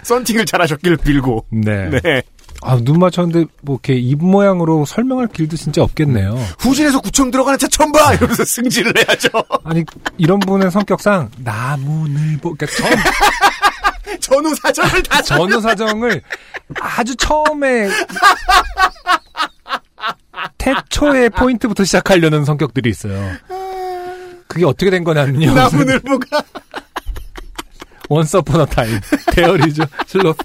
썬팅을 0.03 0.45
잘하셨길 0.47 0.97
빌고. 0.99 1.47
네. 1.51 1.89
네. 2.03 2.23
아, 2.63 2.77
눈 2.83 2.99
맞췄는데, 2.99 3.47
뭐, 3.63 3.77
이렇게 3.77 3.95
입 3.99 4.23
모양으로 4.23 4.85
설명할 4.85 5.29
길도 5.29 5.57
진짜 5.57 5.83
없겠네요. 5.83 6.35
후진해서 6.59 7.01
구청 7.01 7.31
들어가는 7.31 7.59
차 7.59 7.67
처음 7.69 7.91
봐! 7.91 8.13
이러면서 8.13 8.45
승질을 8.45 8.93
해야죠. 8.99 9.29
아니, 9.65 9.83
이런 10.19 10.39
분의 10.41 10.71
성격상, 10.71 11.31
나무늘보, 11.39 12.55
그러니까 12.55 12.67
처음, 12.67 14.21
전후 14.21 14.55
사정을 14.57 15.03
다 15.05 15.23
전후 15.23 15.59
사정을 15.63 16.21
아주 16.79 17.17
처음에, 17.17 17.89
태초의 20.59 21.31
포인트부터 21.31 21.85
시작하려는 21.85 22.45
성격들이 22.45 22.91
있어요. 22.91 23.33
그게 24.51 24.67
어떻게 24.67 24.91
된 24.91 25.05
거냐면요. 25.05 25.55
나무늘보가 25.55 26.43
어 28.09 28.67
타임. 28.67 28.99
대열이죠. 29.33 29.85
sloth. 30.09 30.37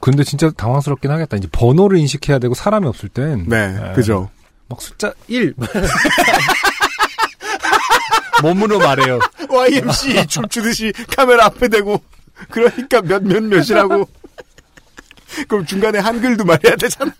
근데 0.00 0.24
진짜 0.24 0.50
당황스럽긴 0.50 1.12
하겠다. 1.12 1.36
이제 1.36 1.46
번호를 1.52 1.98
인식해야 1.98 2.40
되고 2.40 2.54
사람이 2.54 2.88
없을 2.88 3.08
땐. 3.08 3.44
네, 3.46 3.76
에, 3.80 3.92
그죠. 3.92 4.30
막 4.68 4.82
숫자 4.82 5.12
1. 5.28 5.54
몸으로 8.42 8.80
말해요. 8.80 9.20
YMC 9.48 10.26
춤추듯이 10.26 10.92
카메라 11.16 11.44
앞에 11.46 11.68
대고 11.68 12.02
그러니까 12.50 13.00
몇 13.02 13.22
몇 13.22 13.42
몇이라고 13.44 14.08
그럼 15.46 15.64
중간에 15.66 16.00
한글도 16.00 16.44
말해야 16.44 16.74
되잖아. 16.76 17.12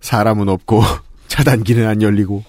사람은 0.00 0.48
없고 0.48 0.82
차단기는 1.28 1.86
안 1.86 2.02
열리고 2.02 2.44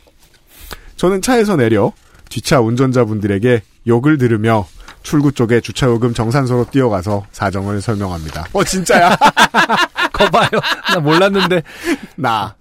저는 0.96 1.22
차에서 1.22 1.56
내려 1.56 1.94
뒷차 2.30 2.60
운전자분들에게 2.62 3.62
욕을 3.88 4.18
들으며 4.18 4.68
출구 5.04 5.32
쪽에 5.32 5.62
주차요금 5.62 6.14
정산소로 6.14 6.70
뛰어가서 6.72 7.26
사정을 7.32 7.82
설명합니다. 7.82 8.48
어 8.54 8.64
진짜야? 8.64 9.16
거 10.14 10.30
봐요. 10.30 10.50
나 10.94 11.00
몰랐는데. 11.00 11.64
나 12.16 12.56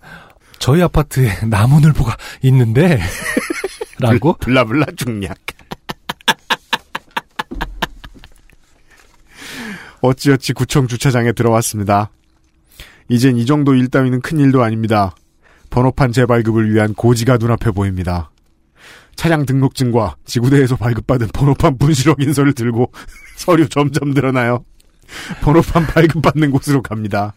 저희 0.58 0.82
아파트에 0.82 1.38
나무늘보가 1.46 2.16
있는데. 2.42 3.00
라고? 3.98 4.36
블라블라 4.38 4.86
중략. 4.96 5.36
어찌어찌 10.00 10.52
구청 10.52 10.86
주차장에 10.86 11.32
들어왔습니다. 11.32 12.10
이젠 13.08 13.36
이 13.36 13.46
정도 13.46 13.74
일 13.74 13.88
따위는 13.88 14.20
큰 14.20 14.38
일도 14.38 14.62
아닙니다. 14.62 15.14
번호판 15.70 16.12
재발급을 16.12 16.72
위한 16.72 16.94
고지가 16.94 17.36
눈앞에 17.36 17.70
보입니다. 17.70 18.30
차량 19.16 19.44
등록증과 19.44 20.16
지구대에서 20.24 20.76
발급받은 20.76 21.28
번호판 21.34 21.78
분실 21.78 22.10
확인서를 22.10 22.52
들고 22.52 22.92
서류 23.36 23.68
점점 23.68 24.10
늘어나요. 24.10 24.64
번호판 25.42 25.86
발급받는 25.86 26.50
곳으로 26.50 26.82
갑니다. 26.82 27.34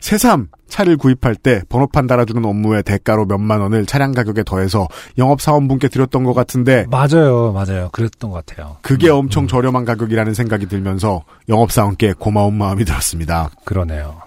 새삼 0.00 0.48
차를 0.68 0.96
구입할 0.96 1.34
때 1.34 1.62
번호판 1.68 2.06
달아주는 2.06 2.44
업무의 2.44 2.82
대가로 2.82 3.26
몇만 3.26 3.60
원을 3.60 3.86
차량 3.86 4.12
가격에 4.12 4.42
더해서 4.44 4.88
영업사원분께 5.16 5.88
드렸던 5.88 6.24
것 6.24 6.34
같은데 6.34 6.86
맞아요, 6.90 7.52
맞아요. 7.52 7.88
그랬던 7.92 8.30
것 8.30 8.44
같아요. 8.44 8.76
그게 8.82 9.08
엄청 9.08 9.46
저렴한 9.46 9.84
가격이라는 9.84 10.34
생각이 10.34 10.66
들면서 10.66 11.24
영업사원께 11.48 12.14
고마운 12.18 12.54
마음이 12.54 12.84
들었습니다. 12.84 13.50
그러네요. 13.64 14.20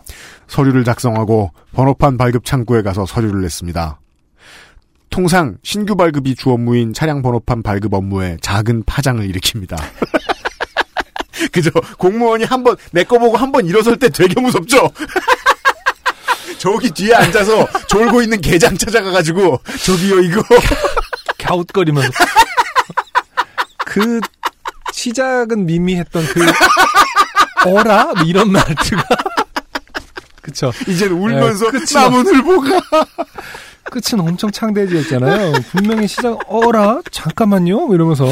서류를 0.48 0.84
작성하고 0.84 1.52
번호판 1.74 2.18
발급 2.18 2.46
창구에 2.46 2.82
가서 2.82 3.06
서류를 3.06 3.42
냈습니다. 3.42 4.00
통상 5.10 5.58
신규 5.64 5.96
발급이 5.96 6.36
주 6.36 6.52
업무인 6.52 6.94
차량 6.94 7.22
번호판 7.22 7.64
발급 7.64 7.94
업무에 7.94 8.38
작은 8.42 8.84
파장을 8.86 9.26
일으킵니다. 9.28 9.78
그죠? 11.52 11.70
공무원이 11.98 12.44
한 12.44 12.64
번, 12.64 12.76
내 12.92 13.04
거 13.04 13.18
보고 13.20 13.38
한 13.38 13.52
번 13.52 13.66
일어설 13.66 13.98
때 13.98 14.10
되게 14.10 14.40
무섭죠? 14.40 14.90
저기 16.58 16.90
뒤에 16.90 17.14
앉아서 17.14 17.68
졸고 17.88 18.22
있는 18.24 18.42
게장 18.42 18.76
찾아가가지고, 18.78 19.60
저기요, 19.86 20.20
이거. 20.22 20.42
갸웃거리면서. 21.38 22.12
그, 23.86 24.20
시작은 24.92 25.66
미미했던 25.68 26.26
그, 26.26 26.42
어라? 27.70 28.06
뭐 28.16 28.24
이런 28.26 28.52
말투가. 28.52 29.04
그쵸. 30.48 30.72
이제는 30.88 31.18
울면서 31.18 31.70
네, 31.72 31.80
남은 31.94 32.26
울보가. 32.26 32.80
끝은 33.92 34.22
엄청 34.22 34.50
창대해지였잖아요. 34.50 35.52
분명히 35.72 36.08
시작, 36.08 36.40
어라? 36.48 37.02
잠깐만요? 37.12 37.94
이러면서. 37.94 38.28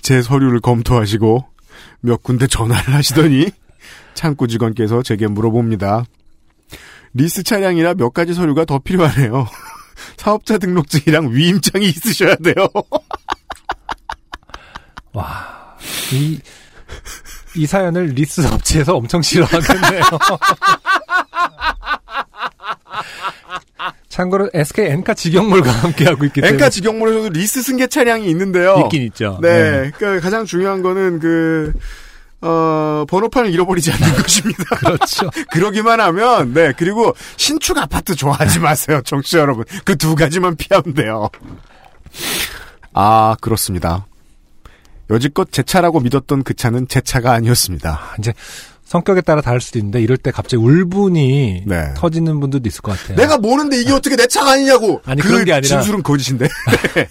제 0.00 0.22
서류를 0.22 0.60
검토하시고 0.60 1.44
몇 2.00 2.22
군데 2.22 2.46
전화를 2.46 2.94
하시더니 2.94 3.50
창구 4.14 4.46
직원께서 4.46 5.02
제게 5.02 5.26
물어봅니다. 5.26 6.04
리스 7.14 7.42
차량이라 7.42 7.94
몇 7.94 8.10
가지 8.10 8.34
서류가 8.34 8.66
더 8.66 8.78
필요하네요. 8.78 9.48
사업자 10.16 10.58
등록증이랑 10.58 11.34
위임장이 11.34 11.86
있으셔야 11.86 12.36
돼요. 12.36 12.68
와, 15.12 15.76
이, 16.12 16.38
이 17.58 17.66
사연을 17.66 18.06
리스 18.14 18.46
업체에서 18.46 18.94
엄청 18.96 19.20
싫어하겠네요. 19.20 20.02
참고로 24.08 24.50
SK 24.52 24.86
엔카 24.86 25.14
직영몰과 25.14 25.70
함께하고 25.70 26.24
있기 26.26 26.40
때문에. 26.40 26.54
엔카 26.54 26.70
직영몰에서도 26.70 27.28
리스 27.30 27.62
승계 27.62 27.86
차량이 27.86 28.28
있는데요. 28.30 28.80
있긴 28.84 29.02
있죠. 29.02 29.38
네. 29.42 29.90
그러니까 29.96 30.20
가장 30.20 30.44
중요한 30.44 30.82
거는 30.82 31.20
그, 31.20 31.72
어, 32.40 33.04
번호판을 33.08 33.50
잃어버리지 33.50 33.92
않는 33.92 34.14
것입니다. 34.22 34.64
그렇죠. 34.76 35.30
그러기만 35.52 36.00
하면, 36.00 36.52
네. 36.52 36.72
그리고 36.76 37.14
신축 37.36 37.78
아파트 37.78 38.14
좋아하지 38.16 38.58
마세요, 38.60 39.00
청취자 39.04 39.36
여러분. 39.36 39.64
그 39.84 39.94
두 39.96 40.14
가지만 40.16 40.56
피하면 40.56 40.94
돼요. 40.94 41.28
아, 42.94 43.36
그렇습니다. 43.40 44.06
여지껏 45.10 45.48
제 45.50 45.62
차라고 45.62 46.00
믿었던 46.00 46.42
그 46.42 46.54
차는 46.54 46.86
제 46.88 47.00
차가 47.00 47.32
아니었습니다. 47.32 48.16
이제 48.18 48.32
성격에 48.84 49.20
따라 49.20 49.40
다를 49.42 49.60
수도 49.60 49.78
있는데 49.78 50.00
이럴 50.02 50.16
때 50.16 50.30
갑자기 50.30 50.56
울분이 50.62 51.64
네. 51.66 51.94
터지는 51.96 52.40
분들도 52.40 52.68
있을 52.68 52.80
것 52.82 52.98
같아요. 52.98 53.16
내가 53.16 53.36
모르는데 53.38 53.80
이게 53.80 53.92
어떻게 53.92 54.16
내 54.16 54.26
차가 54.26 54.52
아니냐고! 54.52 55.00
아니, 55.04 55.20
그 55.20 55.28
그런 55.28 55.44
게 55.44 55.52
아니라- 55.52 55.62
진술은 55.80 56.02
거짓인데. 56.02 56.48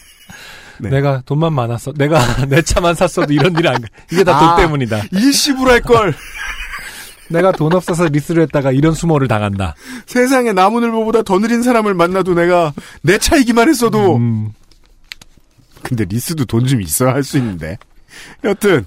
네. 0.80 0.89
내가 0.89 1.22
돈만 1.26 1.54
많았어. 1.54 1.91
내가 1.93 2.20
내 2.50 2.62
차만 2.62 2.93
샀어도 2.95 3.34
이런 3.34 3.56
일이 3.58 3.68
안 3.68 3.82
가. 3.82 3.88
이게 4.12 4.24
다돈 4.24 4.50
아. 4.50 4.56
때문이다. 4.58 5.04
일시불 5.12 5.68
할 5.69 5.82
걸. 5.82 6.14
내가 7.30 7.52
돈 7.52 7.74
없어서 7.74 8.06
리스를 8.06 8.44
했다가 8.44 8.72
이런 8.72 8.94
수모를 8.94 9.28
당한다. 9.28 9.76
세상에 10.06 10.53
나무늘보보다 10.53 11.24
더 11.24 11.40
느린 11.40 11.61
사람을 11.61 11.94
만나도 11.94 12.34
내가 12.36 12.74
내 13.02 13.18
차이기만 13.18 13.68
했어도. 13.69 14.15
음, 14.15 14.53
근데 15.84 16.06
리스도 16.06 16.45
돈 16.45 16.66
좀 16.68 16.82
있어야 16.82 17.14
할 17.14 17.24
수 17.24 17.38
있는데. 17.38 17.78
여튼 18.44 18.86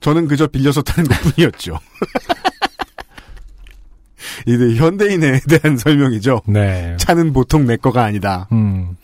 저는 0.00 0.28
그저 0.28 0.46
빌려서 0.46 0.82
타는 0.82 1.08
것뿐이었죠. 1.08 1.78
이게 4.46 4.74
현대인에 4.76 5.40
대한 5.48 5.76
설명이죠. 5.76 6.42
네. 6.46 6.96
차는 6.98 7.32
보통 7.32 7.66
내 7.66 7.76
거가 7.76 8.04
아니다. 8.04 8.48
음. 8.52 8.96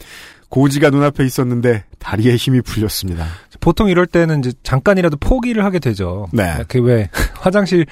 고지가 0.48 0.88
눈앞에 0.90 1.26
있었는데 1.26 1.84
다리에 1.98 2.36
힘이 2.36 2.62
풀렸습니다. 2.62 3.26
보통 3.60 3.90
이럴 3.90 4.06
때는 4.06 4.38
이제 4.38 4.52
잠깐이라도 4.62 5.18
포기를 5.18 5.62
하게 5.64 5.78
되죠. 5.78 6.26
네. 6.32 6.54
그왜 6.68 7.10
화장실 7.38 7.84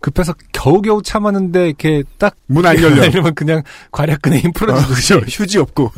급해서 0.00 0.34
겨우겨우 0.52 1.02
참았는데 1.02 1.66
이렇게 1.68 2.02
딱 2.18 2.34
문 2.48 2.66
안 2.66 2.76
열려. 2.82 3.04
이러면 3.06 3.34
그냥 3.36 3.62
괄약근에 3.92 4.38
힘 4.40 4.48
어, 4.50 4.52
풀어주듯이 4.56 5.14
그죠. 5.14 5.24
휴지 5.42 5.58
없고. 5.58 5.92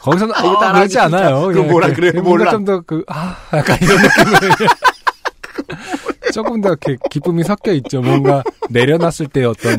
거기서는 0.00 0.34
이거 0.40 0.64
아, 0.64 0.86
싫다. 0.86 1.04
않아요. 1.04 1.50
뭐라 1.50 1.88
그- 1.88 1.94
그래요? 1.94 2.12
뭔가 2.14 2.30
몰라. 2.30 2.50
좀더 2.50 2.80
그 2.82 3.04
아 3.08 3.36
약간 3.54 3.78
이런 3.80 3.96
느낌을 4.02 4.68
조금 6.34 6.60
더 6.60 6.70
이렇게 6.70 6.96
기쁨이 7.10 7.44
섞여 7.44 7.72
있죠. 7.72 8.00
뭔가 8.00 8.42
내려놨을 8.70 9.28
때 9.32 9.44
어떤 9.44 9.76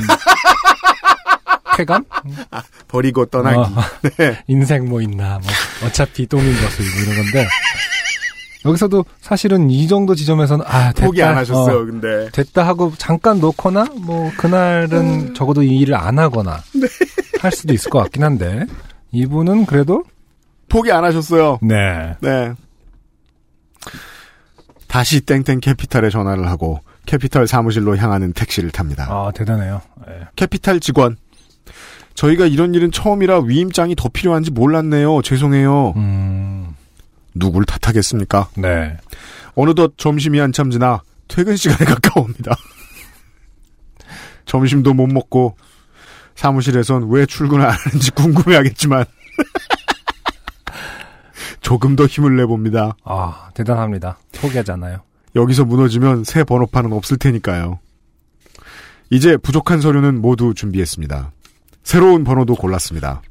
쾌감? 1.76 2.06
버리고 2.88 3.26
떠나기. 3.26 3.58
어. 3.58 3.70
네. 4.18 4.44
인생 4.48 4.88
뭐 4.88 5.02
있나 5.02 5.40
뭐 5.42 5.88
어차피 5.88 6.28
똥인 6.28 6.46
것을 6.54 6.86
뭐 6.86 7.04
이런 7.04 7.24
건데 7.24 7.48
여기서도 8.66 9.04
사실은 9.20 9.70
이 9.70 9.88
정도 9.88 10.16
지점에서는 10.16 10.64
아 10.68 10.94
됐다. 10.94 11.06
포기 11.06 11.22
안 11.24 11.36
하셨어요, 11.36 11.80
어, 11.80 11.86
근데. 11.86 12.30
됐다 12.32 12.66
하고 12.66 12.94
잠깐 12.98 13.40
놓거나 13.42 13.88
뭐 13.98 14.32
그날은 14.38 15.34
적어도 15.34 15.64
이 15.64 15.80
일을 15.80 15.96
안 15.96 16.18
하거나 16.20 16.62
할 17.44 17.52
수도 17.52 17.74
있을 17.74 17.90
것 17.90 18.00
같긴 18.00 18.24
한데 18.24 18.66
이분은 19.12 19.66
그래도 19.66 20.04
포기 20.70 20.92
안 20.92 21.04
하셨어요. 21.04 21.60
네 21.62 22.16
네. 22.22 22.54
다시 24.88 25.22
땡땡 25.22 25.60
캐피탈에 25.60 26.10
전화를 26.10 26.48
하고 26.48 26.80
캐피탈 27.06 27.48
사무실로 27.48 27.98
향하는 27.98 28.32
택시를 28.34 28.72
탑니다. 28.72 29.08
아, 29.10 29.32
대단해요. 29.36 29.82
예. 30.08 30.28
캐피탈 30.36 30.80
직원. 30.80 31.18
저희가 32.14 32.46
이런 32.46 32.76
일은 32.76 32.92
처음이라 32.92 33.40
위임장이 33.40 33.96
더 33.96 34.08
필요한지 34.08 34.52
몰랐네요. 34.52 35.24
죄송해요. 35.24 35.94
음, 35.96 36.76
누굴 37.34 37.66
탓하겠습니까? 37.66 38.50
네. 38.58 38.96
어느덧 39.56 39.94
점심이 39.98 40.38
한참 40.40 40.70
지나 40.70 41.02
퇴근 41.28 41.56
시간에 41.56 41.84
가까웁니다. 41.92 42.56
점심도 44.46 44.94
못 44.94 45.08
먹고 45.08 45.58
사무실에선 46.36 47.10
왜 47.10 47.26
출근을 47.26 47.66
안 47.66 47.72
하는지 47.72 48.12
궁금해하겠지만 48.12 49.06
조금 51.62 51.96
더 51.96 52.06
힘을 52.06 52.36
내봅니다. 52.36 52.96
아, 53.04 53.50
대단합니다. 53.54 54.18
포기하지 54.34 54.72
않아요. 54.74 55.00
여기서 55.36 55.66
무너지면 55.66 56.24
새 56.24 56.44
번호판은 56.44 56.94
없을 56.94 57.18
테니까요. 57.18 57.80
이제 59.10 59.38
부족한 59.38 59.82
서류는 59.82 60.22
모두 60.22 60.54
준비했습니다. 60.54 61.32
새로운 61.84 62.24
번호도 62.24 62.56
골랐습니다. 62.56 63.22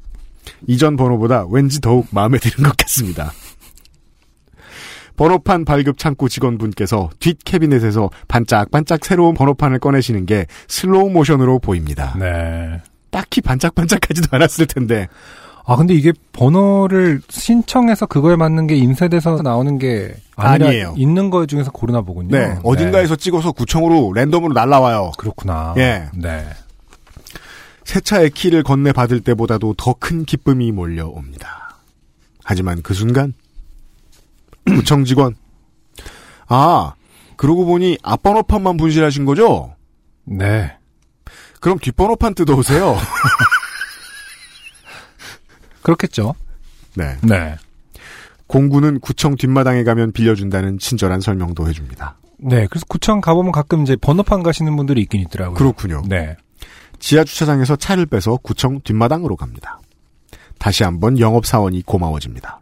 이전 0.67 0.97
번호보다 0.97 1.45
왠지 1.49 1.79
더욱 1.81 2.07
마음에 2.11 2.37
드는 2.39 2.69
것 2.69 2.77
같습니다. 2.77 3.31
번호판 5.15 5.65
발급 5.65 5.97
창구 5.97 6.29
직원분께서 6.29 7.09
뒷 7.19 7.37
캐비넷에서 7.43 8.09
반짝반짝 8.27 9.05
새로운 9.05 9.35
번호판을 9.35 9.79
꺼내시는 9.79 10.25
게 10.25 10.47
슬로우 10.67 11.11
모션으로 11.11 11.59
보입니다. 11.59 12.15
네. 12.17 12.81
딱히 13.13 13.39
반짝반짝하지도 13.41 14.27
않았을 14.31 14.65
텐데 14.65 15.07
아, 15.65 15.77
근데 15.77 15.93
이게 15.93 16.11
번호를 16.33 17.21
신청해서 17.29 18.07
그거에 18.07 18.35
맞는 18.35 18.67
게 18.67 18.75
인쇄돼서 18.75 19.41
나오는 19.43 19.77
게 19.77 20.13
아니에요. 20.35 20.95
있는 20.97 21.29
거 21.29 21.45
중에서 21.45 21.71
고르나 21.71 22.01
보군요. 22.01 22.37
네, 22.37 22.57
어딘가에서 22.63 23.15
찍어서 23.15 23.53
구청으로 23.53 24.11
랜덤으로 24.11 24.51
날라와요. 24.53 25.13
그렇구나. 25.17 25.73
예. 25.77 26.09
네. 26.13 26.45
새 27.85 28.01
차의 28.01 28.31
키를 28.31 28.63
건네 28.63 28.91
받을 28.91 29.21
때보다도 29.21 29.75
더 29.77 29.93
큰 29.93 30.25
기쁨이 30.25 30.73
몰려옵니다. 30.73 31.77
하지만 32.43 32.81
그 32.81 32.93
순간 32.93 33.33
구청 34.67 35.05
직원 35.05 35.35
아 36.47 36.93
그러고 37.37 37.65
보니 37.65 37.99
앞번호판만 38.03 38.75
분실하신 38.75 39.23
거죠? 39.25 39.75
네. 40.25 40.75
그럼 41.63 41.79
뒷번호판 41.79 42.35
뜯어오세요. 42.35 42.97
그렇겠죠. 45.81 46.35
네. 46.95 47.15
네. 47.21 47.55
공구는 48.47 48.99
구청 48.99 49.35
뒷마당에 49.37 49.85
가면 49.85 50.11
빌려준다는 50.11 50.77
친절한 50.77 51.21
설명도 51.21 51.69
해줍니다. 51.69 52.17
네. 52.37 52.67
그래서 52.69 52.85
구청 52.89 53.21
가보면 53.21 53.53
가끔 53.53 53.83
이제 53.83 53.95
번호판 53.95 54.43
가시는 54.43 54.75
분들이 54.75 54.99
있긴 55.03 55.21
있더라고요. 55.21 55.55
그렇군요. 55.55 56.01
네. 56.05 56.35
지하 56.99 57.23
주차장에서 57.23 57.77
차를 57.77 58.07
빼서 58.07 58.37
구청 58.43 58.81
뒷마당으로 58.81 59.37
갑니다. 59.37 59.79
다시 60.59 60.83
한번 60.83 61.17
영업사원이 61.17 61.83
고마워집니다. 61.85 62.59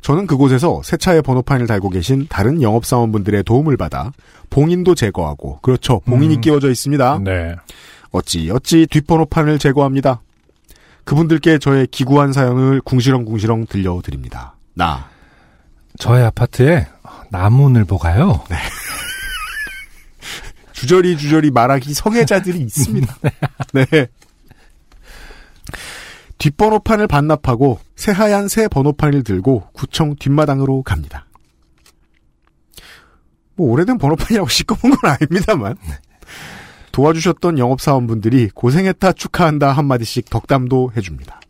저는 0.00 0.26
그곳에서 0.26 0.82
새 0.84 0.96
차의 0.96 1.22
번호판을 1.22 1.66
달고 1.66 1.90
계신 1.90 2.26
다른 2.28 2.62
영업사원분들의 2.62 3.42
도움을 3.44 3.76
받아 3.76 4.12
봉인도 4.50 4.94
제거하고 4.94 5.58
그렇죠 5.60 6.00
봉인이 6.00 6.36
음. 6.36 6.40
끼워져 6.40 6.70
있습니다. 6.70 7.20
네. 7.24 7.56
어찌 8.12 8.50
어찌 8.50 8.86
뒷번호판을 8.86 9.58
제거합니다. 9.58 10.20
그분들께 11.04 11.58
저의 11.58 11.86
기구한 11.86 12.32
사연을 12.32 12.80
궁시렁궁시렁 12.80 13.66
들려드립니다. 13.66 14.56
나 14.74 15.08
저희 15.98 16.22
아파트에 16.22 16.86
나무늘 17.30 17.84
보가요. 17.84 18.44
주저리 20.72 21.16
주저리 21.16 21.50
말하기 21.50 21.92
성애자들이 21.94 22.60
있습니다. 22.60 23.16
네. 23.72 23.86
뒷번호판을 26.38 27.06
반납하고 27.06 27.78
새하얀 27.96 28.48
새 28.48 28.68
번호판을 28.68 29.24
들고 29.24 29.68
구청 29.72 30.16
뒷마당으로 30.16 30.82
갑니다. 30.82 31.26
뭐 33.54 33.70
오래된 33.70 33.98
번호판이라고 33.98 34.48
시꺼먼 34.50 34.96
건 34.96 35.10
아닙니다만 35.12 35.76
도와주셨던 36.92 37.58
영업사원분들이 37.58 38.50
고생했다 38.54 39.12
축하한다 39.12 39.72
한마디씩 39.72 40.28
덕담도 40.30 40.92
해줍니다. 40.96 41.40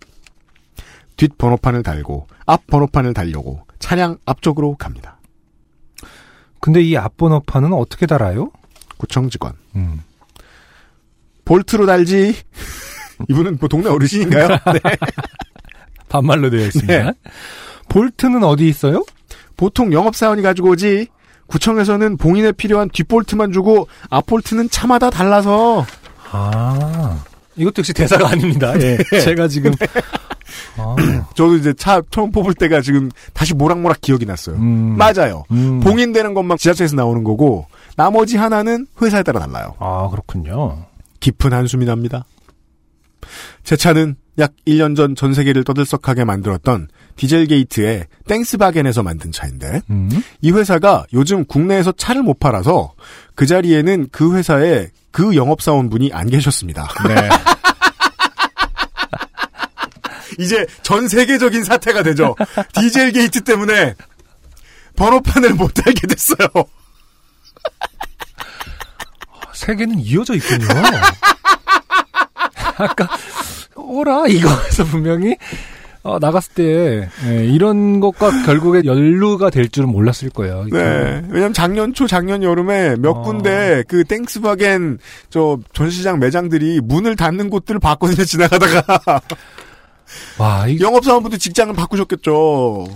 뒷 1.16 1.36
번호판을 1.38 1.82
달고 1.82 2.26
앞 2.46 2.66
번호판을 2.66 3.14
달려고 3.14 3.66
차량 3.78 4.18
앞쪽으로 4.24 4.76
갑니다. 4.76 5.18
근데 6.60 6.80
이 6.82 6.96
앞 6.96 7.16
번호판은 7.16 7.72
어떻게 7.72 8.06
달아요? 8.06 8.50
구청 8.98 9.30
직원. 9.30 9.54
음. 9.76 10.02
볼트로 11.44 11.86
달지. 11.86 12.34
이분은 13.28 13.58
뭐 13.60 13.68
동네 13.68 13.88
어르신인가요? 13.88 14.48
네. 14.72 14.80
반말로 16.08 16.50
되어 16.50 16.66
있습니다. 16.66 17.04
네. 17.04 17.12
볼트는 17.88 18.44
어디 18.44 18.68
있어요? 18.68 19.04
보통 19.56 19.92
영업사원이 19.92 20.42
가지고 20.42 20.70
오지. 20.70 21.08
구청에서는 21.46 22.16
봉인에 22.16 22.52
필요한 22.52 22.90
뒷볼트만 22.90 23.52
주고 23.52 23.88
앞볼트는 24.10 24.68
차마다 24.68 25.10
달라서 25.10 25.86
아, 26.32 27.24
이것도 27.54 27.74
역시 27.78 27.92
대사가 27.92 28.30
아닙니다. 28.30 28.74
예. 28.80 28.96
네. 29.10 29.20
제가 29.20 29.46
지금 29.46 29.72
아, 30.76 30.96
저도 31.34 31.56
이제 31.56 31.72
차 31.72 32.02
처음 32.10 32.32
뽑을 32.32 32.54
때가 32.54 32.80
지금 32.80 33.10
다시 33.32 33.54
모락모락 33.54 34.00
기억이 34.00 34.26
났어요. 34.26 34.56
음, 34.56 34.96
맞아요. 34.98 35.44
음. 35.52 35.80
봉인되는 35.80 36.34
것만 36.34 36.58
지하철에서 36.58 36.96
나오는 36.96 37.22
거고 37.24 37.66
나머지 37.96 38.36
하나는 38.36 38.86
회사에 39.00 39.22
따라 39.22 39.40
달라요. 39.40 39.74
아, 39.78 40.08
그렇군요. 40.10 40.84
깊은 41.20 41.52
한숨이 41.52 41.86
납니다. 41.86 42.24
제 43.64 43.76
차는 43.76 44.16
약 44.38 44.52
1년 44.66 44.94
전 44.96 45.14
전 45.14 45.32
세계를 45.32 45.64
떠들썩하게 45.64 46.24
만들었던 46.24 46.88
디젤게이트의 47.16 48.04
땡스바겐에서 48.28 49.02
만든 49.02 49.32
차인데 49.32 49.80
음. 49.88 50.10
이 50.42 50.50
회사가 50.52 51.06
요즘 51.14 51.46
국내에서 51.46 51.92
차를 51.92 52.22
못 52.22 52.38
팔아서 52.38 52.92
그 53.34 53.46
자리에는 53.46 54.08
그 54.12 54.36
회사에 54.36 54.88
그 55.10 55.34
영업사원분이 55.34 56.10
안 56.12 56.28
계셨습니다. 56.28 56.86
네. 57.08 57.14
이제 60.38 60.66
전 60.82 61.08
세계적인 61.08 61.64
사태가 61.64 62.02
되죠. 62.02 62.36
디젤게이트 62.74 63.42
때문에 63.44 63.94
번호판을 64.96 65.54
못 65.54 65.72
달게 65.72 66.06
됐어요. 66.06 66.46
세계는 69.54 69.98
이어져 70.00 70.34
있군요. 70.34 70.66
아까 72.76 73.08
오라 73.74 74.26
이거에서 74.28 74.84
분명히 74.84 75.36
어, 76.06 76.20
나갔을 76.20 76.54
때 76.54 77.08
예, 77.26 77.44
이런 77.46 77.98
것과 77.98 78.44
결국에 78.44 78.82
연루가 78.84 79.50
될 79.50 79.68
줄은 79.68 79.88
몰랐을 79.88 80.30
거예요. 80.32 80.64
네. 80.70 81.22
왜냐면 81.28 81.52
작년 81.52 81.94
초, 81.94 82.06
작년 82.06 82.44
여름에 82.44 82.94
몇 82.96 83.10
어. 83.10 83.22
군데 83.22 83.82
그 83.88 84.04
땡스바겐 84.04 84.98
저 85.30 85.58
전시장 85.72 86.20
매장들이 86.20 86.80
문을 86.84 87.16
닫는 87.16 87.50
곳들을 87.50 87.80
봤거든요, 87.80 88.24
지나가다가. 88.24 89.20
와, 90.38 90.68
이 90.68 90.78
영업사원분들 90.78 91.40
직장을 91.40 91.74
바꾸셨겠죠. 91.74 92.86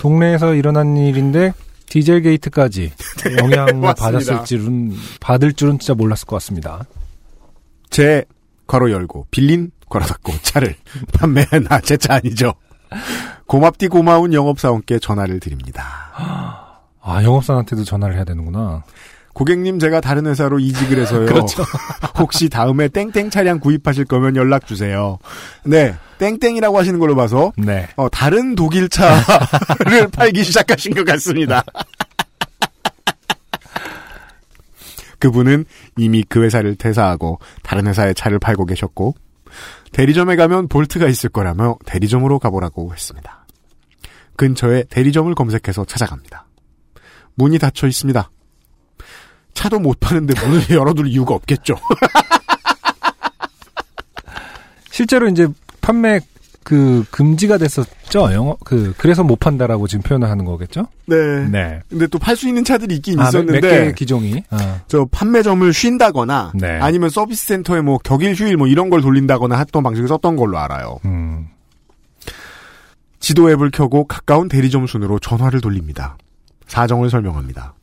동네에서 0.00 0.54
일어난 0.54 0.96
일인데 0.96 1.52
디젤 1.86 2.22
게이트까지 2.22 2.92
영향을 3.42 3.74
맞습니다. 3.74 3.94
받았을 3.94 4.44
줄은 4.44 4.92
받을 5.18 5.52
줄은 5.52 5.80
진짜 5.80 5.94
몰랐을 5.94 6.26
것 6.26 6.36
같습니다. 6.36 6.84
제 7.90 8.24
괄호 8.66 8.90
열고 8.90 9.26
빌린 9.30 9.70
괄호 9.88 10.06
닫고 10.06 10.32
차를 10.42 10.74
판매한 11.14 11.66
나제 11.68 11.96
차 11.96 12.14
아니죠. 12.14 12.54
고맙디 13.46 13.88
고마운 13.88 14.32
영업사원께 14.32 14.98
전화를 14.98 15.40
드립니다. 15.40 16.12
아 17.02 17.22
영업사한테도 17.22 17.84
전화를 17.84 18.16
해야 18.16 18.24
되는구나. 18.24 18.82
고객님 19.36 19.78
제가 19.78 20.00
다른 20.00 20.26
회사로 20.26 20.58
이직을 20.58 20.98
해서요. 20.98 21.26
그렇죠. 21.28 21.62
혹시 22.18 22.48
다음에 22.48 22.88
땡땡 22.88 23.28
차량 23.28 23.60
구입하실 23.60 24.06
거면 24.06 24.34
연락 24.34 24.66
주세요. 24.66 25.18
네, 25.62 25.94
땡땡이라고 26.18 26.78
하시는 26.78 26.98
걸로 26.98 27.14
봐서 27.14 27.52
네. 27.58 27.86
어, 27.96 28.08
다른 28.08 28.54
독일 28.54 28.88
차를 28.88 30.08
팔기 30.10 30.42
시작하신 30.42 30.94
것 30.94 31.04
같습니다. 31.04 31.62
그분은 35.18 35.64
이미 35.96 36.24
그 36.28 36.42
회사를 36.42 36.76
퇴사하고 36.76 37.38
다른 37.62 37.86
회사의 37.86 38.14
차를 38.14 38.38
팔고 38.38 38.66
계셨고 38.66 39.14
대리점에 39.92 40.36
가면 40.36 40.68
볼트가 40.68 41.08
있을 41.08 41.30
거라며 41.30 41.76
대리점으로 41.86 42.38
가보라고 42.38 42.92
했습니다. 42.92 43.46
근처에 44.36 44.84
대리점을 44.90 45.34
검색해서 45.34 45.84
찾아갑니다. 45.84 46.46
문이 47.34 47.58
닫혀 47.58 47.86
있습니다. 47.86 48.30
차도 49.54 49.78
못 49.80 49.98
파는데 50.00 50.34
문을 50.40 50.70
열어둘 50.76 51.08
이유가 51.08 51.34
없겠죠. 51.34 51.76
실제로 54.90 55.28
이제 55.28 55.48
판매 55.80 56.20
그 56.66 57.04
금지가 57.12 57.58
됐었죠. 57.58 58.32
영어 58.32 58.56
그 58.64 58.92
그래서 58.98 59.22
못 59.22 59.38
판다라고 59.38 59.86
지금 59.86 60.02
표현을 60.02 60.28
하는 60.28 60.44
거겠죠? 60.44 60.88
네. 61.06 61.48
네. 61.48 61.80
근데 61.88 62.08
또 62.08 62.18
팔 62.18 62.34
수 62.36 62.48
있는 62.48 62.64
차들이 62.64 62.96
있긴 62.96 63.20
아, 63.20 63.22
몇 63.22 63.28
있었는데 63.28 63.60
개 63.60 63.92
기종이. 63.92 64.42
아, 64.50 64.80
저 64.88 65.04
판매점을 65.04 65.72
쉰다거나 65.72 66.50
네. 66.56 66.80
아니면 66.80 67.08
서비스 67.08 67.46
센터에 67.46 67.82
뭐 67.82 67.98
격일 67.98 68.34
휴일 68.34 68.56
뭐 68.56 68.66
이런 68.66 68.90
걸 68.90 69.00
돌린다거나 69.00 69.56
했던 69.58 69.84
방식을 69.84 70.08
썼던 70.08 70.34
걸로 70.34 70.58
알아요. 70.58 70.98
음. 71.04 71.46
지도 73.20 73.48
앱을 73.48 73.70
켜고 73.70 74.04
가까운 74.08 74.48
대리점 74.48 74.88
순으로 74.88 75.20
전화를 75.20 75.60
돌립니다. 75.60 76.16
사정을 76.66 77.10
설명합니다. 77.10 77.74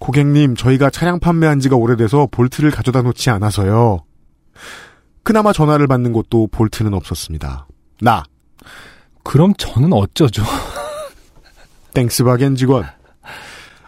고객님, 0.00 0.56
저희가 0.56 0.90
차량 0.90 1.20
판매한 1.20 1.60
지가 1.60 1.76
오래돼서 1.76 2.26
볼트를 2.32 2.72
가져다 2.72 3.02
놓지 3.02 3.30
않아서요. 3.30 4.00
그나마 5.26 5.52
전화를 5.52 5.88
받는 5.88 6.12
곳도 6.12 6.46
볼트는 6.52 6.94
없었습니다. 6.94 7.66
나, 8.00 8.22
그럼 9.24 9.54
저는 9.58 9.92
어쩌죠? 9.92 10.44
땡스바겐 11.94 12.54
직원. 12.54 12.84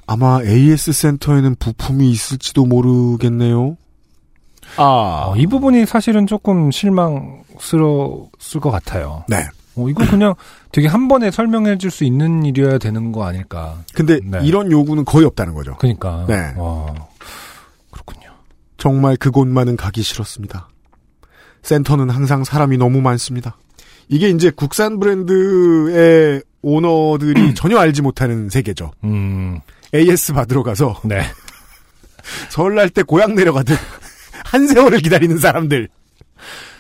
아마 0.04 0.42
AS 0.42 0.92
센터에는 0.92 1.54
부품이 1.60 2.10
있을지도 2.10 2.66
모르겠네요. 2.66 3.76
아, 4.78 5.26
어, 5.28 5.36
이 5.36 5.46
부분이 5.46 5.86
사실은 5.86 6.26
조금 6.26 6.72
실망스러웠을 6.72 8.60
것 8.60 8.72
같아요. 8.72 9.22
네. 9.28 9.46
어, 9.76 9.88
이거 9.88 10.04
그냥 10.10 10.34
되게 10.72 10.88
한 10.88 11.06
번에 11.06 11.30
설명해 11.30 11.78
줄 11.78 11.92
수 11.92 12.02
있는 12.02 12.44
일이어야 12.44 12.78
되는 12.78 13.12
거 13.12 13.24
아닐까. 13.24 13.78
근데 13.94 14.18
네. 14.24 14.40
이런 14.42 14.72
요구는 14.72 15.04
거의 15.04 15.24
없다는 15.24 15.54
거죠. 15.54 15.76
그니까. 15.76 16.24
네. 16.26 16.52
와, 16.56 16.92
그렇군요. 17.92 18.28
정말 18.76 19.16
그곳만은 19.16 19.76
가기 19.76 20.02
싫었습니다. 20.02 20.68
센터는 21.62 22.10
항상 22.10 22.44
사람이 22.44 22.78
너무 22.78 23.00
많습니다. 23.00 23.56
이게 24.08 24.30
이제 24.30 24.50
국산 24.50 24.98
브랜드의 24.98 26.42
오너들이 26.62 27.54
전혀 27.54 27.78
알지 27.78 28.02
못하는 28.02 28.48
세계죠. 28.48 28.90
음, 29.04 29.60
AS 29.94 30.32
받으러 30.32 30.62
가서 30.62 31.00
네. 31.04 31.22
설날 32.50 32.88
때 32.90 33.02
고향 33.02 33.34
내려가듯 33.34 33.78
한 34.44 34.66
세월을 34.66 34.98
기다리는 35.00 35.38
사람들. 35.38 35.88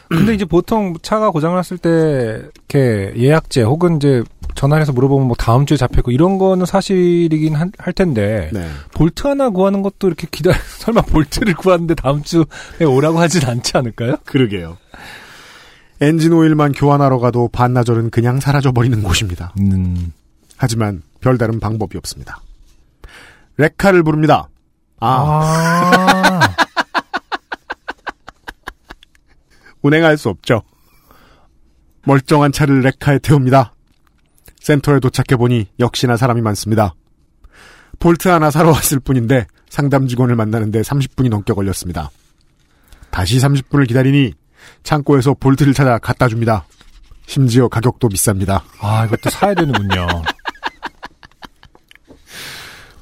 근데 0.08 0.34
이제 0.34 0.44
보통 0.44 0.94
차가 1.02 1.30
고장났을 1.30 1.78
때, 1.78 2.42
이렇게 2.70 3.12
예약제 3.16 3.62
혹은 3.62 3.96
이제 3.96 4.22
전화해서 4.54 4.92
물어보면 4.92 5.26
뭐 5.26 5.36
다음 5.36 5.66
주에 5.66 5.76
잡혔고 5.76 6.10
이런 6.10 6.38
거는 6.38 6.64
사실이긴 6.66 7.54
한- 7.54 7.72
할 7.78 7.92
텐데, 7.92 8.48
네. 8.52 8.66
볼트 8.94 9.26
하나 9.26 9.50
구하는 9.50 9.82
것도 9.82 10.06
이렇게 10.06 10.26
기다려, 10.30 10.56
설마 10.78 11.02
볼트를 11.02 11.54
구하는데 11.54 11.94
다음 11.94 12.22
주에 12.22 12.44
오라고 12.86 13.18
하진 13.20 13.46
않지 13.46 13.76
않을까요? 13.76 14.16
그러게요. 14.24 14.78
엔진 16.00 16.32
오일만 16.32 16.72
교환하러 16.72 17.18
가도 17.18 17.48
반나절은 17.48 18.10
그냥 18.10 18.40
사라져 18.40 18.72
버리는 18.72 19.02
곳입니다. 19.02 19.52
음, 19.60 20.12
하지만 20.56 21.02
별다른 21.20 21.60
방법이 21.60 21.98
없습니다. 21.98 22.40
레카를 23.56 24.04
부릅니다. 24.04 24.48
아, 25.00 26.40
아, 26.40 26.57
운행할 29.82 30.16
수 30.16 30.28
없죠. 30.28 30.62
멀쩡한 32.04 32.52
차를 32.52 32.80
레카에 32.82 33.18
태웁니다. 33.18 33.74
센터에 34.60 35.00
도착해보니 35.00 35.68
역시나 35.78 36.16
사람이 36.16 36.40
많습니다. 36.42 36.94
볼트 37.98 38.28
하나 38.28 38.50
사러 38.50 38.70
왔을 38.70 39.00
뿐인데 39.00 39.46
상담 39.68 40.06
직원을 40.06 40.36
만나는데 40.36 40.82
30분이 40.82 41.28
넘게 41.28 41.52
걸렸습니다. 41.52 42.10
다시 43.10 43.38
30분을 43.38 43.88
기다리니 43.88 44.32
창고에서 44.82 45.34
볼트를 45.34 45.74
찾아 45.74 45.98
갖다 45.98 46.28
줍니다. 46.28 46.64
심지어 47.26 47.68
가격도 47.68 48.08
비쌉니다. 48.08 48.62
아, 48.80 49.04
이것도 49.06 49.30
사야 49.30 49.54
되는군요. 49.54 50.06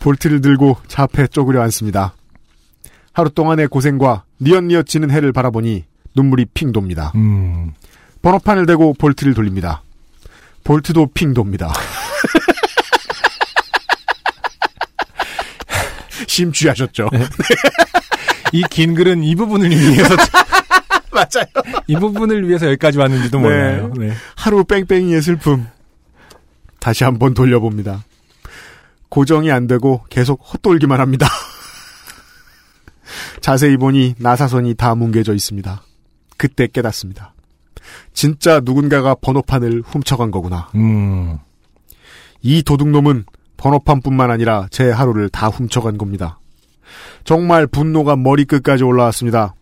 볼트를 0.00 0.40
들고 0.40 0.76
차 0.88 1.04
앞에 1.04 1.26
쪼그려 1.28 1.62
앉습니다. 1.62 2.14
하루 3.12 3.30
동안의 3.30 3.68
고생과 3.68 4.24
뉘엿뉘엿 4.38 4.86
지는 4.86 5.10
해를 5.10 5.32
바라보니 5.32 5.84
눈물이 6.16 6.47
핑 6.55 6.72
돕니다. 6.72 7.12
음, 7.14 7.72
번호판을 8.22 8.66
대고 8.66 8.94
볼트를 8.94 9.34
돌립니다. 9.34 9.82
볼트도 10.64 11.10
핑 11.14 11.34
돕니다. 11.34 11.72
심취하셨죠? 16.26 17.10
이긴 18.52 18.94
글은 18.94 19.22
이 19.22 19.34
부분을 19.36 19.70
위해서 19.70 20.16
맞아요. 21.12 21.47
이 21.86 21.97
부분을 21.97 22.48
위해서 22.48 22.66
여기까지 22.66 22.98
왔는지도 22.98 23.38
몰라요. 23.38 23.93
네. 23.97 24.12
하루 24.34 24.64
뺑뺑이의 24.64 25.22
슬픔. 25.22 25.66
다시 26.78 27.05
한번 27.05 27.34
돌려봅니다. 27.34 28.05
고정이 29.09 29.51
안 29.51 29.66
되고 29.66 30.05
계속 30.10 30.40
헛돌기만 30.43 31.01
합니다. 31.01 31.26
자세히 33.40 33.76
보니 33.76 34.14
나사선이 34.18 34.74
다 34.74 34.94
뭉개져 34.94 35.34
있습니다. 35.34 35.82
그때 36.36 36.66
깨닫습니다. 36.66 37.34
진짜 38.12 38.60
누군가가 38.64 39.14
번호판을 39.14 39.82
훔쳐간 39.86 40.30
거구나. 40.30 40.68
음. 40.74 41.38
이 42.42 42.62
도둑놈은 42.62 43.24
번호판뿐만 43.56 44.30
아니라 44.30 44.66
제 44.70 44.90
하루를 44.90 45.28
다 45.28 45.48
훔쳐간 45.48 45.98
겁니다. 45.98 46.38
정말 47.24 47.66
분노가 47.66 48.16
머리끝까지 48.16 48.84
올라왔습니다. 48.84 49.54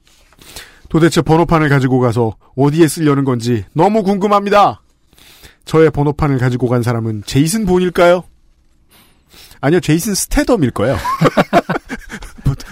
도대체 0.89 1.23
번호판을 1.23 1.69
가지고 1.69 2.01
가서 2.01 2.37
어디에 2.57 2.87
쓰려는 2.89 3.25
건지 3.25 3.65
너무 3.73 4.03
궁금합니다. 4.03 4.83
저의 5.65 5.91
번호판을 5.91 6.39
가지고 6.39 6.69
간 6.69 6.83
사람은 6.83 7.23
제이슨 7.27 7.65
본일까요? 7.67 8.25
아니요, 9.61 9.81
제이슨 9.81 10.15
스테덤일 10.15 10.73
거예요. 10.73 10.97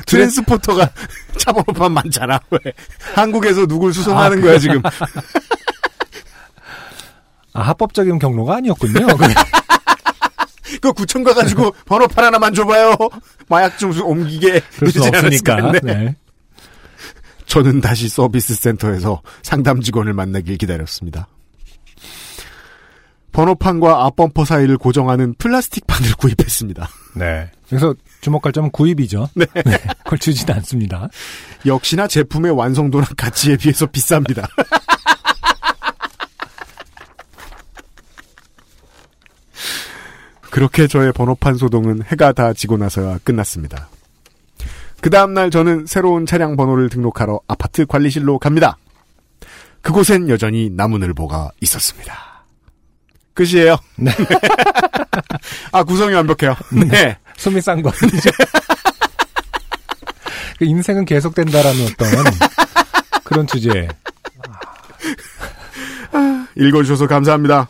트랜스포터가 0.07 0.91
차 1.39 1.53
번호판 1.53 1.93
많잖아. 1.93 2.41
왜? 2.51 2.59
한국에서 3.15 3.67
누굴 3.67 3.93
수송하는 3.95 4.39
아, 4.39 4.41
거야, 4.41 4.59
지금. 4.59 4.83
아, 7.55 7.63
합법적인 7.63 8.19
경로가 8.19 8.57
아니었군요. 8.57 9.07
그 10.81 10.93
구청 10.93 11.23
가가지고 11.23 11.73
번호판 11.87 12.25
하나만 12.25 12.55
줘봐요. 12.55 12.97
마약 13.49 13.79
좀 13.79 13.93
옮기게. 14.01 14.61
그럴 14.77 14.91
수 14.91 15.03
없으니까. 15.05 15.73
네. 15.83 16.17
저는 17.47 17.81
다시 17.81 18.09
서비스 18.09 18.55
센터에서 18.55 19.21
상담 19.43 19.81
직원을 19.81 20.15
만나길 20.15 20.57
기다렸습니다. 20.57 21.29
번호판과 23.33 24.05
앞범퍼 24.07 24.45
사이를 24.45 24.79
고정하는 24.79 25.35
플라스틱 25.35 25.87
판을 25.87 26.15
구입했습니다. 26.17 26.89
네. 27.17 27.51
그래서 27.69 27.95
주목할 28.21 28.53
점은 28.53 28.71
구입이죠. 28.71 29.29
네. 29.35 29.47
그걸 30.05 30.19
주진 30.19 30.51
않습니다. 30.51 31.09
역시나 31.67 32.07
제품의 32.07 32.53
완성도랑 32.53 33.09
가치에 33.17 33.57
비해서 33.57 33.87
비쌉니다. 33.87 34.47
그렇게 40.51 40.87
저의 40.87 41.13
번호판 41.13 41.57
소동은 41.57 42.03
해가 42.03 42.33
다 42.33 42.53
지고 42.53 42.77
나서야 42.77 43.19
끝났습니다. 43.25 43.89
그 45.01 45.09
다음날 45.09 45.51
저는 45.51 45.87
새로운 45.87 46.27
차량 46.27 46.57
번호를 46.57 46.91
등록하러 46.91 47.41
아파트 47.49 47.87
관리실로 47.87 48.39
갑니다. 48.39 48.77
그곳엔 49.81 50.29
여전히 50.29 50.69
나무늘보가 50.71 51.53
있었습니다. 51.63 52.32
끝이에요. 53.35 53.77
네. 53.97 54.11
아, 55.73 55.83
구성이 55.83 56.15
완벽해요. 56.15 56.55
네. 56.91 57.17
수미쌍관? 57.37 57.91
그 60.59 60.65
인생은 60.65 61.05
계속된다라는 61.05 61.85
어떤 61.87 62.09
그런 63.25 63.47
주제. 63.47 63.89
읽어주셔서 66.57 67.07
감사합니다. 67.07 67.69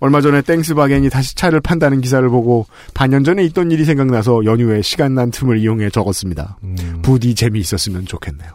얼마 0.00 0.20
전에 0.20 0.42
땡스 0.42 0.74
바겐이 0.74 1.08
다시 1.08 1.34
차를 1.34 1.60
판다는 1.60 2.00
기사를 2.00 2.28
보고 2.28 2.66
반년 2.92 3.24
전에 3.24 3.44
있던 3.44 3.70
일이 3.70 3.84
생각나서 3.84 4.44
연휴에 4.44 4.82
시간 4.82 5.14
난 5.14 5.30
틈을 5.30 5.58
이용해 5.58 5.90
적었습니다. 5.90 6.58
음. 6.62 7.00
부디 7.02 7.34
재미있었으면 7.34 8.06
좋겠네요. 8.06 8.50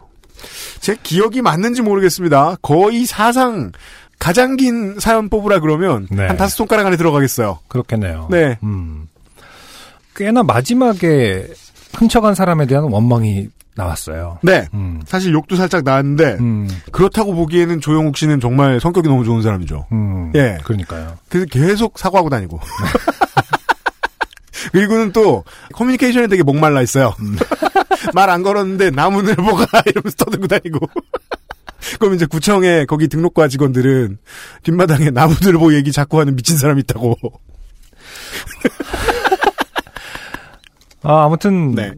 제 0.80 0.96
기억이 1.02 1.42
맞는지 1.42 1.82
모르겠습니다. 1.82 2.56
거의 2.62 3.04
사상 3.04 3.72
가장 4.20 4.56
긴 4.56 5.00
사연 5.00 5.28
뽑으라 5.28 5.58
그러면 5.58 6.06
네. 6.10 6.26
한 6.28 6.36
다섯 6.36 6.54
손가락 6.54 6.86
안에 6.86 6.96
들어가겠어요. 6.96 7.58
그렇겠네요. 7.66 8.28
네. 8.30 8.58
음. 8.62 9.08
꽤나 10.14 10.42
마지막에 10.44 11.48
훔쳐간 11.94 12.34
사람에 12.36 12.66
대한 12.66 12.84
원망이 12.84 13.48
나왔어요. 13.74 14.38
네. 14.42 14.68
음. 14.74 15.00
사실 15.06 15.32
욕도 15.32 15.56
살짝 15.56 15.82
나왔는데 15.84 16.36
음. 16.38 16.68
그렇다고 16.92 17.34
보기에는 17.34 17.80
조영욱 17.80 18.16
씨는 18.16 18.40
정말 18.40 18.78
성격이 18.78 19.08
너무 19.08 19.24
좋은 19.24 19.40
사람이죠. 19.42 19.86
음. 19.90 20.30
예. 20.34 20.58
그러니까요. 20.64 21.16
그래서 21.28 21.46
계속 21.50 21.98
사과하고 21.98 22.28
다니고. 22.28 22.60
그리고는 24.72 25.12
또 25.12 25.44
커뮤니케이션에 25.72 26.26
되게 26.26 26.42
목말라 26.42 26.82
있어요. 26.82 27.14
말 28.14 28.28
안 28.30 28.42
걸었는데 28.42 28.90
나무 28.90 29.22
늘보가 29.22 29.66
이러면서 29.86 30.16
떠들고 30.24 30.46
다니고. 30.46 30.86
그럼 31.98 32.14
이제 32.14 32.26
구청에 32.26 32.84
거기 32.84 33.08
등록과 33.08 33.48
직원들은 33.48 34.18
뒷마당에 34.62 35.10
나무늘보 35.10 35.74
얘기 35.74 35.92
자꾸 35.92 36.20
하는 36.20 36.36
미친 36.36 36.56
사람 36.58 36.78
있다고. 36.78 37.16
아, 41.02 41.24
아무튼 41.24 41.72
네. 41.74 41.92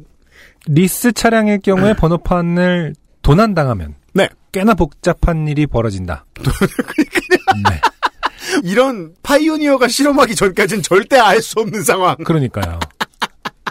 리스 0.66 1.12
차량의 1.12 1.60
경우에 1.60 1.94
번호판을 1.94 2.94
도난당하면 3.22 3.96
네. 4.14 4.28
꽤나 4.52 4.74
복잡한 4.74 5.48
일이 5.48 5.66
벌어진다. 5.66 6.24
네. 7.68 7.80
이런 8.62 9.14
파이오니어가 9.22 9.88
실험하기 9.88 10.34
전까지는 10.34 10.82
절대 10.82 11.18
알 11.18 11.40
수 11.42 11.58
없는 11.60 11.82
상황. 11.82 12.16
그러니까요. 12.16 12.78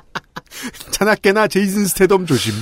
자나깨나 0.91 1.48
제이슨 1.48 1.85
스테덤 1.85 2.26
조심. 2.26 2.53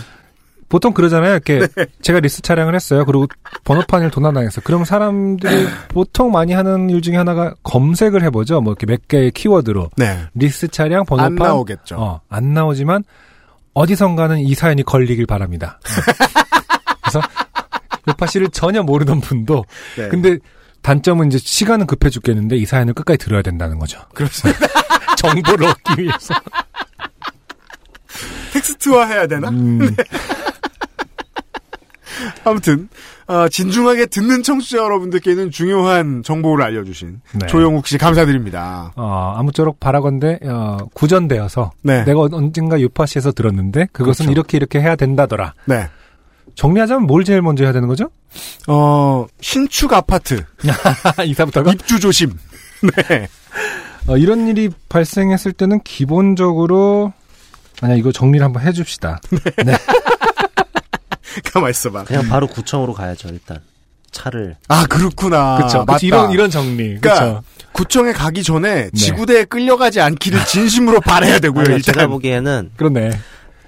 보통 0.69 0.93
그러잖아요. 0.93 1.31
이렇게 1.31 1.59
네. 1.59 1.85
제가 2.01 2.19
리스 2.19 2.41
차량을 2.41 2.75
했어요. 2.75 3.05
그리고 3.05 3.27
번호판을 3.63 4.11
도난당했어. 4.11 4.61
그럼 4.61 4.85
사람들이 4.85 5.67
보통 5.89 6.31
많이 6.31 6.53
하는 6.53 6.89
일 6.89 7.01
중에 7.01 7.17
하나가 7.17 7.53
검색을 7.63 8.21
해보죠. 8.23 8.61
뭐 8.61 8.73
이렇게 8.73 8.85
몇 8.85 9.07
개의 9.07 9.31
키워드로 9.31 9.89
네. 9.97 10.19
리스 10.35 10.67
차량 10.67 11.05
번호판 11.05 11.31
안 11.31 11.35
나오겠죠. 11.35 11.95
어, 11.97 12.21
안 12.29 12.53
나오지만 12.53 13.03
어디선가는 13.73 14.39
이 14.39 14.53
사연이 14.53 14.83
걸리길 14.83 15.25
바랍니다. 15.25 15.79
어. 15.83 16.45
그래서 17.01 17.21
요팟시를 18.07 18.49
전혀 18.49 18.83
모르던 18.83 19.21
분도 19.21 19.65
네. 19.97 20.09
근데 20.09 20.37
단점은 20.81 21.27
이제 21.27 21.37
시간은 21.37 21.87
급해 21.87 22.09
죽겠는데 22.09 22.57
이 22.57 22.65
사연을 22.65 22.93
끝까지 22.93 23.17
들어야 23.17 23.41
된다는 23.41 23.79
거죠. 23.79 23.99
그렇습니다. 24.13 24.59
정보를 25.17 25.67
얻기 25.67 26.01
위해서. 26.01 26.33
텍스트화 28.53 29.05
해야 29.05 29.27
되나? 29.27 29.49
음, 29.49 29.95
아무튼 32.43 32.89
어, 33.27 33.47
진중하게 33.47 34.07
듣는 34.07 34.43
청취자 34.43 34.77
여러분들께는 34.77 35.51
중요한 35.51 36.23
정보를 36.23 36.65
알려주신 36.65 37.21
네. 37.33 37.47
조영욱 37.47 37.87
씨 37.87 37.97
감사드립니다. 37.97 38.91
어, 38.95 39.35
아무쪼록 39.37 39.79
바라건대 39.79 40.39
어, 40.43 40.77
구전되어서 40.93 41.71
네. 41.83 42.03
내가 42.03 42.21
언젠가 42.31 42.81
요파 42.81 43.05
씨에서 43.05 43.31
들었는데 43.31 43.87
그것은 43.91 44.25
그렇죠. 44.25 44.31
이렇게 44.31 44.57
이렇게 44.57 44.79
해야 44.81 44.95
된다더라. 44.95 45.53
네. 45.65 45.87
정리하자면 46.55 47.03
뭘 47.03 47.23
제일 47.23 47.41
먼저 47.41 47.63
해야 47.63 47.71
되는 47.71 47.87
거죠? 47.87 48.09
어, 48.67 49.25
신축 49.39 49.93
아파트 49.93 50.43
이사부터가 51.25 51.71
입주 51.73 51.99
조심. 51.99 52.31
네. 53.07 53.27
어, 54.07 54.17
이런 54.17 54.47
일이 54.47 54.69
발생했을 54.89 55.53
때는 55.53 55.81
기본적으로 55.83 57.13
아니 57.81 57.97
이거 57.97 58.11
정리를 58.11 58.43
한번 58.43 58.63
해줍시다. 58.63 59.21
가만 61.53 61.69
있어봐. 61.71 62.03
그냥 62.05 62.27
바로 62.27 62.47
구청으로 62.47 62.93
가야죠 62.93 63.29
일단 63.29 63.59
차를 64.11 64.55
아 64.67 64.85
그렇구나. 64.87 65.57
그렇죠. 65.57 65.83
맞다. 65.85 65.99
이런 66.01 66.31
이런 66.31 66.49
정리. 66.49 66.99
그러니까 66.99 67.13
그렇죠. 67.19 67.43
구청에 67.71 68.11
가기 68.11 68.43
전에 68.43 68.89
지구대에 68.91 69.45
끌려가지 69.45 70.01
않기를 70.01 70.45
진심으로 70.45 70.99
바라야 71.01 71.39
되고요. 71.39 71.61
아니요, 71.65 71.75
일단 71.77 71.93
제가 71.93 72.07
보기에는 72.07 72.71
그렇네. 72.75 73.11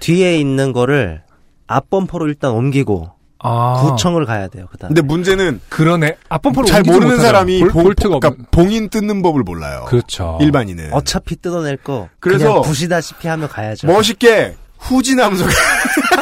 뒤에 0.00 0.36
있는 0.38 0.72
거를 0.72 1.22
앞 1.68 1.88
범퍼로 1.90 2.26
일단 2.28 2.50
옮기고 2.50 3.10
아 3.44 3.82
구청을 3.82 4.24
가야 4.26 4.46
돼요 4.48 4.66
그다음 4.70 4.88
근데 4.94 5.02
문제는 5.02 5.60
그러네. 5.68 6.16
앞범퍼로 6.28 6.66
잘 6.66 6.82
모르는. 6.82 7.18
사람이 7.20 7.60
볼, 7.60 7.68
봉, 7.70 7.82
볼트가 7.84 8.18
그러니까 8.20 8.44
봉인 8.50 8.88
뜯는 8.90 9.22
법을 9.22 9.42
몰라요. 9.42 9.84
그렇죠. 9.88 10.38
일반인은 10.40 10.92
어차피 10.92 11.36
뜯어낼 11.36 11.76
거 11.76 12.08
그래서 12.20 12.46
그냥 12.48 12.62
부시다시피 12.62 13.26
하며 13.28 13.48
가야죠 13.48 13.86
멋있게 13.88 14.56
후진하면서 14.78 15.44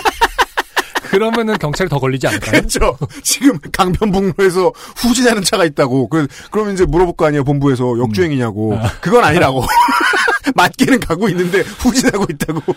그러면은 1.10 1.58
경찰이 1.58 1.90
더 1.90 1.98
걸리지 1.98 2.26
않을까요? 2.28 2.50
그렇죠. 2.52 2.96
지금 3.22 3.58
강변북로에서 3.72 4.72
후진하는 4.96 5.42
차가 5.42 5.64
있다고. 5.64 6.08
그 6.08 6.26
그러면 6.50 6.74
이제 6.74 6.84
물어볼 6.84 7.16
거 7.16 7.26
아니에요 7.26 7.44
본부에서 7.44 7.98
역주행이냐고. 7.98 8.74
음. 8.74 8.82
그건 9.00 9.24
아니라고. 9.24 9.64
맞게는 10.54 11.00
가고 11.00 11.28
있는데 11.28 11.60
후진하고 11.60 12.26
있다고. 12.30 12.60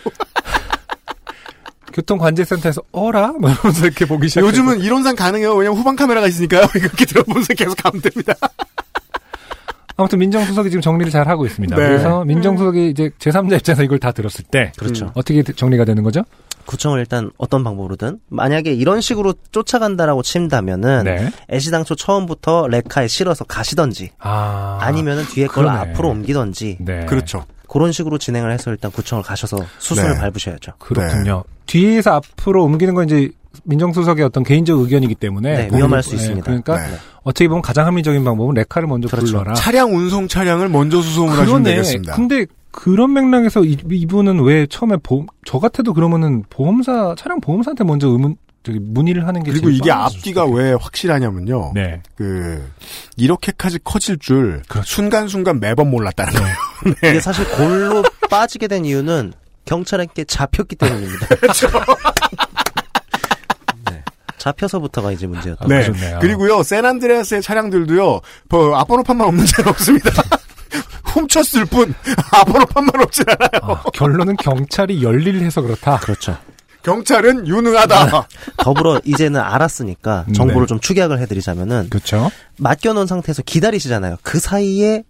교통관제센터에서 1.94 2.82
어라? 2.92 3.34
뭐 3.40 3.52
이러면서 3.52 3.86
이렇게 3.86 4.06
보기 4.06 4.28
시작. 4.28 4.42
요즘은 4.42 4.80
이론상 4.80 5.16
가능해요. 5.16 5.54
왜냐면 5.54 5.78
후방 5.78 5.96
카메라가 5.96 6.28
있으니까요. 6.28 6.66
이렇게 6.74 7.06
들어보면서 7.06 7.54
계속 7.54 7.78
가면 7.78 8.02
됩니다. 8.02 8.34
아무튼 9.96 10.18
민정수석이 10.20 10.72
지금 10.72 10.82
정리를 10.82 11.12
잘 11.12 11.28
하고 11.28 11.46
있습니다. 11.46 11.76
네. 11.76 11.88
그래서 11.88 12.26
민정수석이 12.26 12.90
이제 12.90 13.12
제3자 13.20 13.58
입장에서 13.58 13.84
이걸 13.84 14.00
다 14.00 14.12
들었을 14.12 14.44
때 14.50 14.72
그렇죠. 14.76 15.12
어떻게 15.14 15.44
정리가 15.44 15.86
되는 15.86 16.02
거죠? 16.02 16.24
구청을 16.65 16.99
일단 16.99 17.31
어떤 17.38 17.64
방법으로든 17.64 18.19
만약에 18.30 18.73
이런 18.73 19.02
식으로 19.02 19.34
쫓아간다라고 19.52 20.23
친다면은 20.23 21.03
네. 21.03 21.31
애시당초 21.52 21.95
처음부터 21.95 22.68
레카에 22.68 23.07
실어서 23.07 23.44
가시던지 23.44 24.11
아, 24.19 24.80
아니면은 24.81 25.23
뒤에 25.26 25.48
걸 25.48 25.65
그러네. 25.65 25.91
앞으로 25.91 26.10
옮기던지 26.10 26.77
네. 26.80 27.06
그렇죠. 27.06 27.45
그런 27.69 27.91
식으로 27.91 28.18
진행을 28.18 28.52
해서 28.52 28.72
일단 28.72 28.91
구청을 28.91 29.23
가셔서 29.23 29.57
수순을 29.80 30.14
네. 30.14 30.19
밟으셔야죠. 30.19 30.73
그렇군요. 30.77 31.44
뒤에서 31.65 32.11
앞으로 32.15 32.64
옮기는 32.65 32.94
건 32.94 33.06
이제 33.06 33.30
민정수석의 33.64 34.23
어떤 34.26 34.44
개인적 34.44 34.80
의견이기 34.80 35.15
때문에 35.15 35.68
네, 35.68 35.77
위험할 35.77 36.03
수 36.03 36.11
네, 36.11 36.15
있습니다. 36.18 36.45
그러니까 36.45 36.77
네. 36.77 36.95
어떻게 37.23 37.48
보면 37.48 37.61
가장 37.61 37.85
합리적인 37.88 38.23
방법은 38.23 38.56
레카를 38.56 38.88
먼저 38.88 39.07
그렇죠. 39.07 39.27
불러라. 39.27 39.53
차량 39.53 39.95
운송 39.95 40.27
차량을 40.27 40.69
먼저 40.69 41.02
수송을 41.02 41.38
하시면. 41.38 41.64
되겠습니다. 41.64 42.15
근데 42.15 42.45
그런 42.74 43.14
맥락에서 43.14 43.64
이, 43.64 43.78
이분은 43.90 44.41
왜 44.44 44.66
처음에 44.66 44.98
보험, 44.98 45.28
저 45.45 45.60
같아도 45.60 45.94
그러면은 45.94 46.44
보험사 46.50 47.14
차량 47.18 47.40
보험사한테 47.40 47.84
먼저 47.84 48.08
의문 48.08 48.36
저기 48.64 48.80
문의를 48.80 49.28
하는 49.28 49.44
게 49.44 49.52
그리고 49.52 49.68
제일 49.68 49.78
이게. 49.78 49.91
앞뒤가 49.91 50.45
왜 50.45 50.74
확실하냐면요. 50.74 51.74
네. 51.76 52.02
그 52.16 52.68
이렇게까지 53.16 53.80
커질 53.84 54.18
줄 54.18 54.64
그렇죠. 54.68 54.88
순간순간 54.88 55.60
매번 55.60 55.91
몰랐다는 55.91 56.34
거예요. 56.34 56.56
이게 57.04 57.20
사실 57.20 57.48
골로 57.52 58.04
빠지게 58.30 58.68
된 58.68 58.86
이유는 58.86 59.34
경찰에게 59.66 60.24
잡혔기 60.24 60.76
때문입니다. 60.78 61.28
네. 63.91 64.04
잡혀서부터가 64.38 65.12
이제 65.12 65.28
문제였던 65.28 65.68
네. 65.68 65.82
그렇네요. 65.84 66.20
그리고요, 66.20 66.64
샌안드레아스의 66.64 67.41
차량들도요, 67.41 68.22
뭐, 68.50 68.76
앞번호판만 68.78 69.28
없는 69.28 69.45
차는 69.45 69.70
없습니다. 69.70 70.10
훔쳤을 71.14 71.65
뿐, 71.65 71.94
앞번호판만 72.31 73.02
없진 73.02 73.26
않아요. 73.27 73.76
아, 73.76 73.84
결론은 73.94 74.35
경찰이 74.38 75.03
열일해서 75.03 75.61
그렇다. 75.61 75.98
그렇죠. 75.98 76.38
경찰은 76.84 77.48
유능하다. 77.48 78.27
더불어 78.57 78.99
이제는 79.06 79.40
알았으니까 79.40 80.26
네. 80.27 80.34
정보를 80.34 80.68
좀 80.68 80.80
축약을 80.81 81.19
해드리자면은 81.19 81.90
그렇죠. 81.90 82.30
맡겨놓은 82.57 83.07
상태에서 83.07 83.41
기다리시잖아요. 83.44 84.18
그 84.22 84.40
사이에 84.40 85.03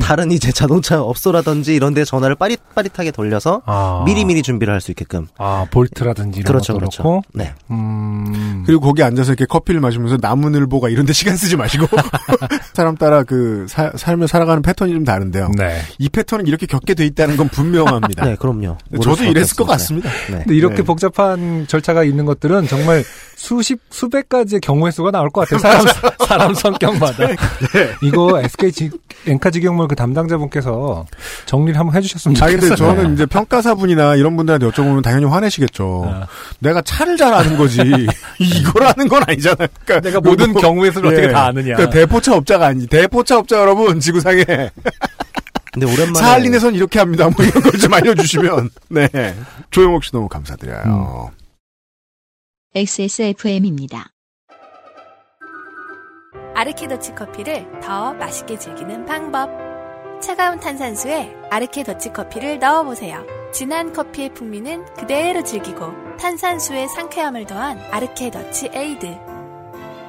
다른 0.00 0.30
이제 0.32 0.52
자동차 0.52 1.02
업소라든지 1.02 1.74
이런 1.74 1.92
데 1.94 2.04
전화를 2.04 2.36
빠릿빠릿하게 2.36 3.10
돌려서 3.10 3.62
아. 3.66 4.02
미리미리 4.06 4.42
준비를 4.42 4.72
할 4.72 4.80
수 4.80 4.92
있게끔. 4.92 5.26
아 5.38 5.66
볼트라든지 5.72 6.40
이런 6.40 6.46
그렇죠, 6.52 6.72
것도 6.74 6.78
그렇죠. 6.78 7.02
그렇고. 7.02 7.22
네. 7.34 7.52
음. 7.70 8.62
그리고 8.64 8.80
거기 8.80 9.02
앉아서 9.02 9.32
이렇게 9.32 9.44
커피를 9.44 9.80
마시면서 9.80 10.18
나무늘보가 10.20 10.88
이런 10.88 11.04
데 11.04 11.12
시간 11.12 11.36
쓰지 11.36 11.56
마시고, 11.56 11.86
사람 12.74 12.96
따라 12.96 13.24
그, 13.24 13.66
사- 13.68 13.90
삶을 13.96 14.28
살아가는 14.28 14.62
패턴이 14.62 14.92
좀 14.92 15.04
다른데요. 15.04 15.50
네. 15.56 15.80
이 15.98 16.08
패턴은 16.08 16.46
이렇게 16.46 16.66
겪게 16.66 16.94
돼 16.94 17.04
있다는 17.06 17.36
건 17.36 17.48
분명합니다. 17.48 18.24
네, 18.24 18.36
그럼요. 18.36 18.76
모를 18.90 19.00
저도 19.02 19.24
이랬을 19.24 19.56
것. 19.56 19.66
같습니다. 19.66 20.08
네. 20.30 20.38
근데 20.44 20.54
이렇게 20.54 20.76
네. 20.76 20.82
복잡한 20.82 21.66
절차가 21.66 22.04
있는 22.04 22.24
것들은 22.24 22.68
정말 22.68 23.02
수십 23.36 23.80
수백 23.90 24.28
가지의 24.28 24.60
경우의 24.60 24.92
수가 24.92 25.10
나올 25.10 25.30
것 25.30 25.48
같아요. 25.48 25.58
사람 25.60 25.86
사람 26.26 26.54
성격마다. 26.54 27.26
네. 27.26 27.36
이거 28.02 28.40
SK 28.40 28.72
지, 28.72 28.90
엔카 29.26 29.50
직영몰 29.50 29.87
그 29.88 29.96
담당자분께서 29.96 31.06
정리를 31.46 31.78
한번 31.78 31.96
해주셨으면 31.96 32.36
아, 32.36 32.40
좋겠어요. 32.46 32.60
근데 32.60 32.76
저는 32.76 33.14
이제 33.14 33.26
평가사분이나 33.26 34.14
이런 34.16 34.36
분들한테 34.36 34.66
여쭤보면 34.68 35.02
당연히 35.02 35.24
화내시겠죠. 35.24 36.04
아. 36.06 36.26
내가 36.60 36.80
차를 36.82 37.16
잘 37.16 37.32
아는 37.34 37.56
거지. 37.56 37.78
이걸 38.38 38.84
아는 38.84 39.08
건 39.08 39.22
아니잖아요. 39.26 39.68
그러니까 39.84 40.00
내가 40.00 40.20
모든 40.20 40.52
뭐- 40.52 40.60
경우의 40.62 40.92
수를 40.92 41.10
어떻게 41.12 41.32
다 41.32 41.46
아느냐. 41.46 41.74
그러니까 41.74 41.90
대포차 41.90 42.34
업자가 42.36 42.66
아니지. 42.66 42.86
대포차 42.88 43.38
업자 43.38 43.58
여러분, 43.60 43.98
지구상에. 44.00 44.44
근데 45.72 45.86
오랜만에 45.86 46.14
사할린에선 46.18 46.74
이렇게 46.74 46.98
합니다. 46.98 47.28
뭐 47.36 47.44
이런 47.44 47.62
걸 47.62 47.72
좀 47.78 47.92
알려주시면. 47.94 48.70
네. 48.90 49.08
조영옥 49.70 50.04
씨 50.04 50.12
너무 50.12 50.28
감사드려요. 50.28 51.30
XSFM입니다. 52.74 54.06
아르케 56.54 56.88
더치 56.88 57.14
커피를 57.14 57.66
더 57.80 58.12
맛있게 58.14 58.58
즐기는 58.58 59.04
방법. 59.06 59.48
차가운 60.20 60.58
탄산수에 60.58 61.34
아르케 61.50 61.84
더치 61.84 62.12
커피를 62.12 62.58
넣어보세요. 62.58 63.24
진한 63.52 63.92
커피의 63.92 64.34
풍미는 64.34 64.84
그대로 64.94 65.42
즐기고 65.42 66.16
탄산수의 66.18 66.88
상쾌함을 66.88 67.46
더한 67.46 67.78
아르케 67.90 68.30
더치 68.30 68.70
에이드. 68.72 69.16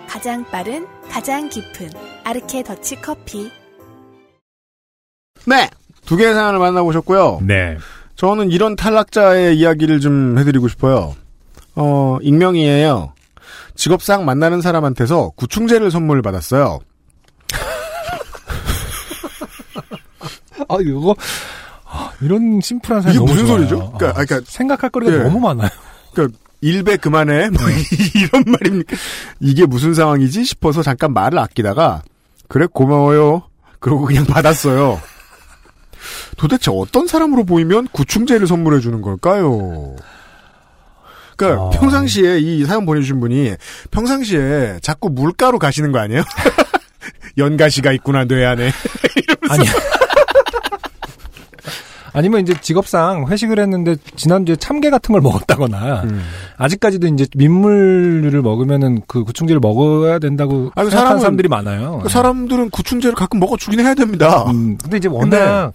가장 0.08 0.44
빠른, 0.46 0.88
가장 1.10 1.50
깊은 1.50 1.90
아르케 2.24 2.64
더치 2.64 3.02
커피. 3.02 3.52
네. 5.46 5.70
두 6.06 6.18
개의 6.18 6.34
사연을 6.34 6.60
만나보셨고요. 6.60 7.42
네. 7.44 7.78
저는 8.16 8.52
이런 8.52 8.76
탈락자의 8.76 9.58
이야기를 9.58 10.00
좀 10.00 10.38
해드리고 10.40 10.68
싶어요. 10.68 11.16
어, 11.76 12.18
익명이에요. 12.22 13.14
직업상 13.76 14.26
만나는 14.26 14.62
사람한테서 14.62 15.32
구충제를 15.36 15.92
선물 15.92 16.22
받았어요. 16.22 16.80
아 20.70 20.78
이거 20.82 21.16
아, 21.86 22.12
이런 22.22 22.62
심플한 22.62 23.02
사연 23.02 23.16
이게 23.16 23.26
무슨 23.26 23.46
좋아요. 23.46 23.58
소리죠? 23.58 23.92
그러니까, 23.98 24.10
아, 24.22 24.26
그러니까 24.26 24.42
생각할 24.46 24.90
거리가 24.92 25.14
예. 25.14 25.18
너무 25.24 25.40
많아요. 25.40 25.70
그러니까 26.14 26.38
일배 26.62 26.98
그만해 26.98 27.50
뭐 27.50 27.68
네. 27.68 27.76
이런 28.16 28.44
말입니까? 28.46 28.96
이게 29.40 29.66
무슨 29.66 29.94
상황이지 29.94 30.44
싶어서 30.44 30.84
잠깐 30.84 31.14
말을 31.14 31.40
아끼다가 31.40 32.04
그래 32.48 32.68
고마워요. 32.72 33.44
그러고 33.80 34.06
그냥 34.06 34.26
받았어요. 34.26 35.02
도대체 36.38 36.72
어떤 36.74 37.08
사람으로 37.08 37.44
보이면 37.46 37.88
구충제를 37.92 38.48
선물해 38.48 38.80
주는 38.82 39.02
걸까요? 39.02 39.96
그러니까 41.38 41.66
아. 41.66 41.70
평상시에 41.70 42.40
이 42.40 42.66
사연 42.66 42.86
보내주신 42.86 43.20
분이 43.20 43.56
평상시에 43.92 44.80
자꾸 44.82 45.10
물가로 45.10 45.60
가시는 45.60 45.92
거 45.92 46.00
아니에요? 46.00 46.24
연가시가 47.38 47.94
있구나 47.94 48.26
뇌 48.26 48.46
안에. 48.46 48.72
아니. 49.50 49.66
아니면 52.14 52.42
이제 52.42 52.54
직업상 52.62 53.28
회식을 53.28 53.60
했는데 53.60 53.96
지난주에 54.16 54.56
참깨 54.56 54.90
같은 54.90 55.14
걸 55.14 55.22
먹었다거나 55.24 56.04
음. 56.04 56.22
아직까지도 56.58 57.08
이제 57.08 57.26
민물류를 57.36 58.42
먹으면은 58.42 59.02
그 59.08 59.24
구충제를 59.24 59.60
먹어야 59.60 60.20
된다고 60.20 60.72
아니, 60.76 60.90
생각하는 60.90 61.18
사람은- 61.18 61.22
사람들이 61.22 61.48
많아요. 61.50 62.00
그 62.04 62.10
사람들은 62.10 62.70
구충제를 62.72 63.16
가끔 63.16 63.40
먹어 63.40 63.58
주긴 63.58 63.80
해야 63.82 63.94
됩니다. 63.94 64.46
음, 64.52 64.78
근데 64.82 64.98
이제 64.98 65.08
워낙 65.08 65.74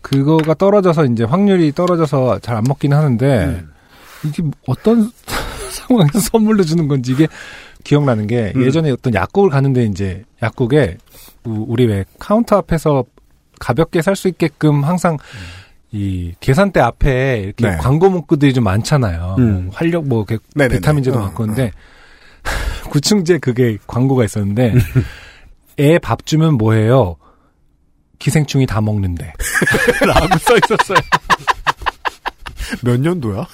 그거가 0.00 0.54
떨어져서 0.54 1.04
이제 1.06 1.24
확률이 1.24 1.72
떨어져서 1.72 2.40
잘 2.40 2.56
안 2.56 2.64
먹긴 2.64 2.92
하는데 2.92 3.44
음. 3.46 3.70
이게 4.24 4.42
어떤 4.66 5.10
상황에서 5.70 6.18
선물로 6.20 6.64
주는 6.64 6.86
건지 6.88 7.12
이게 7.12 7.28
기억나는 7.84 8.26
게 8.26 8.52
음. 8.54 8.62
예전에 8.64 8.90
어떤 8.90 9.14
약국을 9.14 9.50
가는데 9.50 9.84
이제 9.84 10.22
약국에 10.42 10.98
우- 11.44 11.64
우리 11.68 11.86
왜 11.86 12.04
카운터 12.18 12.56
앞에서 12.56 13.04
가볍게 13.58 14.02
살 14.02 14.16
수 14.16 14.28
있게끔 14.28 14.82
항상 14.84 15.16
이 15.92 16.32
계산대 16.40 16.80
앞에 16.80 17.40
이렇게 17.44 17.68
네. 17.68 17.76
광고 17.76 18.08
문구들이 18.08 18.54
좀 18.54 18.64
많잖아요. 18.64 19.36
음. 19.38 19.64
뭐 19.66 19.74
활력 19.74 20.06
뭐 20.08 20.24
이렇게 20.26 20.42
네네네. 20.54 20.76
비타민제도 20.80 21.18
어, 21.18 21.22
많고 21.22 21.44
근데 21.46 21.70
구충제 22.90 23.38
그게 23.38 23.76
광고가 23.86 24.24
있었는데 24.24 24.74
애 25.78 25.98
밥 25.98 26.24
주면 26.26 26.54
뭐해요? 26.54 27.16
기생충이 28.18 28.66
다 28.66 28.80
먹는데 28.80 29.32
라고 30.06 30.38
써 30.38 30.56
있었어요. 30.56 30.98
몇 32.82 32.98
년도야? 33.00 33.46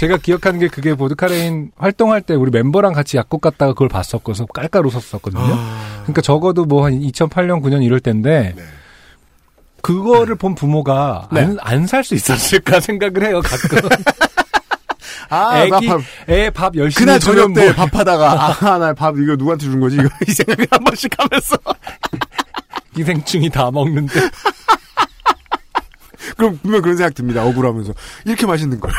제가 0.00 0.16
기억하는 0.18 0.58
게 0.58 0.68
그게 0.68 0.94
보드카레인 0.94 1.70
활동할 1.76 2.20
때 2.22 2.34
우리 2.34 2.50
멤버랑 2.50 2.92
같이 2.92 3.16
약국 3.16 3.40
갔다가 3.40 3.72
그걸 3.72 3.88
봤었고서 3.88 4.46
깔깔 4.46 4.84
웃었었거든요. 4.86 5.42
그러니까 6.02 6.20
적어도 6.22 6.64
뭐 6.64 6.84
한 6.84 6.92
2008년 7.00 7.62
9년 7.62 7.82
이럴 7.84 8.00
때인데 8.00 8.52
네. 8.56 8.62
그거를 9.82 10.36
본 10.36 10.54
부모가 10.54 11.28
네. 11.32 11.54
안살 11.60 12.04
수 12.04 12.14
있었을까 12.14 12.80
생각을 12.80 13.24
해요 13.26 13.40
가끔. 13.42 13.88
아, 15.28 15.60
애기 15.62 15.70
나 15.70 15.80
밥, 15.80 16.00
애밥 16.28 16.76
열심히 16.76 17.06
그날 17.06 17.18
저녁 17.18 17.54
때뭐 17.54 17.72
밥하다가 17.72 18.56
아 18.60 18.78
나 18.78 18.92
밥 18.94 19.16
이거 19.18 19.34
누구한테 19.34 19.64
준 19.64 19.80
거지? 19.80 19.96
이거 19.96 20.08
이 20.28 20.30
생각을 20.32 20.66
한 20.70 20.84
번씩 20.84 21.10
하면서. 21.18 21.56
기생충이 22.94 23.48
다 23.50 23.70
먹는데. 23.70 24.20
그럼 26.36 26.58
분명 26.62 26.82
그런 26.82 26.96
생각 26.96 27.14
듭니다 27.14 27.44
억울하면서. 27.44 27.92
이렇게 28.26 28.46
맛있는 28.46 28.78
걸. 28.78 28.92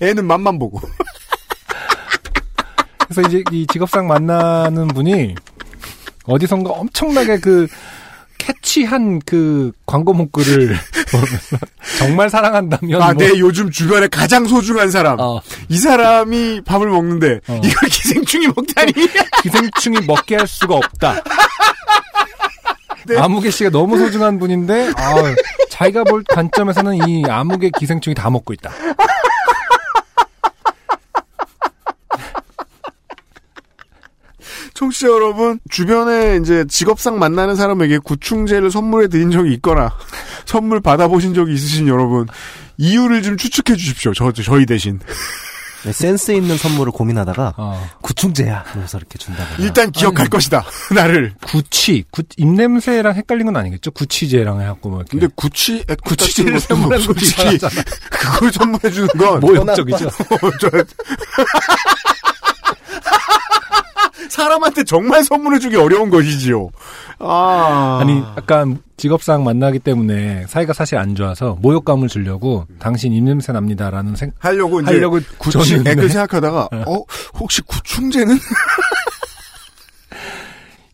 애는 0.00 0.24
맛만 0.24 0.58
보고. 0.58 0.80
그래서 3.08 3.22
이제 3.28 3.42
이 3.50 3.66
직업상 3.66 4.06
만나는 4.06 4.86
분이 4.88 5.34
어디선가 6.24 6.70
엄청나게 6.70 7.40
그 7.40 7.66
캐치한 8.40 9.20
그 9.26 9.70
광고 9.86 10.14
문구를 10.14 10.74
정말 11.98 12.30
사랑한다면 12.30 13.02
아, 13.02 13.12
뭐내 13.12 13.38
요즘 13.38 13.70
주변에 13.70 14.08
가장 14.08 14.46
소중한 14.46 14.90
사람. 14.90 15.18
어. 15.20 15.40
이 15.68 15.76
사람이 15.78 16.62
밥을 16.64 16.88
먹는데 16.88 17.40
어. 17.48 17.60
이걸 17.62 17.88
기생충이 17.90 18.46
먹다니. 18.48 18.92
기생충이 19.42 20.06
먹게 20.06 20.36
할 20.36 20.46
수가 20.46 20.74
없다. 20.76 21.22
네. 23.06 23.18
아무개 23.18 23.50
씨가 23.50 23.70
너무 23.70 23.98
소중한 23.98 24.38
분인데 24.38 24.92
아, 24.96 25.14
자기가 25.68 26.04
볼 26.04 26.24
관점에서는 26.24 27.08
이 27.08 27.24
아무개 27.28 27.70
기생충이 27.78 28.14
다 28.14 28.30
먹고 28.30 28.52
있다. 28.54 28.70
청취자 34.80 35.08
여러분, 35.08 35.60
주변에 35.68 36.38
이제 36.40 36.64
직업상 36.66 37.18
만나는 37.18 37.54
사람에게 37.54 37.98
구충제를 37.98 38.70
선물해 38.70 39.08
드린 39.08 39.30
적이 39.30 39.52
있거나 39.54 39.94
선물 40.46 40.80
받아보신 40.80 41.34
적이 41.34 41.52
있으신 41.52 41.86
여러분, 41.86 42.26
이유를 42.78 43.20
좀 43.20 43.36
추측해 43.36 43.76
주십시오. 43.76 44.14
저, 44.14 44.32
저희 44.32 44.64
대신. 44.64 44.98
네, 45.84 45.92
센스 45.92 46.32
있는 46.32 46.56
선물을 46.58 46.92
고민하다가 46.92 47.54
어. 47.56 47.90
구충제야. 48.02 48.64
그래서 48.72 48.98
이렇게 48.98 49.18
준다거나. 49.18 49.56
일단 49.58 49.90
기억할 49.92 50.28
것이다. 50.28 50.64
나를. 50.94 51.34
구취, 51.42 52.04
구, 52.10 52.22
입냄새랑 52.36 53.14
헷갈린 53.14 53.46
건 53.46 53.56
아니겠죠? 53.56 53.90
구취제랑 53.90 54.60
해갖고 54.60 54.88
뭐 54.90 54.98
이렇게. 55.00 55.10
근데 55.18 55.28
구취, 55.34 55.84
에, 55.88 55.94
구취제를 56.04 56.52
뭐 56.52 56.98
솔직히 56.98 57.54
이상하잖아. 57.56 57.82
그걸 58.10 58.52
선물해 58.52 58.90
주는 58.90 59.08
건 59.08 59.40
모욕적이죠. 59.40 60.10
사람한테 64.30 64.84
정말 64.84 65.24
선물해주기 65.24 65.76
어려운 65.76 66.08
것이지요. 66.08 66.70
아. 67.18 67.98
아니, 68.00 68.22
약간 68.36 68.78
직업상 68.96 69.44
만나기 69.44 69.78
때문에 69.78 70.46
사이가 70.46 70.72
사실 70.72 70.98
안 70.98 71.14
좋아서 71.14 71.56
모욕감을 71.60 72.08
주려고 72.08 72.66
당신 72.78 73.12
입냄새 73.12 73.52
납니다라는 73.52 74.16
생, 74.16 74.32
하려고 74.38 74.80
이제 74.80 74.92
하려고 74.92 75.20
줬는데. 75.50 75.92
액을 75.92 76.08
생각하다가 76.08 76.68
어 76.86 77.02
혹시 77.38 77.62
구충제는 77.62 78.38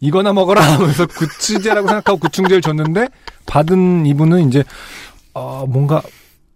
이거나 0.00 0.32
먹어라 0.32 0.62
하면서 0.62 1.06
구취제라고 1.06 1.88
생각하고 1.88 2.18
구충제를 2.18 2.60
줬는데 2.60 3.08
받은 3.46 4.06
이분은 4.06 4.48
이제 4.48 4.64
어, 5.34 5.64
뭔가 5.68 6.02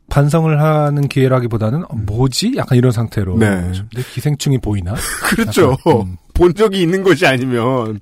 반성을 0.09 0.61
하는 0.61 1.09
기회라기보다는 1.09 1.85
어, 1.85 1.95
뭐지? 1.95 2.55
약간 2.57 2.77
이런 2.77 2.93
상태로 2.93 3.39
네. 3.39 3.73
내 3.95 4.03
기생충이 4.03 4.59
보이나? 4.59 4.95
그렇죠. 5.25 5.77
약간, 5.87 6.03
음. 6.03 6.17
본 6.41 6.55
적이 6.55 6.81
있는 6.81 7.03
것이 7.03 7.27
아니면 7.27 8.01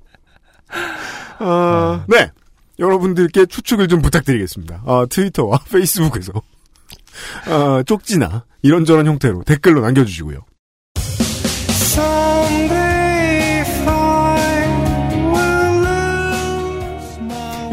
어, 1.39 2.05
네 2.07 2.31
여러분들께 2.79 3.47
추측을 3.47 3.89
좀 3.89 4.01
부탁드리겠습니다. 4.01 4.83
어, 4.85 5.05
트위터와 5.09 5.59
페이스북에서 5.69 6.31
어, 7.49 7.83
쪽지나 7.83 8.45
이런저런 8.61 9.07
형태로 9.07 9.43
댓글로 9.43 9.81
남겨주시고요. 9.81 10.39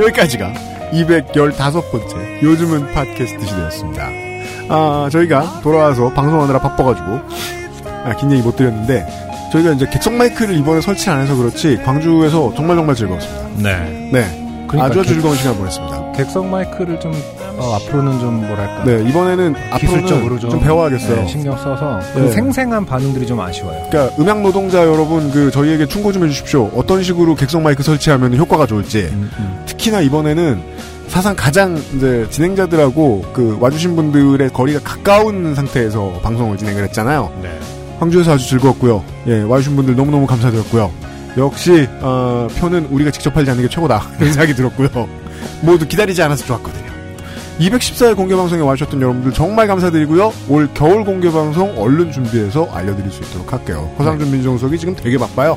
여기까지가 0.01 0.53
215번째 0.93 2.43
요즘은 2.43 2.93
팟캐스트 2.93 3.47
시대였습니다. 3.47 4.11
아, 4.69 5.09
저희가 5.13 5.61
돌아와서 5.61 6.13
방송하느라 6.13 6.59
바빠가지고 6.59 7.87
아, 8.05 8.17
긴 8.17 8.33
얘기 8.33 8.43
못 8.43 8.57
드렸는데 8.57 9.26
저희가 9.53 9.73
이제 9.73 9.87
객석 9.91 10.13
마이크를 10.15 10.57
이번에 10.57 10.81
설치 10.81 11.09
안 11.11 11.21
해서 11.21 11.35
그렇지 11.37 11.79
광주에서 11.85 12.53
정말 12.57 12.77
정말 12.77 12.95
즐거웠습니다. 12.95 13.49
네. 13.57 14.11
네. 14.13 14.43
그러니까 14.69 14.87
아주 14.91 15.01
아주 15.01 15.09
객- 15.09 15.15
즐거운 15.15 15.37
시간 15.37 15.57
보냈습니다. 15.57 16.13
객석 16.13 16.47
마이크를 16.47 16.99
좀 16.99 17.13
어, 17.59 17.75
앞으로는 17.77 18.19
좀 18.21 18.47
뭐랄까 18.47 18.85
네, 18.85 19.03
이번에는 19.09 19.55
기술적으로 19.79 20.39
좀, 20.39 20.51
좀 20.51 20.61
배워야겠어요. 20.61 21.17
네, 21.23 21.27
신경 21.29 21.57
써서 21.57 22.01
그 22.13 22.19
네. 22.19 22.33
생생한 22.33 22.85
반응들이 22.85 23.27
좀 23.27 23.41
아쉬워요. 23.41 23.87
그러니까 23.89 24.15
음향 24.21 24.43
노동자 24.43 24.79
여러분 24.85 25.31
그 25.31 25.51
저희에게 25.51 25.87
충고 25.87 26.13
좀 26.13 26.25
해주십시오. 26.25 26.71
어떤 26.75 27.03
식으로 27.03 27.35
객석 27.35 27.63
마이크 27.63 27.83
설치하면 27.83 28.37
효과가 28.37 28.67
좋을지. 28.67 29.09
음, 29.13 29.31
음. 29.39 29.63
특히나 29.67 30.01
이번에는 30.01 30.61
사상 31.09 31.35
가장 31.37 31.81
이제 31.97 32.27
진행자들하고 32.31 33.25
그 33.33 33.57
와주신 33.61 33.95
분들의 33.97 34.51
거리가 34.51 34.81
가까운 34.83 35.55
상태에서 35.55 36.19
방송을 36.23 36.59
진행을 36.59 36.83
했잖아요. 36.85 37.31
네. 37.43 37.49
광주에서 37.99 38.33
아주 38.35 38.47
즐거웠고요. 38.49 39.03
예, 39.29 39.43
와주신 39.43 39.77
분들 39.77 39.97
너무너무 39.97 40.27
감사드렸고요. 40.27 40.91
역시 41.39 41.87
어, 42.01 42.47
표는 42.59 42.87
우리가 42.91 43.11
직접 43.11 43.33
팔지 43.35 43.51
않는 43.51 43.63
게 43.63 43.69
최고다 43.69 44.03
이런 44.21 44.33
생각이 44.33 44.55
들었고요. 44.55 44.89
모두 45.63 45.87
기다리지 45.87 46.23
않아서 46.23 46.45
좋았거든요. 46.47 46.87
214회 47.61 48.15
공개방송에 48.17 48.61
와주셨던 48.61 49.01
여러분들 49.01 49.33
정말 49.33 49.67
감사드리고요. 49.67 50.33
올 50.49 50.69
겨울 50.75 51.05
공개방송 51.05 51.75
얼른 51.79 52.13
준비해서 52.13 52.69
알려드릴 52.73 53.11
수 53.11 53.23
있도록 53.23 53.51
할게요. 53.53 53.91
허상준 53.99 54.31
민정수석이 54.31 54.79
지금 54.79 54.95
되게 54.95 55.17
바빠요. 55.17 55.57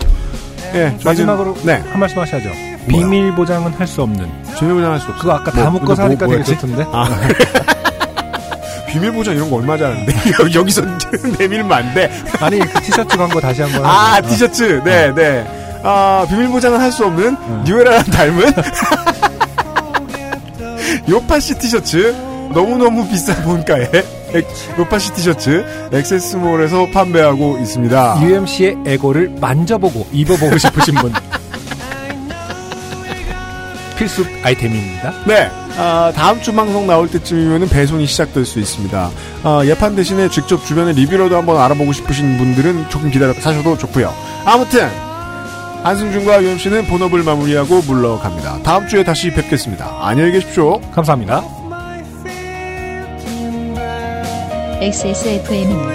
예, 0.76 0.96
저희는- 1.00 1.06
마지막으로 1.06 1.56
네, 1.64 1.84
한 1.90 2.00
말씀 2.00 2.20
하셔야죠. 2.20 2.50
비밀 2.88 3.34
보장은 3.36 3.74
할 3.74 3.86
수 3.88 4.02
없는. 4.02 4.26
비밀 4.58 4.76
보장 4.76 4.92
할 4.94 5.00
수 5.00 5.08
없어. 5.10 5.20
그거 5.20 5.34
아까 5.34 5.52
다 5.52 5.70
뭐, 5.70 5.80
묶어서 5.82 6.04
근데 6.08 6.24
하니까 6.24 6.26
뭐- 6.26 6.36
되게? 6.38 6.56
좋던데. 6.58 6.86
아. 6.92 7.10
비밀보장 8.92 9.36
이런 9.36 9.50
거 9.50 9.58
얼마 9.58 9.78
잘하는데 9.78 10.14
여기서 10.56 10.82
내밀면 11.40 11.72
안 11.72 11.94
돼. 11.94 12.10
아니 12.40 12.60
그 12.60 12.82
티셔츠 12.82 13.18
광고 13.18 13.40
다시 13.40 13.62
한번. 13.62 13.86
아, 13.86 14.14
하죠. 14.16 14.30
티셔츠. 14.30 14.82
네, 14.84 15.14
네. 15.14 15.46
아, 15.84 16.26
비밀보장은 16.30 16.80
할 16.80 16.92
수 16.92 17.06
없는 17.06 17.38
뉴에라랑 17.66 18.04
닮은 18.06 18.52
요파시 21.10 21.56
티셔츠. 21.56 22.16
너무너무 22.52 23.08
비싼 23.08 23.40
본가에 23.44 23.88
엑- 24.34 24.48
요파시 24.80 25.14
티셔츠 25.14 25.64
엑세스몰에서 25.94 26.88
판매하고 26.92 27.60
있습니다. 27.62 28.22
UMC의 28.24 28.76
에고를 28.88 29.36
만져보고 29.40 30.08
입어보고 30.12 30.58
싶으신 30.58 30.96
분. 30.96 31.14
필수 33.98 34.26
아이템입니다. 34.44 35.14
네. 35.28 35.52
아, 35.82 36.12
다음 36.14 36.42
주 36.42 36.54
방송 36.54 36.88
나올 36.88 37.10
때쯤이면 37.10 37.70
배송이 37.70 38.06
시작될 38.06 38.46
수 38.46 38.60
있습니다. 38.60 39.10
아, 39.44 39.62
예판 39.64 39.96
대신에 39.96 40.28
직접 40.30 40.66
주변에 40.66 40.92
리뷰라도 40.92 41.38
한번 41.38 41.56
알아보고 41.58 41.94
싶으신 41.94 42.38
분들은 42.38 42.90
조금 42.90 43.10
기다려 43.10 43.34
사셔도 43.34 43.78
좋고요. 43.78 44.14
아무튼 44.46 44.90
한승준과 45.84 46.44
UMC는 46.44 46.88
본업을 46.88 47.24
마무리하고 47.24 47.82
물러갑니다. 47.84 48.62
다음 48.64 48.90
주에 48.90 49.06
다시 49.06 49.32
뵙겠습니다. 49.32 49.90
안녕히 50.02 50.34
계십시오. 50.34 50.82
감사합니다. 50.92 51.46
XSFM입니다. 54.82 55.90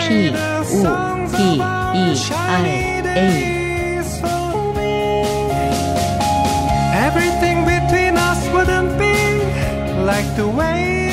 P, 0.00 0.30
O, 0.30 1.36
D, 1.36 1.54
E, 1.54 2.16
R, 2.34 2.66
A. 3.16 3.57
like 10.18 10.34
the 10.34 10.48
way 10.48 11.07